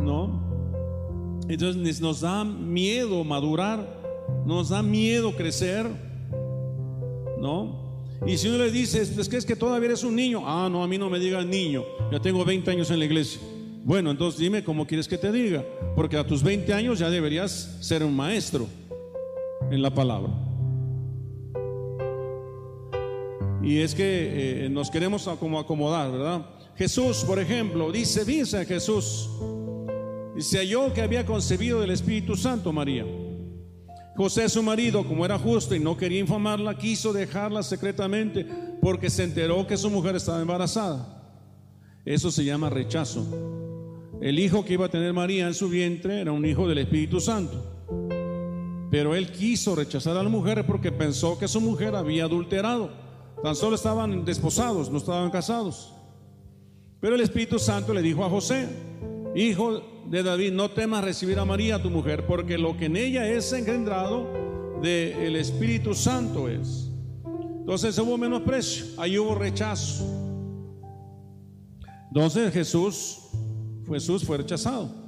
No. 0.00 0.40
Entonces 1.46 2.00
nos 2.00 2.22
da 2.22 2.42
miedo 2.42 3.22
madurar, 3.22 3.86
nos 4.46 4.70
da 4.70 4.82
miedo 4.82 5.36
crecer, 5.36 5.86
¿no? 7.38 7.82
Y 8.26 8.38
si 8.38 8.48
uno 8.48 8.58
le 8.58 8.70
dice, 8.70 9.02
es 9.02 9.28
que 9.28 9.36
es 9.36 9.44
que 9.44 9.54
todavía 9.54 9.88
eres 9.88 10.04
un 10.04 10.16
niño, 10.16 10.42
ah, 10.46 10.68
no, 10.72 10.82
a 10.82 10.88
mí 10.88 10.96
no 10.96 11.10
me 11.10 11.18
diga 11.18 11.44
niño, 11.44 11.84
ya 12.10 12.18
tengo 12.18 12.44
20 12.44 12.70
años 12.70 12.90
en 12.90 13.00
la 13.00 13.04
iglesia. 13.04 13.40
Bueno, 13.84 14.10
entonces 14.10 14.40
dime 14.40 14.64
cómo 14.64 14.86
quieres 14.86 15.06
que 15.06 15.18
te 15.18 15.30
diga, 15.30 15.62
porque 15.94 16.16
a 16.16 16.26
tus 16.26 16.42
20 16.42 16.72
años 16.72 16.98
ya 16.98 17.10
deberías 17.10 17.76
ser 17.80 18.02
un 18.04 18.16
maestro 18.16 18.66
en 19.70 19.82
la 19.82 19.92
palabra. 19.92 20.32
Y 23.62 23.78
es 23.78 23.94
que 23.94 24.64
eh, 24.64 24.68
nos 24.68 24.90
queremos 24.90 25.28
como 25.38 25.58
acomodar, 25.58 26.10
¿verdad? 26.10 26.46
Jesús, 26.76 27.24
por 27.24 27.38
ejemplo, 27.38 27.92
dice, 27.92 28.24
dice 28.24 28.64
Jesús, 28.64 29.28
y 30.36 30.40
se 30.40 30.58
halló 30.58 30.92
que 30.92 31.02
había 31.02 31.24
concebido 31.24 31.80
del 31.80 31.90
Espíritu 31.90 32.36
Santo 32.36 32.72
María. 32.72 33.06
José, 34.16 34.48
su 34.48 34.62
marido, 34.62 35.06
como 35.06 35.24
era 35.24 35.38
justo 35.38 35.74
y 35.74 35.80
no 35.80 35.96
quería 35.96 36.20
infamarla, 36.20 36.76
quiso 36.76 37.12
dejarla 37.12 37.62
secretamente 37.62 38.46
porque 38.80 39.08
se 39.08 39.24
enteró 39.24 39.66
que 39.66 39.76
su 39.76 39.90
mujer 39.90 40.16
estaba 40.16 40.40
embarazada. 40.40 41.22
Eso 42.04 42.30
se 42.30 42.44
llama 42.44 42.68
rechazo. 42.68 43.26
El 44.20 44.38
hijo 44.38 44.64
que 44.64 44.74
iba 44.74 44.86
a 44.86 44.90
tener 44.90 45.12
María 45.12 45.46
en 45.46 45.54
su 45.54 45.68
vientre 45.68 46.20
era 46.20 46.32
un 46.32 46.44
hijo 46.44 46.68
del 46.68 46.78
Espíritu 46.78 47.20
Santo. 47.20 47.64
Pero 48.90 49.14
él 49.14 49.32
quiso 49.32 49.74
rechazar 49.74 50.16
a 50.16 50.22
la 50.22 50.28
mujer 50.28 50.66
porque 50.66 50.92
pensó 50.92 51.38
que 51.38 51.48
su 51.48 51.60
mujer 51.60 51.94
había 51.94 52.24
adulterado. 52.24 53.01
Tan 53.42 53.56
solo 53.56 53.76
estaban 53.76 54.24
desposados, 54.24 54.90
no 54.90 54.98
estaban 54.98 55.30
casados. 55.30 55.92
Pero 57.00 57.16
el 57.16 57.20
Espíritu 57.20 57.58
Santo 57.58 57.92
le 57.92 58.02
dijo 58.02 58.24
a 58.24 58.30
José, 58.30 58.68
hijo 59.34 59.82
de 60.08 60.22
David, 60.22 60.52
no 60.52 60.70
temas 60.70 61.02
recibir 61.04 61.38
a 61.38 61.44
María, 61.44 61.82
tu 61.82 61.90
mujer, 61.90 62.26
porque 62.26 62.56
lo 62.58 62.76
que 62.76 62.86
en 62.86 62.96
ella 62.96 63.28
es 63.28 63.52
engendrado 63.52 64.28
del 64.80 65.36
Espíritu 65.36 65.94
Santo 65.94 66.48
es. 66.48 66.88
Entonces 67.60 67.98
hubo 67.98 68.16
menosprecio, 68.18 68.86
ahí 68.98 69.18
hubo 69.18 69.34
rechazo. 69.34 70.04
Entonces 72.08 72.52
Jesús, 72.52 73.18
Jesús 73.88 74.24
fue 74.24 74.38
rechazado. 74.38 75.02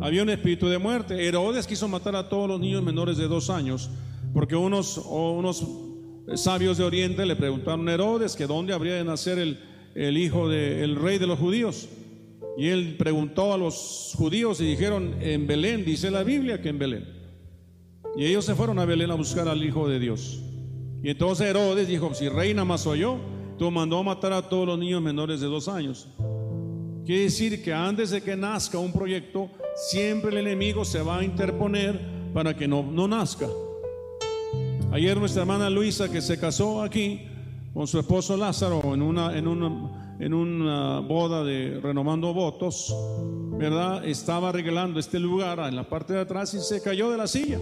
Había 0.00 0.22
un 0.22 0.30
espíritu 0.30 0.68
de 0.68 0.78
muerte. 0.78 1.26
Herodes 1.26 1.66
quiso 1.66 1.88
matar 1.88 2.14
a 2.14 2.28
todos 2.28 2.48
los 2.48 2.60
niños 2.60 2.82
menores 2.82 3.16
de 3.16 3.26
dos 3.26 3.50
años, 3.50 3.90
porque 4.32 4.56
unos, 4.56 4.98
unos 4.98 5.64
sabios 6.34 6.78
de 6.78 6.84
Oriente 6.84 7.24
le 7.24 7.36
preguntaron 7.36 7.88
a 7.88 7.94
Herodes 7.94 8.36
que 8.36 8.46
dónde 8.46 8.72
habría 8.72 8.94
de 8.94 9.04
nacer 9.04 9.38
el, 9.38 9.58
el 9.94 10.16
hijo 10.16 10.48
del 10.48 10.96
rey 10.96 11.18
de 11.18 11.26
los 11.26 11.38
judíos. 11.38 11.88
Y 12.56 12.68
él 12.68 12.96
preguntó 12.98 13.52
a 13.52 13.58
los 13.58 14.12
judíos 14.16 14.60
y 14.60 14.64
dijeron, 14.64 15.14
en 15.20 15.46
Belén, 15.46 15.84
dice 15.84 16.10
la 16.10 16.24
Biblia 16.24 16.60
que 16.60 16.68
en 16.68 16.78
Belén. 16.78 17.04
Y 18.16 18.24
ellos 18.24 18.44
se 18.44 18.54
fueron 18.54 18.78
a 18.78 18.84
Belén 18.84 19.10
a 19.10 19.14
buscar 19.14 19.48
al 19.48 19.64
Hijo 19.64 19.88
de 19.88 20.00
Dios. 20.00 20.42
Y 21.02 21.10
entonces 21.10 21.46
Herodes 21.46 21.86
dijo, 21.86 22.12
si 22.14 22.28
reina 22.28 22.64
más 22.64 22.80
soy 22.80 23.00
yo, 23.00 23.20
tú 23.58 23.70
mandó 23.70 23.98
a 23.98 24.02
matar 24.02 24.32
a 24.32 24.48
todos 24.48 24.66
los 24.66 24.78
niños 24.78 25.00
menores 25.00 25.40
de 25.40 25.46
dos 25.46 25.68
años. 25.68 26.08
Quiere 27.06 27.22
decir 27.22 27.62
que 27.62 27.72
antes 27.72 28.10
de 28.10 28.20
que 28.20 28.36
nazca 28.36 28.78
un 28.78 28.92
proyecto, 28.92 29.50
siempre 29.76 30.30
el 30.32 30.38
enemigo 30.38 30.84
se 30.84 31.00
va 31.00 31.18
a 31.18 31.24
interponer 31.24 32.00
para 32.34 32.56
que 32.56 32.66
no, 32.66 32.82
no 32.82 33.06
nazca. 33.06 33.46
Ayer 34.90 35.18
nuestra 35.18 35.42
hermana 35.42 35.68
Luisa, 35.68 36.10
que 36.10 36.22
se 36.22 36.40
casó 36.40 36.82
aquí, 36.82 37.20
con 37.74 37.86
su 37.86 37.98
esposo 37.98 38.38
Lázaro 38.38 38.94
en 38.94 39.02
una, 39.02 39.36
en 39.36 39.46
una, 39.46 40.16
en 40.18 40.32
una 40.32 41.00
boda 41.00 41.44
de 41.44 41.78
renomando 41.82 42.32
votos, 42.32 42.96
¿verdad? 43.58 44.04
Estaba 44.06 44.48
arreglando 44.48 44.98
este 44.98 45.20
lugar 45.20 45.58
en 45.60 45.76
la 45.76 45.86
parte 45.86 46.14
de 46.14 46.20
atrás 46.20 46.54
y 46.54 46.60
se 46.60 46.82
cayó 46.82 47.10
de 47.10 47.18
la 47.18 47.26
silla. 47.26 47.58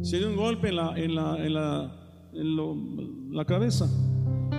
Se 0.00 0.18
dio 0.18 0.28
un 0.28 0.36
golpe 0.36 0.68
en 0.68 0.76
la, 0.76 0.98
en 0.98 1.14
la, 1.14 1.36
en 1.36 1.54
la, 1.54 1.92
en 2.32 3.30
la 3.30 3.44
cabeza. 3.44 3.86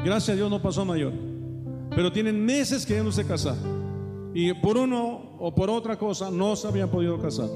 Gracias 0.05 0.29
a 0.29 0.35
Dios 0.35 0.49
no 0.49 0.61
pasó 0.61 0.85
mayor. 0.85 1.13
Pero 1.89 2.11
tienen 2.11 2.45
meses 2.45 2.85
queriéndose 2.85 3.25
casar. 3.25 3.55
Y 4.35 4.53
por 4.53 4.77
uno 4.77 5.37
o 5.39 5.55
por 5.55 5.71
otra 5.71 5.97
cosa 5.97 6.29
no 6.29 6.55
se 6.55 6.67
habían 6.67 6.89
podido 6.89 7.19
casar. 7.19 7.49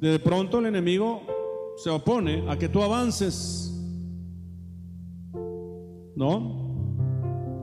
De 0.00 0.18
pronto 0.18 0.58
el 0.58 0.66
enemigo 0.66 1.22
se 1.82 1.90
opone 1.90 2.44
a 2.48 2.58
que 2.58 2.68
tú 2.68 2.82
avances 2.82 3.68
¿no? 6.18 6.38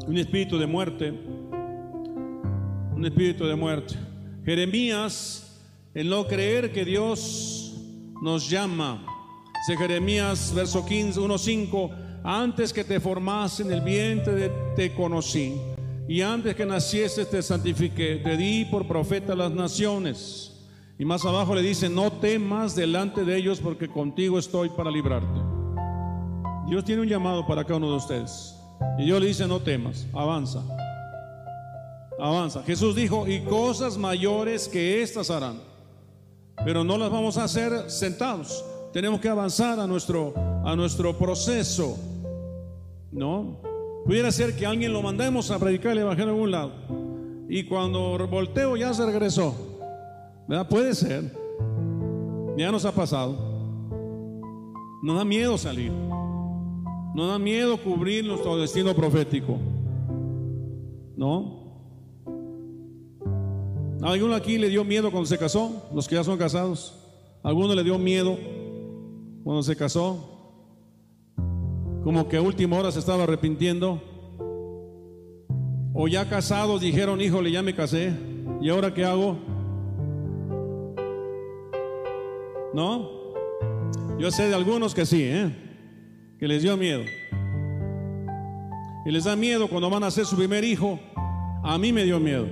Un 0.08 0.18
espíritu 0.18 0.58
de 0.58 0.66
muerte, 0.66 1.12
un 2.96 3.06
espíritu 3.06 3.46
de 3.46 3.56
muerte. 3.56 3.96
Jeremías, 4.46 5.60
el 5.94 6.08
no 6.08 6.26
creer 6.26 6.72
que 6.72 6.86
Dios 6.86 7.74
nos 8.22 8.50
llama. 8.50 9.06
Dice 9.54 9.78
Jeremías, 9.78 10.54
verso 10.56 10.86
15, 10.86 11.20
1.5, 11.20 12.22
antes 12.24 12.72
que 12.72 12.86
te 12.86 13.02
formase 13.02 13.64
en 13.64 13.74
el 13.74 13.82
vientre 13.82 14.50
te 14.74 14.94
conocí, 14.94 15.56
y 16.08 16.22
antes 16.22 16.56
que 16.56 16.66
nacieses 16.66 17.30
te 17.30 17.42
santifiqué, 17.42 18.22
te 18.24 18.38
di 18.38 18.64
por 18.64 18.88
profeta 18.88 19.34
a 19.34 19.36
las 19.36 19.52
naciones. 19.52 20.55
Y 20.98 21.04
más 21.04 21.26
abajo 21.26 21.54
le 21.56 21.62
dice, 21.62 21.90
no 21.90 22.12
temas 22.12 22.76
delante 22.76 23.26
de 23.26 23.38
ellos 23.38 23.60
porque 23.60 23.90
contigo 23.90 24.40
estoy 24.40 24.70
para 24.70 24.90
librarte. 24.90 25.42
Dios 26.68 26.86
tiene 26.86 27.02
un 27.02 27.08
llamado 27.08 27.46
para 27.46 27.64
cada 27.64 27.78
uno 27.78 27.92
de 27.92 27.98
ustedes. 27.98 28.56
Y 28.98 29.06
Dios 29.06 29.20
le 29.20 29.28
dice, 29.28 29.48
no 29.48 29.60
temas, 29.60 30.08
avanza. 30.14 30.64
Avanza. 32.18 32.64
Jesús 32.64 32.96
dijo, 32.96 33.28
y 33.28 33.42
cosas 33.42 33.98
mayores 33.98 34.70
que 34.70 35.02
estas 35.02 35.30
harán. 35.30 35.60
Pero 36.64 36.86
no 36.86 36.98
las 36.98 37.12
vamos 37.12 37.38
a 37.38 37.44
hacer 37.44 37.92
sentados. 37.92 38.64
Tenemos 38.94 39.20
que 39.20 39.28
avanzar 39.28 39.78
a 39.80 39.88
nuestro, 39.88 40.34
a 40.64 40.76
nuestro 40.78 41.18
proceso. 41.18 41.98
¿No? 43.12 43.60
Pudiera 44.06 44.32
ser 44.32 44.56
que 44.56 44.66
alguien 44.66 44.94
lo 44.94 45.02
mandemos 45.02 45.52
a 45.52 45.60
predicar 45.60 45.92
el 45.92 46.00
Evangelio 46.00 46.32
en 46.32 46.36
algún 46.36 46.52
lado. 46.52 46.72
Y 47.50 47.66
cuando 47.66 48.18
volteo 48.28 48.78
ya 48.78 48.94
se 48.94 49.06
regresó. 49.06 49.75
¿Verdad? 50.48 50.68
Puede 50.68 50.94
ser. 50.94 51.32
Ya 52.58 52.72
nos 52.72 52.86
ha 52.86 52.92
pasado. 52.92 53.38
Nos 55.04 55.18
da 55.18 55.26
miedo 55.26 55.58
salir. 55.58 55.92
No 55.92 57.28
da 57.28 57.40
miedo 57.40 57.78
cubrir 57.78 58.26
nuestro 58.26 58.58
destino 58.58 58.94
profético. 58.94 59.58
¿No? 61.16 61.66
¿Alguno 64.02 64.36
aquí 64.36 64.58
le 64.58 64.70
dio 64.70 64.84
miedo 64.84 65.10
cuando 65.12 65.26
se 65.26 65.38
casó? 65.38 65.88
Los 65.94 66.08
que 66.08 66.16
ya 66.16 66.24
son 66.24 66.38
casados. 66.38 66.94
¿Alguno 67.42 67.74
le 67.74 67.84
dio 67.84 67.98
miedo 67.98 68.38
cuando 69.44 69.64
se 69.64 69.76
casó? 69.76 70.36
Como 72.04 72.28
que 72.28 72.38
a 72.38 72.42
última 72.42 72.78
hora 72.78 72.92
se 72.92 73.00
estaba 73.00 73.24
arrepintiendo. 73.24 74.02
O 75.94 76.08
ya 76.08 76.30
casados 76.30 76.82
dijeron, 76.82 77.22
híjole, 77.22 77.52
ya 77.52 77.64
me 77.64 77.74
casé. 77.74 78.14
¿Y 78.62 78.70
ahora 78.70 78.94
qué 78.94 79.06
hago? 79.06 79.38
¿No? 82.76 83.10
Yo 84.20 84.30
sé 84.32 84.50
de 84.50 84.54
algunos 84.54 84.94
que 84.94 85.06
sí, 85.06 85.24
¿eh? 85.24 85.50
que 86.38 86.46
les 86.46 86.62
dio 86.62 86.76
miedo. 86.76 87.04
Y 89.06 89.12
les 89.12 89.24
da 89.24 89.38
miedo 89.38 89.70
cuando 89.70 89.90
van 89.90 90.04
a 90.04 90.08
hacer 90.08 90.26
su 90.26 90.36
primer 90.36 90.66
hijo. 90.66 91.00
A 91.64 91.78
mí 91.78 91.94
me 91.94 92.04
dio 92.04 92.20
miedo. 92.20 92.46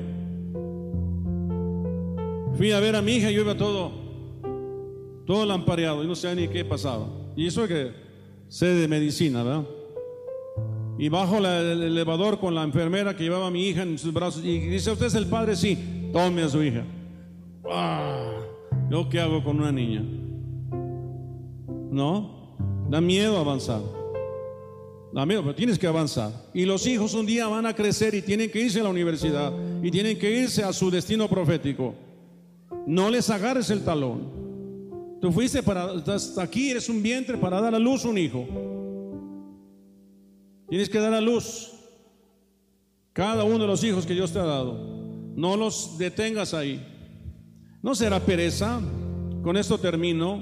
Fui 2.55 2.71
a 2.71 2.79
ver 2.79 2.95
a 2.95 3.01
mi 3.01 3.15
hija 3.15 3.31
y 3.31 3.33
yo 3.33 3.41
iba 3.41 3.57
todo, 3.57 3.91
todo 5.25 5.45
lampareado 5.45 6.03
y 6.05 6.07
no 6.07 6.15
sabía 6.15 6.43
ni 6.43 6.47
qué 6.47 6.63
pasaba. 6.63 7.05
Y 7.35 7.47
eso 7.47 7.63
es 7.65 7.69
que 7.69 7.91
sé 8.47 8.67
de 8.67 8.87
medicina, 8.87 9.43
¿verdad? 9.43 9.65
Y 10.97 11.09
bajo 11.09 11.39
el 11.39 11.83
elevador 11.83 12.39
con 12.39 12.55
la 12.55 12.63
enfermera 12.63 13.13
que 13.13 13.23
llevaba 13.23 13.47
a 13.47 13.51
mi 13.51 13.67
hija 13.67 13.81
en 13.81 13.97
sus 13.97 14.13
brazos 14.13 14.41
y 14.45 14.59
dice, 14.59 14.91
¿usted 14.91 15.07
es 15.07 15.15
el 15.15 15.25
padre? 15.25 15.57
Sí, 15.57 16.09
tome 16.13 16.43
a 16.43 16.49
su 16.49 16.63
hija. 16.63 16.85
Ah, 17.69 18.42
¿Yo 18.93 19.09
qué 19.09 19.19
hago 19.19 19.43
con 19.43 19.59
una 19.59 19.71
niña? 19.71 20.03
¿No? 21.89 22.55
Da 22.91 23.01
miedo 23.01 23.39
avanzar. 23.39 23.81
Da 25.11 25.25
miedo, 25.25 25.41
pero 25.41 25.55
tienes 25.55 25.79
que 25.79 25.87
avanzar. 25.87 26.31
Y 26.53 26.63
los 26.65 26.85
hijos 26.85 27.15
un 27.15 27.25
día 27.25 27.47
van 27.47 27.65
a 27.65 27.73
crecer 27.73 28.13
y 28.13 28.21
tienen 28.21 28.51
que 28.51 28.61
irse 28.61 28.81
a 28.81 28.83
la 28.83 28.89
universidad 28.89 29.51
y 29.81 29.89
tienen 29.89 30.19
que 30.19 30.29
irse 30.29 30.63
a 30.63 30.71
su 30.71 30.91
destino 30.91 31.27
profético. 31.27 31.95
No 32.85 33.09
les 33.09 33.31
agarres 33.31 33.71
el 33.71 33.83
talón. 33.83 35.17
Tú 35.19 35.31
fuiste 35.31 35.63
para, 35.63 35.85
hasta 35.93 36.43
aquí 36.43 36.69
eres 36.69 36.87
un 36.87 37.01
vientre 37.01 37.35
para 37.39 37.59
dar 37.59 37.73
a 37.73 37.79
luz 37.79 38.05
un 38.05 38.19
hijo. 38.19 38.45
Tienes 40.69 40.87
que 40.87 40.99
dar 40.99 41.15
a 41.15 41.21
luz 41.21 41.71
cada 43.11 43.43
uno 43.43 43.57
de 43.57 43.65
los 43.65 43.83
hijos 43.83 44.05
que 44.05 44.13
Dios 44.13 44.31
te 44.31 44.37
ha 44.37 44.45
dado. 44.45 44.77
No 45.35 45.57
los 45.57 45.97
detengas 45.97 46.53
ahí. 46.53 46.92
No 47.83 47.93
será 47.93 48.21
pereza. 48.21 48.81
Con 49.43 49.57
esto 49.57 49.77
termino. 49.77 50.41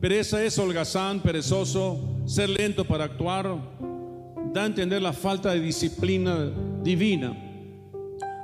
Pereza 0.00 0.42
es 0.42 0.58
holgazán, 0.58 1.20
perezoso, 1.20 2.20
ser 2.26 2.48
lento 2.48 2.84
para 2.84 3.04
actuar, 3.04 3.46
da 4.52 4.62
a 4.64 4.66
entender 4.66 5.00
la 5.00 5.12
falta 5.12 5.52
de 5.52 5.60
disciplina 5.60 6.50
divina. 6.82 7.36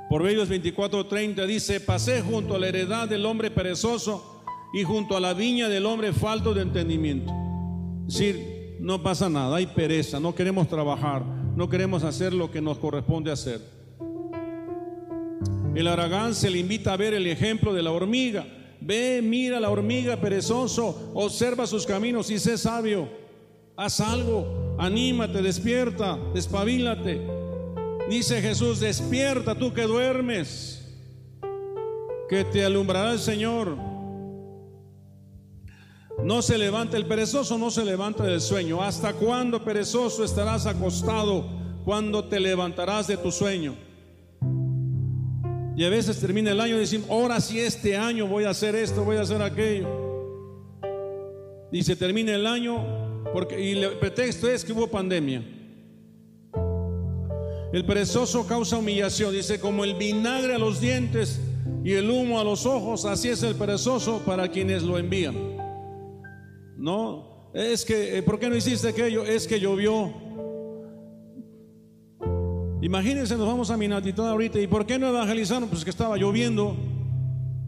Proverbios 0.09 0.49
24:30 0.49 1.45
dice, 1.45 1.81
pasé 1.81 2.21
junto 2.21 2.55
a 2.55 2.59
la 2.59 2.67
heredad 2.67 3.09
del 3.09 3.25
hombre 3.25 3.51
perezoso 3.51 4.43
y 4.73 4.83
junto 4.83 5.17
a 5.17 5.19
la 5.19 5.33
viña 5.33 5.67
del 5.67 5.85
hombre 5.85 6.13
falto 6.13 6.53
de 6.53 6.61
entendimiento. 6.61 7.33
Es 8.07 8.13
decir, 8.13 8.77
no 8.79 9.01
pasa 9.01 9.27
nada, 9.29 9.57
hay 9.57 9.65
pereza, 9.65 10.19
no 10.19 10.35
queremos 10.35 10.69
trabajar, 10.69 11.25
no 11.25 11.67
queremos 11.67 12.03
hacer 12.03 12.33
lo 12.33 12.51
que 12.51 12.61
nos 12.61 12.77
corresponde 12.77 13.31
hacer. 13.31 13.76
El 15.75 15.87
aragán 15.87 16.33
se 16.33 16.49
le 16.49 16.59
invita 16.59 16.93
a 16.93 16.97
ver 16.97 17.13
el 17.13 17.27
ejemplo 17.27 17.73
de 17.73 17.83
la 17.83 17.91
hormiga 17.91 18.45
Ve, 18.79 19.21
mira 19.23 19.59
la 19.59 19.69
hormiga 19.69 20.17
perezoso, 20.17 21.11
observa 21.13 21.65
sus 21.65 21.85
caminos 21.85 22.29
y 22.29 22.39
sé 22.39 22.57
sabio. 22.57 23.09
Haz 23.75 23.99
algo, 23.99 24.75
anímate, 24.79 25.41
despierta, 25.41 26.17
despabilate. 26.33 27.21
Dice 28.09 28.41
Jesús, 28.41 28.79
despierta 28.79 29.55
tú 29.55 29.73
que 29.73 29.83
duermes. 29.83 30.75
que 32.29 32.43
te 32.43 32.65
alumbrará 32.65 33.13
el 33.13 33.19
Señor. 33.19 33.77
No 36.21 36.41
se 36.41 36.57
levanta 36.57 36.97
el 36.97 37.05
perezoso, 37.05 37.57
no 37.57 37.71
se 37.71 37.85
levanta 37.85 38.25
del 38.25 38.41
sueño. 38.41 38.83
¿Hasta 38.83 39.13
cuándo, 39.13 39.63
perezoso, 39.63 40.25
estarás 40.25 40.65
acostado? 40.65 41.45
¿Cuándo 41.85 42.25
te 42.25 42.41
levantarás 42.41 43.07
de 43.07 43.15
tu 43.15 43.31
sueño? 43.31 43.86
Y 45.77 45.85
a 45.85 45.89
veces 45.89 46.19
termina 46.19 46.49
el 46.49 46.59
año 46.59 46.75
y 46.75 46.79
decimos, 46.79 47.07
ahora 47.07 47.39
sí 47.39 47.59
este 47.59 47.95
año 47.95 48.25
voy 48.25 48.45
a 48.45 48.49
hacer 48.49 48.73
esto, 48.73 49.03
voy 49.03 49.17
a 49.17 49.21
hacer 49.21 49.43
aquello. 49.43 49.87
Y 51.71 51.83
se 51.83 51.95
termina 51.95 52.33
el 52.33 52.47
año 52.47 53.21
porque, 53.31 53.63
y 53.63 53.83
el 53.83 53.91
pretexto 53.99 54.49
es 54.49 54.65
que 54.65 54.73
hubo 54.73 54.87
pandemia. 54.87 55.45
El 57.71 57.85
perezoso 57.85 58.47
causa 58.47 58.79
humillación, 58.79 59.31
dice, 59.31 59.59
como 59.59 59.83
el 59.83 59.93
vinagre 59.93 60.55
a 60.55 60.57
los 60.57 60.81
dientes 60.81 61.39
y 61.83 61.93
el 61.93 62.09
humo 62.09 62.39
a 62.39 62.43
los 62.43 62.65
ojos, 62.65 63.05
así 63.05 63.29
es 63.29 63.43
el 63.43 63.53
perezoso 63.53 64.23
para 64.25 64.47
quienes 64.47 64.81
lo 64.81 64.97
envían. 64.97 65.35
No, 66.75 67.51
es 67.53 67.85
que, 67.85 68.17
eh, 68.17 68.23
¿por 68.23 68.39
qué 68.39 68.49
no 68.49 68.55
hiciste 68.55 68.87
aquello? 68.87 69.23
Es 69.25 69.45
que 69.45 69.59
llovió. 69.59 70.26
Imagínense, 72.81 73.35
nos 73.35 73.47
vamos 73.47 73.71
a 73.71 73.77
Minatitán 73.77 74.27
ahorita, 74.27 74.59
¿y 74.59 74.67
por 74.67 74.85
qué 74.85 74.99
no 74.99 75.07
evangelizaron? 75.07 75.67
Pues 75.67 75.83
que 75.83 75.89
estaba 75.89 76.15
lloviendo 76.15 76.75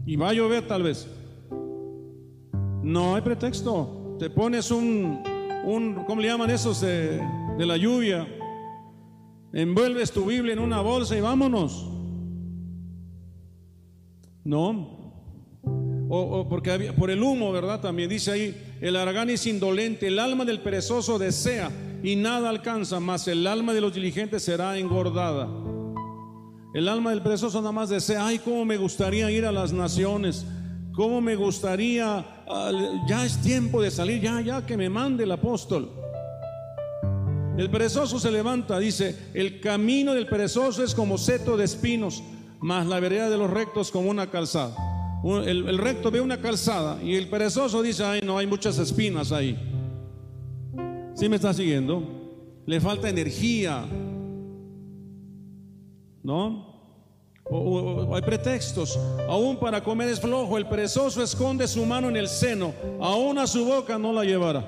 y 0.06 0.14
va 0.14 0.28
a 0.28 0.32
llover 0.32 0.68
tal 0.68 0.84
vez. 0.84 1.08
No 2.82 3.16
hay 3.16 3.22
pretexto. 3.22 4.16
Te 4.20 4.30
pones 4.30 4.70
un, 4.70 5.20
¿cómo 6.06 6.20
le 6.20 6.28
llaman 6.28 6.50
esos 6.50 6.80
de, 6.80 7.20
la 7.58 7.76
lluvia? 7.76 8.28
Envuelves 9.52 10.12
tu 10.12 10.26
Biblia 10.26 10.52
en 10.52 10.60
una 10.60 10.80
bolsa 10.80 11.16
y 11.16 11.20
vámonos. 11.20 11.88
No. 14.44 15.00
O, 16.08 16.46
porque 16.48 16.92
por 16.96 17.10
el 17.10 17.22
humo, 17.22 17.50
¿verdad? 17.50 17.80
También 17.80 18.08
dice 18.08 18.30
ahí, 18.30 18.76
el 18.80 18.94
aragán 18.94 19.28
es 19.28 19.44
indolente, 19.46 20.06
el 20.06 20.20
alma 20.20 20.44
del 20.44 20.60
perezoso 20.60 21.18
desea 21.18 21.70
y 22.02 22.16
nada 22.16 22.48
alcanza, 22.48 23.00
más 23.00 23.28
el 23.28 23.46
alma 23.46 23.72
de 23.72 23.80
los 23.80 23.94
diligentes 23.94 24.42
será 24.42 24.78
engordada. 24.78 25.48
El 26.72 26.88
alma 26.88 27.10
del 27.10 27.22
perezoso 27.22 27.60
nada 27.60 27.72
más 27.72 27.88
desea, 27.88 28.26
ay, 28.26 28.38
cómo 28.38 28.64
me 28.64 28.76
gustaría 28.76 29.30
ir 29.30 29.44
a 29.44 29.52
las 29.52 29.72
naciones, 29.72 30.46
cómo 30.92 31.20
me 31.20 31.34
gustaría, 31.34 32.24
ya 33.08 33.24
es 33.24 33.38
tiempo 33.42 33.82
de 33.82 33.90
salir, 33.90 34.20
ya, 34.20 34.40
ya 34.40 34.64
que 34.64 34.76
me 34.76 34.88
mande 34.88 35.24
el 35.24 35.32
apóstol. 35.32 35.90
El 37.58 37.68
perezoso 37.70 38.18
se 38.18 38.30
levanta, 38.30 38.78
dice, 38.78 39.16
el 39.34 39.60
camino 39.60 40.14
del 40.14 40.26
perezoso 40.26 40.84
es 40.84 40.94
como 40.94 41.18
seto 41.18 41.56
de 41.56 41.64
espinos, 41.64 42.22
más 42.60 42.86
la 42.86 43.00
vereda 43.00 43.28
de 43.28 43.36
los 43.36 43.50
rectos 43.50 43.90
como 43.90 44.08
una 44.08 44.30
calzada. 44.30 44.74
El, 45.22 45.76
recto 45.76 46.10
ve 46.10 46.20
una 46.20 46.40
calzada 46.40 47.02
y 47.02 47.16
el 47.16 47.28
perezoso 47.28 47.82
dice, 47.82 48.04
ay 48.04 48.20
no, 48.24 48.38
hay 48.38 48.46
muchas 48.46 48.78
espinas 48.78 49.32
ahí. 49.32 49.58
¿Sí 51.20 51.28
me 51.28 51.36
está 51.36 51.52
siguiendo? 51.52 52.02
Le 52.64 52.80
falta 52.80 53.06
energía. 53.06 53.84
¿No? 56.22 56.66
O, 57.44 58.14
hay 58.16 58.22
pretextos. 58.22 58.98
Aún 59.28 59.58
para 59.58 59.84
comer 59.84 60.08
es 60.08 60.18
flojo. 60.18 60.56
El 60.56 60.66
perezoso 60.66 61.22
esconde 61.22 61.68
su 61.68 61.84
mano 61.84 62.08
en 62.08 62.16
el 62.16 62.26
seno. 62.26 62.72
Aún 63.02 63.36
a 63.36 63.46
su 63.46 63.66
boca 63.66 63.98
no 63.98 64.14
la 64.14 64.24
llevará. 64.24 64.66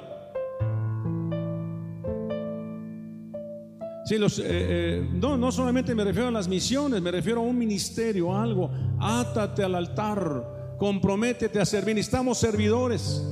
Eh, 4.11 4.18
eh, 4.38 5.09
no, 5.11 5.38
no 5.38 5.50
solamente 5.50 5.94
me 5.94 6.05
refiero 6.05 6.28
a 6.28 6.32
las 6.32 6.48
misiones, 6.48 7.00
me 7.00 7.11
refiero 7.11 7.40
a 7.40 7.44
un 7.44 7.57
ministerio, 7.57 8.36
algo. 8.36 8.70
Átate 9.00 9.62
al 9.62 9.74
altar, 9.74 10.76
comprométete 10.78 11.59
a 11.59 11.64
servir. 11.64 11.94
Necesitamos 11.94 12.36
servidores. 12.36 13.26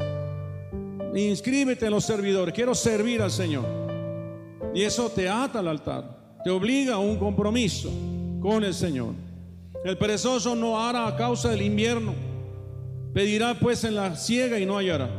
Inscríbete 1.14 1.86
en 1.86 1.92
los 1.92 2.04
servidores. 2.04 2.54
Quiero 2.54 2.74
servir 2.74 3.22
al 3.22 3.30
Señor. 3.30 3.64
Y 4.74 4.82
eso 4.82 5.10
te 5.10 5.28
ata 5.28 5.58
al 5.58 5.68
altar, 5.68 6.38
te 6.44 6.50
obliga 6.50 6.94
a 6.94 6.98
un 6.98 7.16
compromiso 7.16 7.90
con 8.40 8.62
el 8.62 8.74
Señor. 8.74 9.14
El 9.84 9.98
perezoso 9.98 10.54
no 10.54 10.80
hará 10.80 11.06
a 11.06 11.16
causa 11.16 11.50
del 11.50 11.62
invierno. 11.62 12.14
Pedirá 13.12 13.58
pues 13.58 13.82
en 13.84 13.96
la 13.96 14.14
ciega 14.14 14.58
y 14.58 14.66
no 14.66 14.76
hallará. 14.76 15.10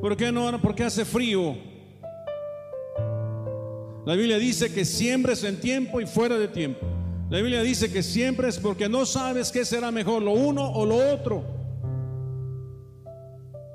¿Por 0.00 0.16
qué 0.16 0.30
no 0.30 0.46
hará? 0.46 0.58
Porque 0.58 0.84
hace 0.84 1.04
frío 1.04 1.56
la 4.04 4.16
Biblia 4.16 4.36
dice 4.38 4.72
que 4.72 4.84
siembres 4.84 5.44
en 5.44 5.60
tiempo 5.60 6.00
y 6.00 6.06
fuera 6.06 6.36
de 6.36 6.48
tiempo. 6.48 6.80
La 7.30 7.38
Biblia 7.38 7.62
dice 7.62 7.92
que 7.92 8.02
siempre 8.02 8.48
es 8.48 8.58
porque 8.58 8.88
no 8.88 9.06
sabes 9.06 9.52
qué 9.52 9.64
será 9.64 9.92
mejor, 9.92 10.22
lo 10.22 10.32
uno 10.32 10.70
o 10.72 10.84
lo 10.84 10.96
otro. 11.14 11.44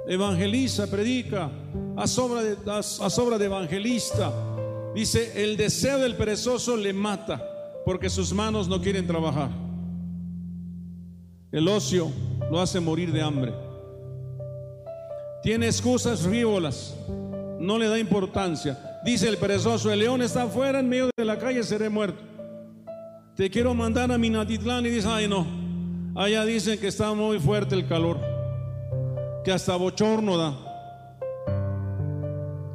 Evangeliza, 0.08 0.90
predica, 0.90 1.50
a 1.96 2.08
sobra 2.08 2.44
de, 2.44 2.84
sobra 2.84 3.38
de 3.38 3.46
evangelista. 3.46 4.32
Dice, 4.96 5.44
el 5.44 5.58
deseo 5.58 6.00
del 6.00 6.16
perezoso 6.16 6.78
le 6.78 6.94
mata 6.94 7.44
porque 7.86 8.10
sus 8.10 8.34
manos 8.34 8.68
no 8.68 8.82
quieren 8.82 9.06
trabajar. 9.06 9.50
El 11.52 11.68
ocio 11.68 12.12
lo 12.52 12.60
hace 12.60 12.80
morir 12.80 13.12
de 13.12 13.22
hambre. 13.22 13.54
Tiene 15.44 15.68
excusas 15.68 16.22
frívolas, 16.22 16.96
no 17.60 17.78
le 17.78 17.88
da 17.88 17.98
importancia. 18.00 19.00
Dice 19.06 19.30
el 19.30 19.38
perezoso, 19.38 19.92
el 19.92 20.00
león 20.00 20.22
está 20.22 20.44
afuera 20.44 20.80
en 20.80 20.90
medio 20.90 21.10
de 21.16 21.26
la 21.26 21.38
calle, 21.38 21.64
seré 21.64 21.90
muerto. 21.90 22.22
Te 23.36 23.50
quiero 23.50 23.74
mandar 23.74 24.12
a 24.12 24.18
Minatitlán 24.18 24.86
y 24.86 24.90
dice, 24.90 25.08
ay 25.08 25.28
no, 25.28 25.46
allá 26.16 26.44
dicen 26.44 26.80
que 26.80 26.88
está 26.88 27.14
muy 27.14 27.40
fuerte 27.40 27.76
el 27.76 27.88
calor, 27.88 28.20
que 29.48 29.54
hasta 29.54 29.78
bochorno 29.78 30.38
da. 30.38 30.54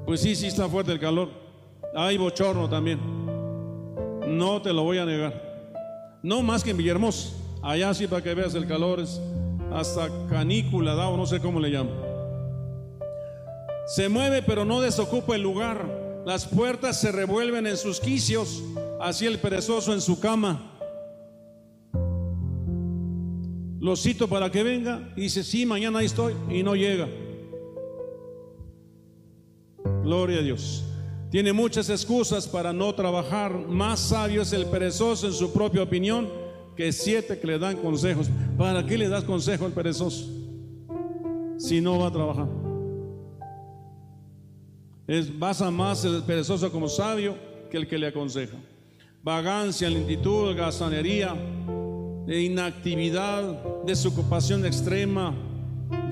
Pues 0.07 0.23
sí, 0.23 0.35
sí 0.35 0.47
está 0.47 0.71
fuerte 0.71 0.91
el 0.91 0.99
calor. 0.99 1.29
Hay 1.95 2.17
bochorno 2.17 2.67
también. 2.67 2.99
No 4.27 4.63
te 4.63 4.73
lo 4.73 4.83
voy 4.83 4.97
a 4.97 5.05
negar. 5.05 5.35
No 6.23 6.41
más 6.41 6.65
que 6.65 6.71
en 6.71 6.79
Villahermosa. 6.79 7.37
Allá 7.63 7.93
sí 7.93 8.07
para 8.07 8.23
que 8.23 8.33
veas 8.33 8.55
el 8.55 8.67
calor 8.67 9.01
es 9.01 9.21
hasta 9.71 10.09
canícula 10.31 10.95
da 10.95 11.09
o 11.09 11.17
no 11.19 11.27
sé 11.27 11.41
cómo 11.41 11.61
le 11.61 11.71
llaman. 11.71 11.95
Se 13.85 14.09
mueve 14.09 14.41
pero 14.41 14.65
no 14.65 14.81
desocupa 14.81 15.35
el 15.35 15.43
lugar. 15.43 15.85
Las 16.25 16.47
puertas 16.47 16.99
se 16.99 17.13
revuelven 17.13 17.67
en 17.67 17.77
sus 17.77 18.01
quicios, 18.01 18.63
así 18.99 19.27
el 19.27 19.39
perezoso 19.39 19.93
en 19.93 20.01
su 20.01 20.21
cama. 20.21 20.72
Lo 23.83 23.97
cito 23.97 24.29
para 24.29 24.49
que 24.49 24.63
venga 24.63 25.13
y 25.17 25.23
dice, 25.23 25.43
sí, 25.43 25.67
mañana 25.67 25.99
ahí 25.99 26.07
estoy 26.07 26.35
y 26.49 26.63
no 26.63 26.77
llega. 26.77 27.09
Gloria 30.05 30.39
a 30.39 30.43
Dios. 30.43 30.85
Tiene 31.33 31.53
muchas 31.53 31.91
excusas 31.91 32.47
para 32.47 32.73
no 32.73 32.95
trabajar. 32.95 33.53
Más 33.67 33.99
sabio 33.99 34.43
es 34.43 34.53
el 34.53 34.67
perezoso 34.67 35.27
en 35.27 35.33
su 35.33 35.53
propia 35.53 35.83
opinión 35.83 36.29
que 36.77 36.93
siete 36.93 37.41
que 37.41 37.47
le 37.49 37.59
dan 37.59 37.77
consejos. 37.77 38.31
¿Para 38.57 38.87
qué 38.87 38.97
le 38.97 39.09
das 39.09 39.25
consejo 39.25 39.65
al 39.65 39.73
perezoso 39.73 40.31
si 41.59 41.81
no 41.81 41.99
va 41.99 42.07
a 42.07 42.13
trabajar? 42.13 42.47
Es, 45.09 45.37
basa 45.37 45.73
más 45.73 46.05
el 46.05 46.23
perezoso 46.23 46.71
como 46.71 46.89
sabio 46.89 47.35
que 47.69 47.79
el 47.79 47.89
que 47.89 47.99
le 47.99 48.07
aconseja. 48.07 48.59
Vagancia, 49.25 49.91
lentitud, 49.91 50.55
gazanería, 52.27 52.41
inactividad, 52.41 53.85
desocupación 53.85 54.65
extrema, 54.65 55.35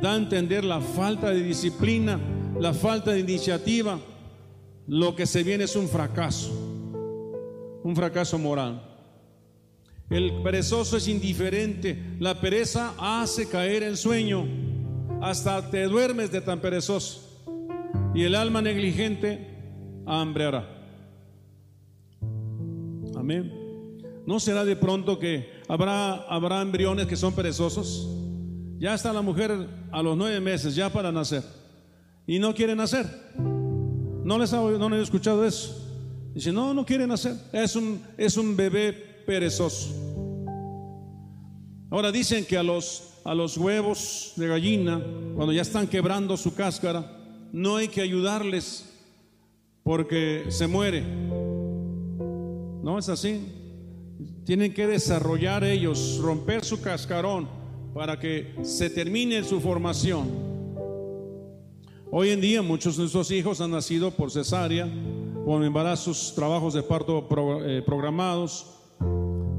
da 0.00 0.14
a 0.14 0.16
entender 0.16 0.64
la 0.64 0.80
falta 0.80 1.30
de 1.30 1.42
disciplina, 1.42 2.18
la 2.58 2.72
falta 2.72 3.12
de 3.12 3.20
iniciativa. 3.20 3.98
Lo 4.86 5.14
que 5.14 5.26
se 5.26 5.42
viene 5.42 5.64
es 5.64 5.76
un 5.76 5.88
fracaso, 5.88 6.50
un 7.84 7.94
fracaso 7.94 8.38
moral. 8.38 8.86
El 10.08 10.42
perezoso 10.42 10.96
es 10.96 11.06
indiferente, 11.06 12.16
la 12.18 12.40
pereza 12.40 12.94
hace 12.98 13.48
caer 13.48 13.84
en 13.84 13.96
sueño, 13.96 14.44
hasta 15.20 15.70
te 15.70 15.84
duermes 15.84 16.32
de 16.32 16.40
tan 16.40 16.60
perezoso 16.60 17.28
y 18.14 18.24
el 18.24 18.34
alma 18.34 18.60
negligente 18.60 19.46
hambreará. 20.06 20.68
Amén. 23.14 23.52
¿No 24.26 24.40
será 24.40 24.64
de 24.64 24.74
pronto 24.76 25.18
que 25.18 25.59
habrá, 25.70 26.14
habrá 26.28 26.62
embriones 26.62 27.06
que 27.06 27.16
son 27.16 27.32
perezosos? 27.32 28.08
Ya 28.78 28.94
está 28.94 29.12
la 29.12 29.22
mujer 29.22 29.68
a 29.92 30.02
los 30.02 30.16
nueve 30.16 30.40
meses, 30.40 30.74
ya 30.74 30.90
para 30.90 31.12
nacer, 31.12 31.44
y 32.26 32.38
no 32.38 32.54
quiere 32.54 32.74
nacer. 32.74 33.06
¿No 33.36 34.38
les 34.38 34.52
ha, 34.52 34.60
no 34.60 34.96
he 34.96 35.02
escuchado 35.02 35.44
eso? 35.44 35.76
Dice, 36.34 36.52
no, 36.52 36.74
no 36.74 36.84
quiere 36.84 37.06
nacer. 37.06 37.34
Es 37.52 37.74
un, 37.76 38.02
es 38.16 38.36
un 38.36 38.56
bebé 38.56 38.92
perezoso. 39.26 39.94
Ahora 41.90 42.12
dicen 42.12 42.44
que 42.44 42.56
a 42.56 42.62
los, 42.62 43.14
a 43.24 43.34
los 43.34 43.56
huevos 43.56 44.32
de 44.36 44.46
gallina, 44.46 45.02
cuando 45.34 45.52
ya 45.52 45.62
están 45.62 45.88
quebrando 45.88 46.36
su 46.36 46.54
cáscara, 46.54 47.18
no 47.52 47.76
hay 47.76 47.88
que 47.88 48.00
ayudarles 48.00 48.88
porque 49.82 50.46
se 50.50 50.66
muere. 50.66 51.02
No 52.82 52.96
es 52.98 53.08
así. 53.08 53.59
Tienen 54.50 54.74
que 54.74 54.88
desarrollar 54.88 55.62
ellos, 55.62 56.18
romper 56.20 56.64
su 56.64 56.80
cascarón 56.82 57.48
para 57.94 58.18
que 58.18 58.52
se 58.62 58.90
termine 58.90 59.44
su 59.44 59.60
formación. 59.60 60.28
Hoy 62.10 62.30
en 62.30 62.40
día 62.40 62.60
muchos 62.60 62.96
de 62.96 63.02
nuestros 63.02 63.30
hijos 63.30 63.60
han 63.60 63.70
nacido 63.70 64.10
por 64.10 64.32
cesárea, 64.32 64.88
con 65.44 65.62
embarazos, 65.62 66.32
trabajos 66.34 66.74
de 66.74 66.82
parto 66.82 67.28
eh, 67.64 67.80
programados. 67.86 68.74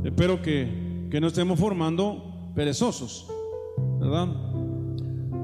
Espero 0.03 0.41
que, 0.41 1.07
que 1.09 1.21
no 1.21 1.27
estemos 1.27 1.57
formando 1.57 2.51
perezosos, 2.53 3.27
¿verdad? 3.97 4.27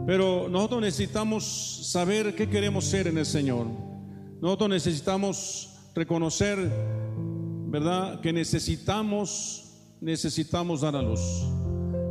Pero 0.06 0.50
nosotros 0.50 0.82
necesitamos 0.82 1.90
saber 1.90 2.36
qué 2.36 2.50
queremos 2.50 2.84
ser 2.84 3.08
en 3.08 3.18
el 3.18 3.26
Señor. 3.26 3.68
Nosotros 4.42 4.70
necesitamos 4.70 5.74
reconocer, 5.96 6.70
¿verdad? 7.68 8.22
Que 8.22 8.32
necesitamos, 8.32 9.72
necesitamos 10.00 10.82
dar 10.82 10.96
a 10.96 11.02
luz. 11.02 11.20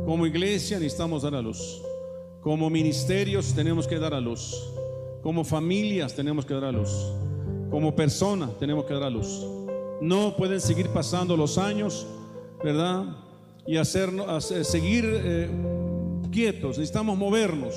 Como 0.05 0.25
iglesia 0.25 0.79
necesitamos 0.79 1.23
dar 1.23 1.35
a 1.35 1.41
luz. 1.41 1.81
Como 2.41 2.69
ministerios 2.69 3.53
tenemos 3.53 3.87
que 3.87 3.97
dar 3.97 4.13
a 4.13 4.21
luz. 4.21 4.55
Como 5.21 5.43
familias 5.43 6.15
tenemos 6.15 6.45
que 6.45 6.53
dar 6.53 6.65
a 6.65 6.71
luz. 6.71 6.91
Como 7.69 7.95
personas 7.95 8.57
tenemos 8.59 8.85
que 8.85 8.93
dar 8.93 9.03
a 9.03 9.09
luz. 9.09 9.45
No 9.99 10.35
pueden 10.37 10.61
seguir 10.61 10.89
pasando 10.89 11.35
los 11.35 11.57
años, 11.57 12.05
¿verdad? 12.63 13.05
Y 13.65 13.77
hacernos, 13.77 14.45
seguir 14.45 15.05
eh, 15.05 15.49
quietos. 16.31 16.77
Necesitamos 16.77 17.17
movernos. 17.17 17.75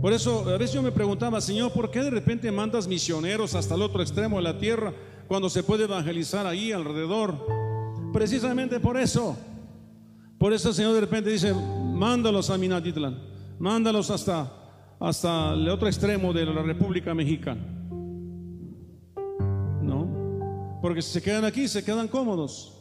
Por 0.00 0.12
eso 0.12 0.48
a 0.48 0.58
veces 0.58 0.72
yo 0.72 0.82
me 0.82 0.92
preguntaba, 0.92 1.40
Señor, 1.40 1.72
¿por 1.72 1.90
qué 1.90 2.02
de 2.02 2.10
repente 2.10 2.50
mandas 2.50 2.88
misioneros 2.88 3.54
hasta 3.54 3.74
el 3.74 3.82
otro 3.82 4.02
extremo 4.02 4.38
de 4.38 4.42
la 4.42 4.58
tierra 4.58 4.92
cuando 5.26 5.48
se 5.48 5.62
puede 5.62 5.84
evangelizar 5.84 6.46
ahí 6.46 6.72
alrededor? 6.72 7.34
Precisamente 8.12 8.80
por 8.80 8.96
eso. 8.96 9.36
Por 10.38 10.52
eso 10.52 10.68
el 10.68 10.74
Señor 10.74 10.94
de 10.94 11.00
repente 11.00 11.30
dice, 11.30 11.54
mándalos 11.54 12.50
a 12.50 12.58
Minatitlán, 12.58 13.18
mándalos 13.58 14.10
hasta, 14.10 14.52
hasta 15.00 15.54
el 15.54 15.68
otro 15.68 15.88
extremo 15.88 16.32
de 16.32 16.46
la 16.46 16.62
República 16.62 17.14
Mexicana. 17.14 17.62
¿No? 19.82 20.78
Porque 20.82 21.02
si 21.02 21.12
se 21.12 21.22
quedan 21.22 21.44
aquí, 21.44 21.68
se 21.68 21.84
quedan 21.84 22.08
cómodos. 22.08 22.74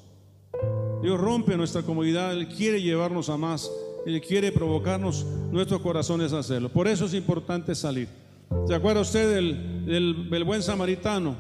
Dios 1.02 1.20
rompe 1.20 1.58
nuestra 1.58 1.84
comodidad, 1.84 2.32
Él 2.32 2.48
quiere 2.48 2.82
llevarnos 2.82 3.30
a 3.30 3.38
más. 3.38 3.70
Él 4.06 4.22
quiere 4.22 4.52
provocarnos 4.52 5.26
nuestros 5.52 5.82
corazones 5.82 6.34
a 6.34 6.40
hacerlo. 6.40 6.70
Por 6.70 6.88
eso 6.88 7.06
es 7.06 7.14
importante 7.14 7.74
salir. 7.76 8.08
¿Se 8.68 8.76
acuerda 8.76 9.02
usted 9.02 9.34
del, 9.34 10.30
del, 10.30 10.44
buen 10.44 10.62
samaritano? 10.62 11.36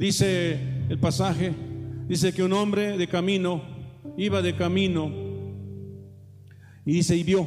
Dice 0.00 0.58
el 0.88 0.98
pasaje, 0.98 1.52
dice 2.08 2.32
que 2.32 2.42
un 2.42 2.54
hombre 2.54 2.96
de 2.96 3.06
camino 3.06 3.62
iba 4.16 4.42
de 4.42 4.56
camino 4.56 5.12
y 6.84 6.92
dice, 6.92 7.14
y 7.16 7.22
vio. 7.22 7.42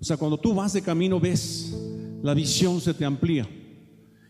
O 0.00 0.04
sea, 0.04 0.16
cuando 0.16 0.38
tú 0.38 0.54
vas 0.54 0.72
de 0.72 0.80
camino 0.82 1.18
ves, 1.18 1.76
la 2.22 2.32
visión 2.32 2.80
se 2.80 2.94
te 2.94 3.04
amplía. 3.04 3.48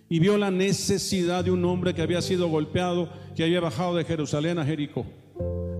Y 0.09 0.19
vio 0.19 0.39
la 0.39 0.51
necesidad 0.51 1.45
de 1.45 1.51
un 1.51 1.63
hombre 1.67 1.95
que 1.95 2.03
había 2.03 2.23
sido 2.23 2.49
golpeado, 2.49 3.11
que 3.37 3.45
había 3.45 3.61
bajado 3.61 3.97
de 3.97 4.05
Jerusalén 4.05 4.59
a 4.59 4.65
Jericó. 4.65 5.05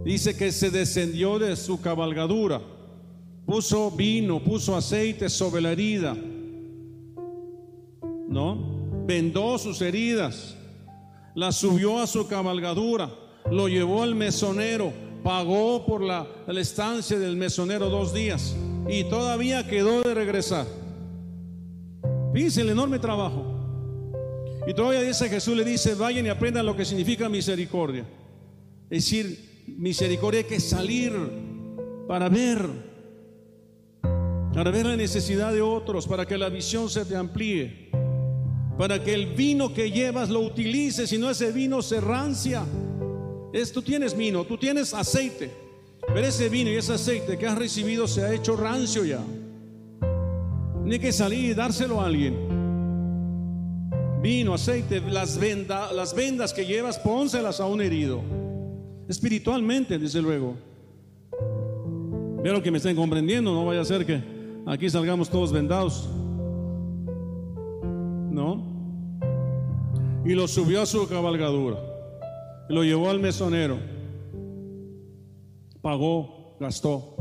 Dice 0.05 0.37
que 0.37 0.53
se 0.53 0.71
descendió 0.71 1.39
de 1.39 1.57
su 1.57 1.81
cabalgadura 1.81 2.61
puso 3.47 3.91
vino, 3.91 4.43
puso 4.43 4.77
aceite 4.77 5.29
sobre 5.29 5.61
la 5.61 5.73
herida, 5.73 6.17
¿no? 8.29 9.05
Vendó 9.07 9.59
sus 9.59 9.81
heridas, 9.83 10.57
la 11.35 11.53
subió 11.53 12.01
a 12.01 12.07
su 12.07 12.27
cabalgadura, 12.29 13.11
lo 13.51 13.69
llevó 13.69 14.03
al 14.03 14.15
mesonero, 14.15 14.93
pagó 15.23 15.85
por 15.85 16.03
la, 16.03 16.27
estancia 16.57 17.19
del 17.19 17.37
mesonero 17.37 17.91
dos 17.91 18.15
días 18.15 18.57
y 18.89 19.05
todavía 19.05 19.67
quedó 19.67 20.03
de 20.03 20.15
regresar. 20.15 20.67
Fíjense 22.33 22.63
el 22.63 22.71
enorme 22.71 22.99
trabajo. 22.99 23.51
Y 24.67 24.75
todavía 24.75 25.03
dice 25.03 25.29
Jesús 25.29 25.57
le 25.57 25.65
dice, 25.65 25.95
vayan 25.95 26.27
y 26.27 26.31
aprendan 26.31 26.65
lo 26.65 26.77
que 26.77 26.85
significa 26.85 27.29
misericordia. 27.29 28.05
Es 28.89 29.05
decir, 29.05 29.65
misericordia 29.77 30.41
hay 30.41 30.47
que 30.47 30.61
salir 30.61 31.13
para 32.09 32.29
ver 32.29 32.95
para 34.55 34.71
ver 34.71 34.87
la 34.87 34.97
necesidad 34.97 35.53
de 35.53 35.61
otros, 35.61 36.07
para 36.07 36.27
que 36.27 36.39
la 36.39 36.49
visión 36.49 36.89
se 36.89 37.05
te 37.05 37.17
amplíe, 37.17 37.84
para 38.77 39.03
que 39.03 39.15
el 39.15 39.27
vino 39.35 39.73
que 39.73 39.91
llevas 39.91 40.31
lo 40.31 40.41
utilices, 40.41 41.11
si 41.11 41.19
no 41.19 41.31
ese 41.31 41.53
vino 41.53 41.81
se 41.83 42.01
rancia. 42.01 42.65
Es, 43.53 43.73
tú 43.73 43.83
tienes 43.83 44.17
vino, 44.17 44.45
tú 44.45 44.59
tienes 44.59 44.93
aceite, 44.93 45.51
pero 46.09 46.27
ese 46.27 46.49
vino 46.49 46.71
y 46.71 46.75
ese 46.75 46.95
aceite 46.95 47.39
que 47.39 47.47
has 47.47 47.57
recibido 47.57 48.09
se 48.09 48.25
ha 48.25 48.33
hecho 48.33 48.57
rancio 48.57 49.05
ya. 49.05 49.21
Tiene 50.83 50.99
que 50.99 51.13
salir 51.13 51.51
y 51.51 51.55
dárselo 51.55 52.01
a 52.01 52.07
alguien. 52.07 52.35
Vino, 54.21 54.55
aceite, 54.55 55.01
las, 55.01 55.39
las 55.39 56.15
vendas 56.15 56.53
que 56.53 56.67
llevas, 56.67 56.99
pónselas 56.99 57.61
a 57.61 57.67
un 57.67 57.81
herido. 57.81 58.23
Espiritualmente, 59.09 59.99
desde 59.99 60.21
luego. 60.21 60.57
Veo 62.43 62.63
que 62.63 62.71
me 62.71 62.79
estén 62.79 62.97
comprendiendo, 62.97 63.53
no 63.53 63.65
vaya 63.67 63.83
a 63.83 63.85
ser 63.85 64.05
que 64.05 64.21
aquí 64.67 64.91
salgamos 64.91 65.31
todos 65.31 65.53
vendados. 65.53 66.09
¿No? 68.35 68.61
Y 70.25 70.35
lo 70.35 70.49
subió 70.49 70.83
a 70.83 70.87
su 70.87 71.09
cabalgadura. 71.09 71.79
lo 72.69 72.83
llevó 72.83 73.09
al 73.11 73.21
mesonero. 73.21 73.79
Pagó, 75.81 76.57
gastó, 76.59 77.15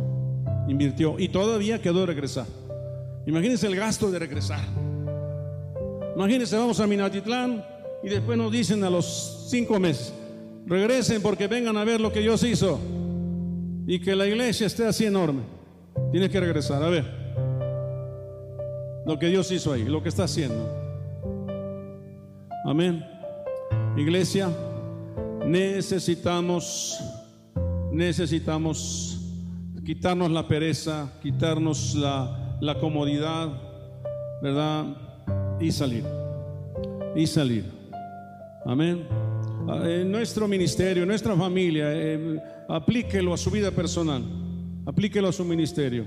invirtió 0.67 1.19
y 1.19 1.27
todavía 1.27 1.81
quedó 1.81 1.99
de 1.99 2.05
regresar. 2.07 2.47
Imagínense 3.27 3.67
el 3.67 3.75
gasto 3.75 4.09
de 4.09 4.19
regresar. 4.19 4.65
Imagínense, 6.15 6.57
vamos 6.57 6.79
a 6.79 6.87
Minatitlán 6.87 7.63
y 8.01 8.09
después 8.09 8.37
nos 8.37 8.51
dicen 8.51 8.83
a 8.83 8.89
los 8.89 9.47
cinco 9.49 9.79
meses, 9.79 10.13
regresen 10.65 11.21
porque 11.21 11.47
vengan 11.47 11.77
a 11.77 11.83
ver 11.83 12.01
lo 12.01 12.11
que 12.11 12.21
Dios 12.21 12.43
hizo 12.43 12.79
y 13.85 13.99
que 13.99 14.15
la 14.15 14.25
iglesia 14.25 14.65
esté 14.65 14.87
así 14.87 15.05
enorme. 15.05 15.41
Tienes 16.11 16.29
que 16.29 16.39
regresar, 16.39 16.81
a 16.81 16.89
ver 16.89 17.23
lo 19.05 19.19
que 19.19 19.27
Dios 19.27 19.51
hizo 19.51 19.73
ahí, 19.73 19.83
lo 19.83 20.01
que 20.01 20.09
está 20.09 20.23
haciendo. 20.23 20.82
Amén. 22.65 23.05
Iglesia, 23.97 24.49
necesitamos, 25.45 26.97
necesitamos 27.91 29.19
quitarnos 29.85 30.31
la 30.31 30.47
pereza, 30.47 31.11
quitarnos 31.21 31.93
la, 31.95 32.57
la 32.61 32.79
comodidad, 32.79 33.49
¿verdad? 34.41 34.85
Y 35.59 35.71
salir. 35.71 36.05
Y 37.15 37.27
salir. 37.27 37.65
Amén. 38.65 39.05
En 39.83 40.09
nuestro 40.09 40.47
ministerio, 40.47 41.03
en 41.03 41.09
nuestra 41.09 41.35
familia, 41.35 41.87
eh, 41.89 42.39
aplíquelo 42.69 43.33
a 43.33 43.37
su 43.37 43.51
vida 43.51 43.71
personal, 43.71 44.23
aplíquelo 44.85 45.27
a 45.27 45.33
su 45.33 45.43
ministerio. 45.43 46.05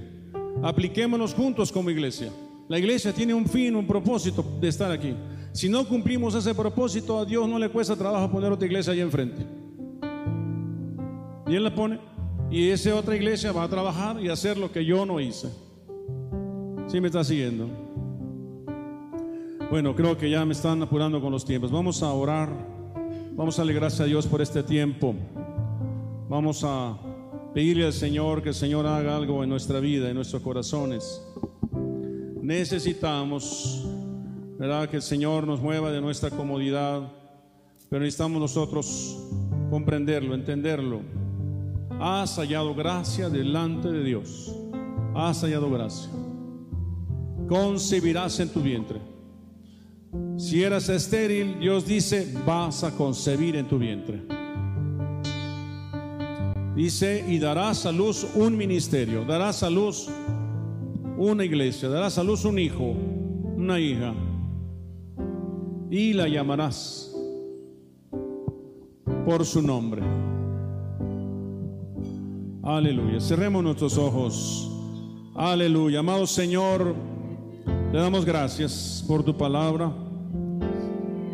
Apliquémonos 0.63 1.35
juntos 1.35 1.71
como 1.71 1.91
iglesia. 1.91 2.33
La 2.67 2.79
iglesia 2.79 3.13
tiene 3.13 3.35
un 3.35 3.47
fin, 3.47 3.77
un 3.77 3.87
propósito 3.87 4.43
de 4.59 4.69
estar 4.69 4.91
aquí. 4.91 5.15
Si 5.57 5.71
no 5.71 5.89
cumplimos 5.89 6.35
ese 6.35 6.55
propósito, 6.55 7.19
a 7.19 7.25
Dios 7.25 7.49
no 7.49 7.59
le 7.59 7.71
cuesta 7.71 7.97
trabajo 7.97 8.31
poner 8.31 8.53
otra 8.53 8.67
iglesia 8.67 8.93
allá 8.93 9.03
enfrente. 9.03 9.43
Y 11.47 11.55
Él 11.55 11.65
la 11.65 11.75
pone. 11.75 11.99
Y 12.51 12.69
esa 12.69 12.95
otra 12.95 13.17
iglesia 13.17 13.53
va 13.53 13.63
a 13.63 13.69
trabajar 13.69 14.23
y 14.23 14.29
hacer 14.29 14.59
lo 14.59 14.71
que 14.71 14.85
yo 14.85 15.07
no 15.07 15.19
hice. 15.19 15.49
¿Sí 16.89 17.01
me 17.01 17.07
está 17.07 17.25
siguiendo? 17.25 17.71
Bueno, 19.71 19.97
creo 19.97 20.19
que 20.19 20.29
ya 20.29 20.45
me 20.45 20.53
están 20.53 20.83
apurando 20.83 21.23
con 21.23 21.33
los 21.33 21.47
tiempos. 21.47 21.73
Vamos 21.73 22.03
a 22.03 22.13
orar. 22.13 22.51
Vamos 23.33 23.59
a 23.59 23.63
darle 23.63 23.73
gracias 23.73 24.03
a 24.03 24.05
Dios 24.05 24.27
por 24.27 24.43
este 24.43 24.63
tiempo. 24.63 25.15
Vamos 26.29 26.65
a 26.65 26.99
pedirle 27.55 27.87
al 27.87 27.95
Señor 27.95 28.43
que 28.43 28.51
el 28.51 28.55
Señor 28.55 28.87
haga 28.87 29.17
algo 29.17 29.43
en 29.43 29.49
nuestra 29.49 29.81
vida, 29.81 30.11
en 30.11 30.17
nuestros 30.17 30.43
corazones 30.43 31.23
necesitamos, 32.47 33.85
¿verdad? 34.59 34.89
Que 34.89 34.97
el 34.97 35.03
Señor 35.03 35.47
nos 35.47 35.61
mueva 35.61 35.91
de 35.91 36.01
nuestra 36.01 36.31
comodidad, 36.31 37.13
pero 37.89 38.01
necesitamos 38.01 38.41
nosotros 38.41 39.19
comprenderlo, 39.71 40.35
entenderlo. 40.35 41.01
Has 42.01 42.37
hallado 42.37 42.75
gracia 42.75 43.29
delante 43.29 43.91
de 43.91 44.05
Dios. 44.05 44.55
Has 45.15 45.43
hallado 45.43 45.71
gracia. 45.71 46.11
Concebirás 47.49 48.39
en 48.41 48.49
tu 48.51 48.61
vientre. 48.61 49.01
Si 50.37 50.63
eras 50.63 50.89
estéril, 50.89 51.59
Dios 51.59 51.87
dice, 51.87 52.35
vas 52.47 52.85
a 52.85 52.91
concebir 52.93 53.57
en 53.57 53.69
tu 53.69 53.79
vientre. 53.79 54.23
Dice, 56.75 57.25
y 57.27 57.39
darás 57.39 57.87
a 57.87 57.93
luz 57.93 58.27
un 58.35 58.57
ministerio, 58.57 59.25
darás 59.25 59.63
a 59.63 59.71
luz 59.71 60.09
una 61.17 61.45
iglesia, 61.45 61.89
darás 61.89 62.19
a 62.19 62.25
luz 62.25 62.45
un 62.45 62.59
hijo, 62.59 62.95
una 63.57 63.81
hija, 63.81 64.13
y 65.91 66.13
la 66.13 66.29
llamarás 66.29 67.15
por 69.25 69.45
su 69.45 69.63
nombre. 69.63 70.03
Aleluya. 72.63 73.21
Cerremos 73.21 73.63
nuestros 73.63 73.97
ojos. 73.97 74.71
Aleluya. 75.35 76.01
Amado 76.01 76.27
Señor, 76.27 76.95
le 77.93 77.99
damos 77.99 78.25
gracias 78.25 79.05
por 79.07 79.23
tu 79.23 79.37
palabra. 79.37 79.93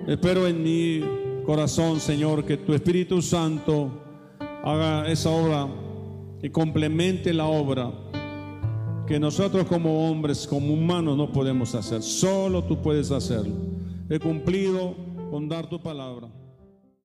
Espero 0.07 0.47
en 0.47 0.63
mi 0.63 1.01
corazón, 1.47 2.01
Señor, 2.01 2.45
que 2.45 2.57
tu 2.57 2.75
Espíritu 2.75 3.23
Santo 3.23 3.91
haga 4.63 5.09
esa 5.09 5.31
obra 5.31 5.69
y 6.43 6.51
complemente 6.51 7.33
la 7.33 7.47
obra 7.47 7.93
que 9.07 9.19
nosotros 9.19 9.67
como 9.67 10.09
hombres, 10.09 10.47
como 10.47 10.75
humanos, 10.75 11.17
no 11.17 11.33
podemos 11.33 11.75
hacer. 11.75 12.03
Solo 12.03 12.65
tú 12.65 12.81
puedes 12.81 13.11
hacerlo. 13.11 13.55
He 14.13 14.21
cumplido 14.21 14.95
con 15.31 15.49
dar 15.49 15.71
tu 15.71 15.81
palabra. 15.81 16.29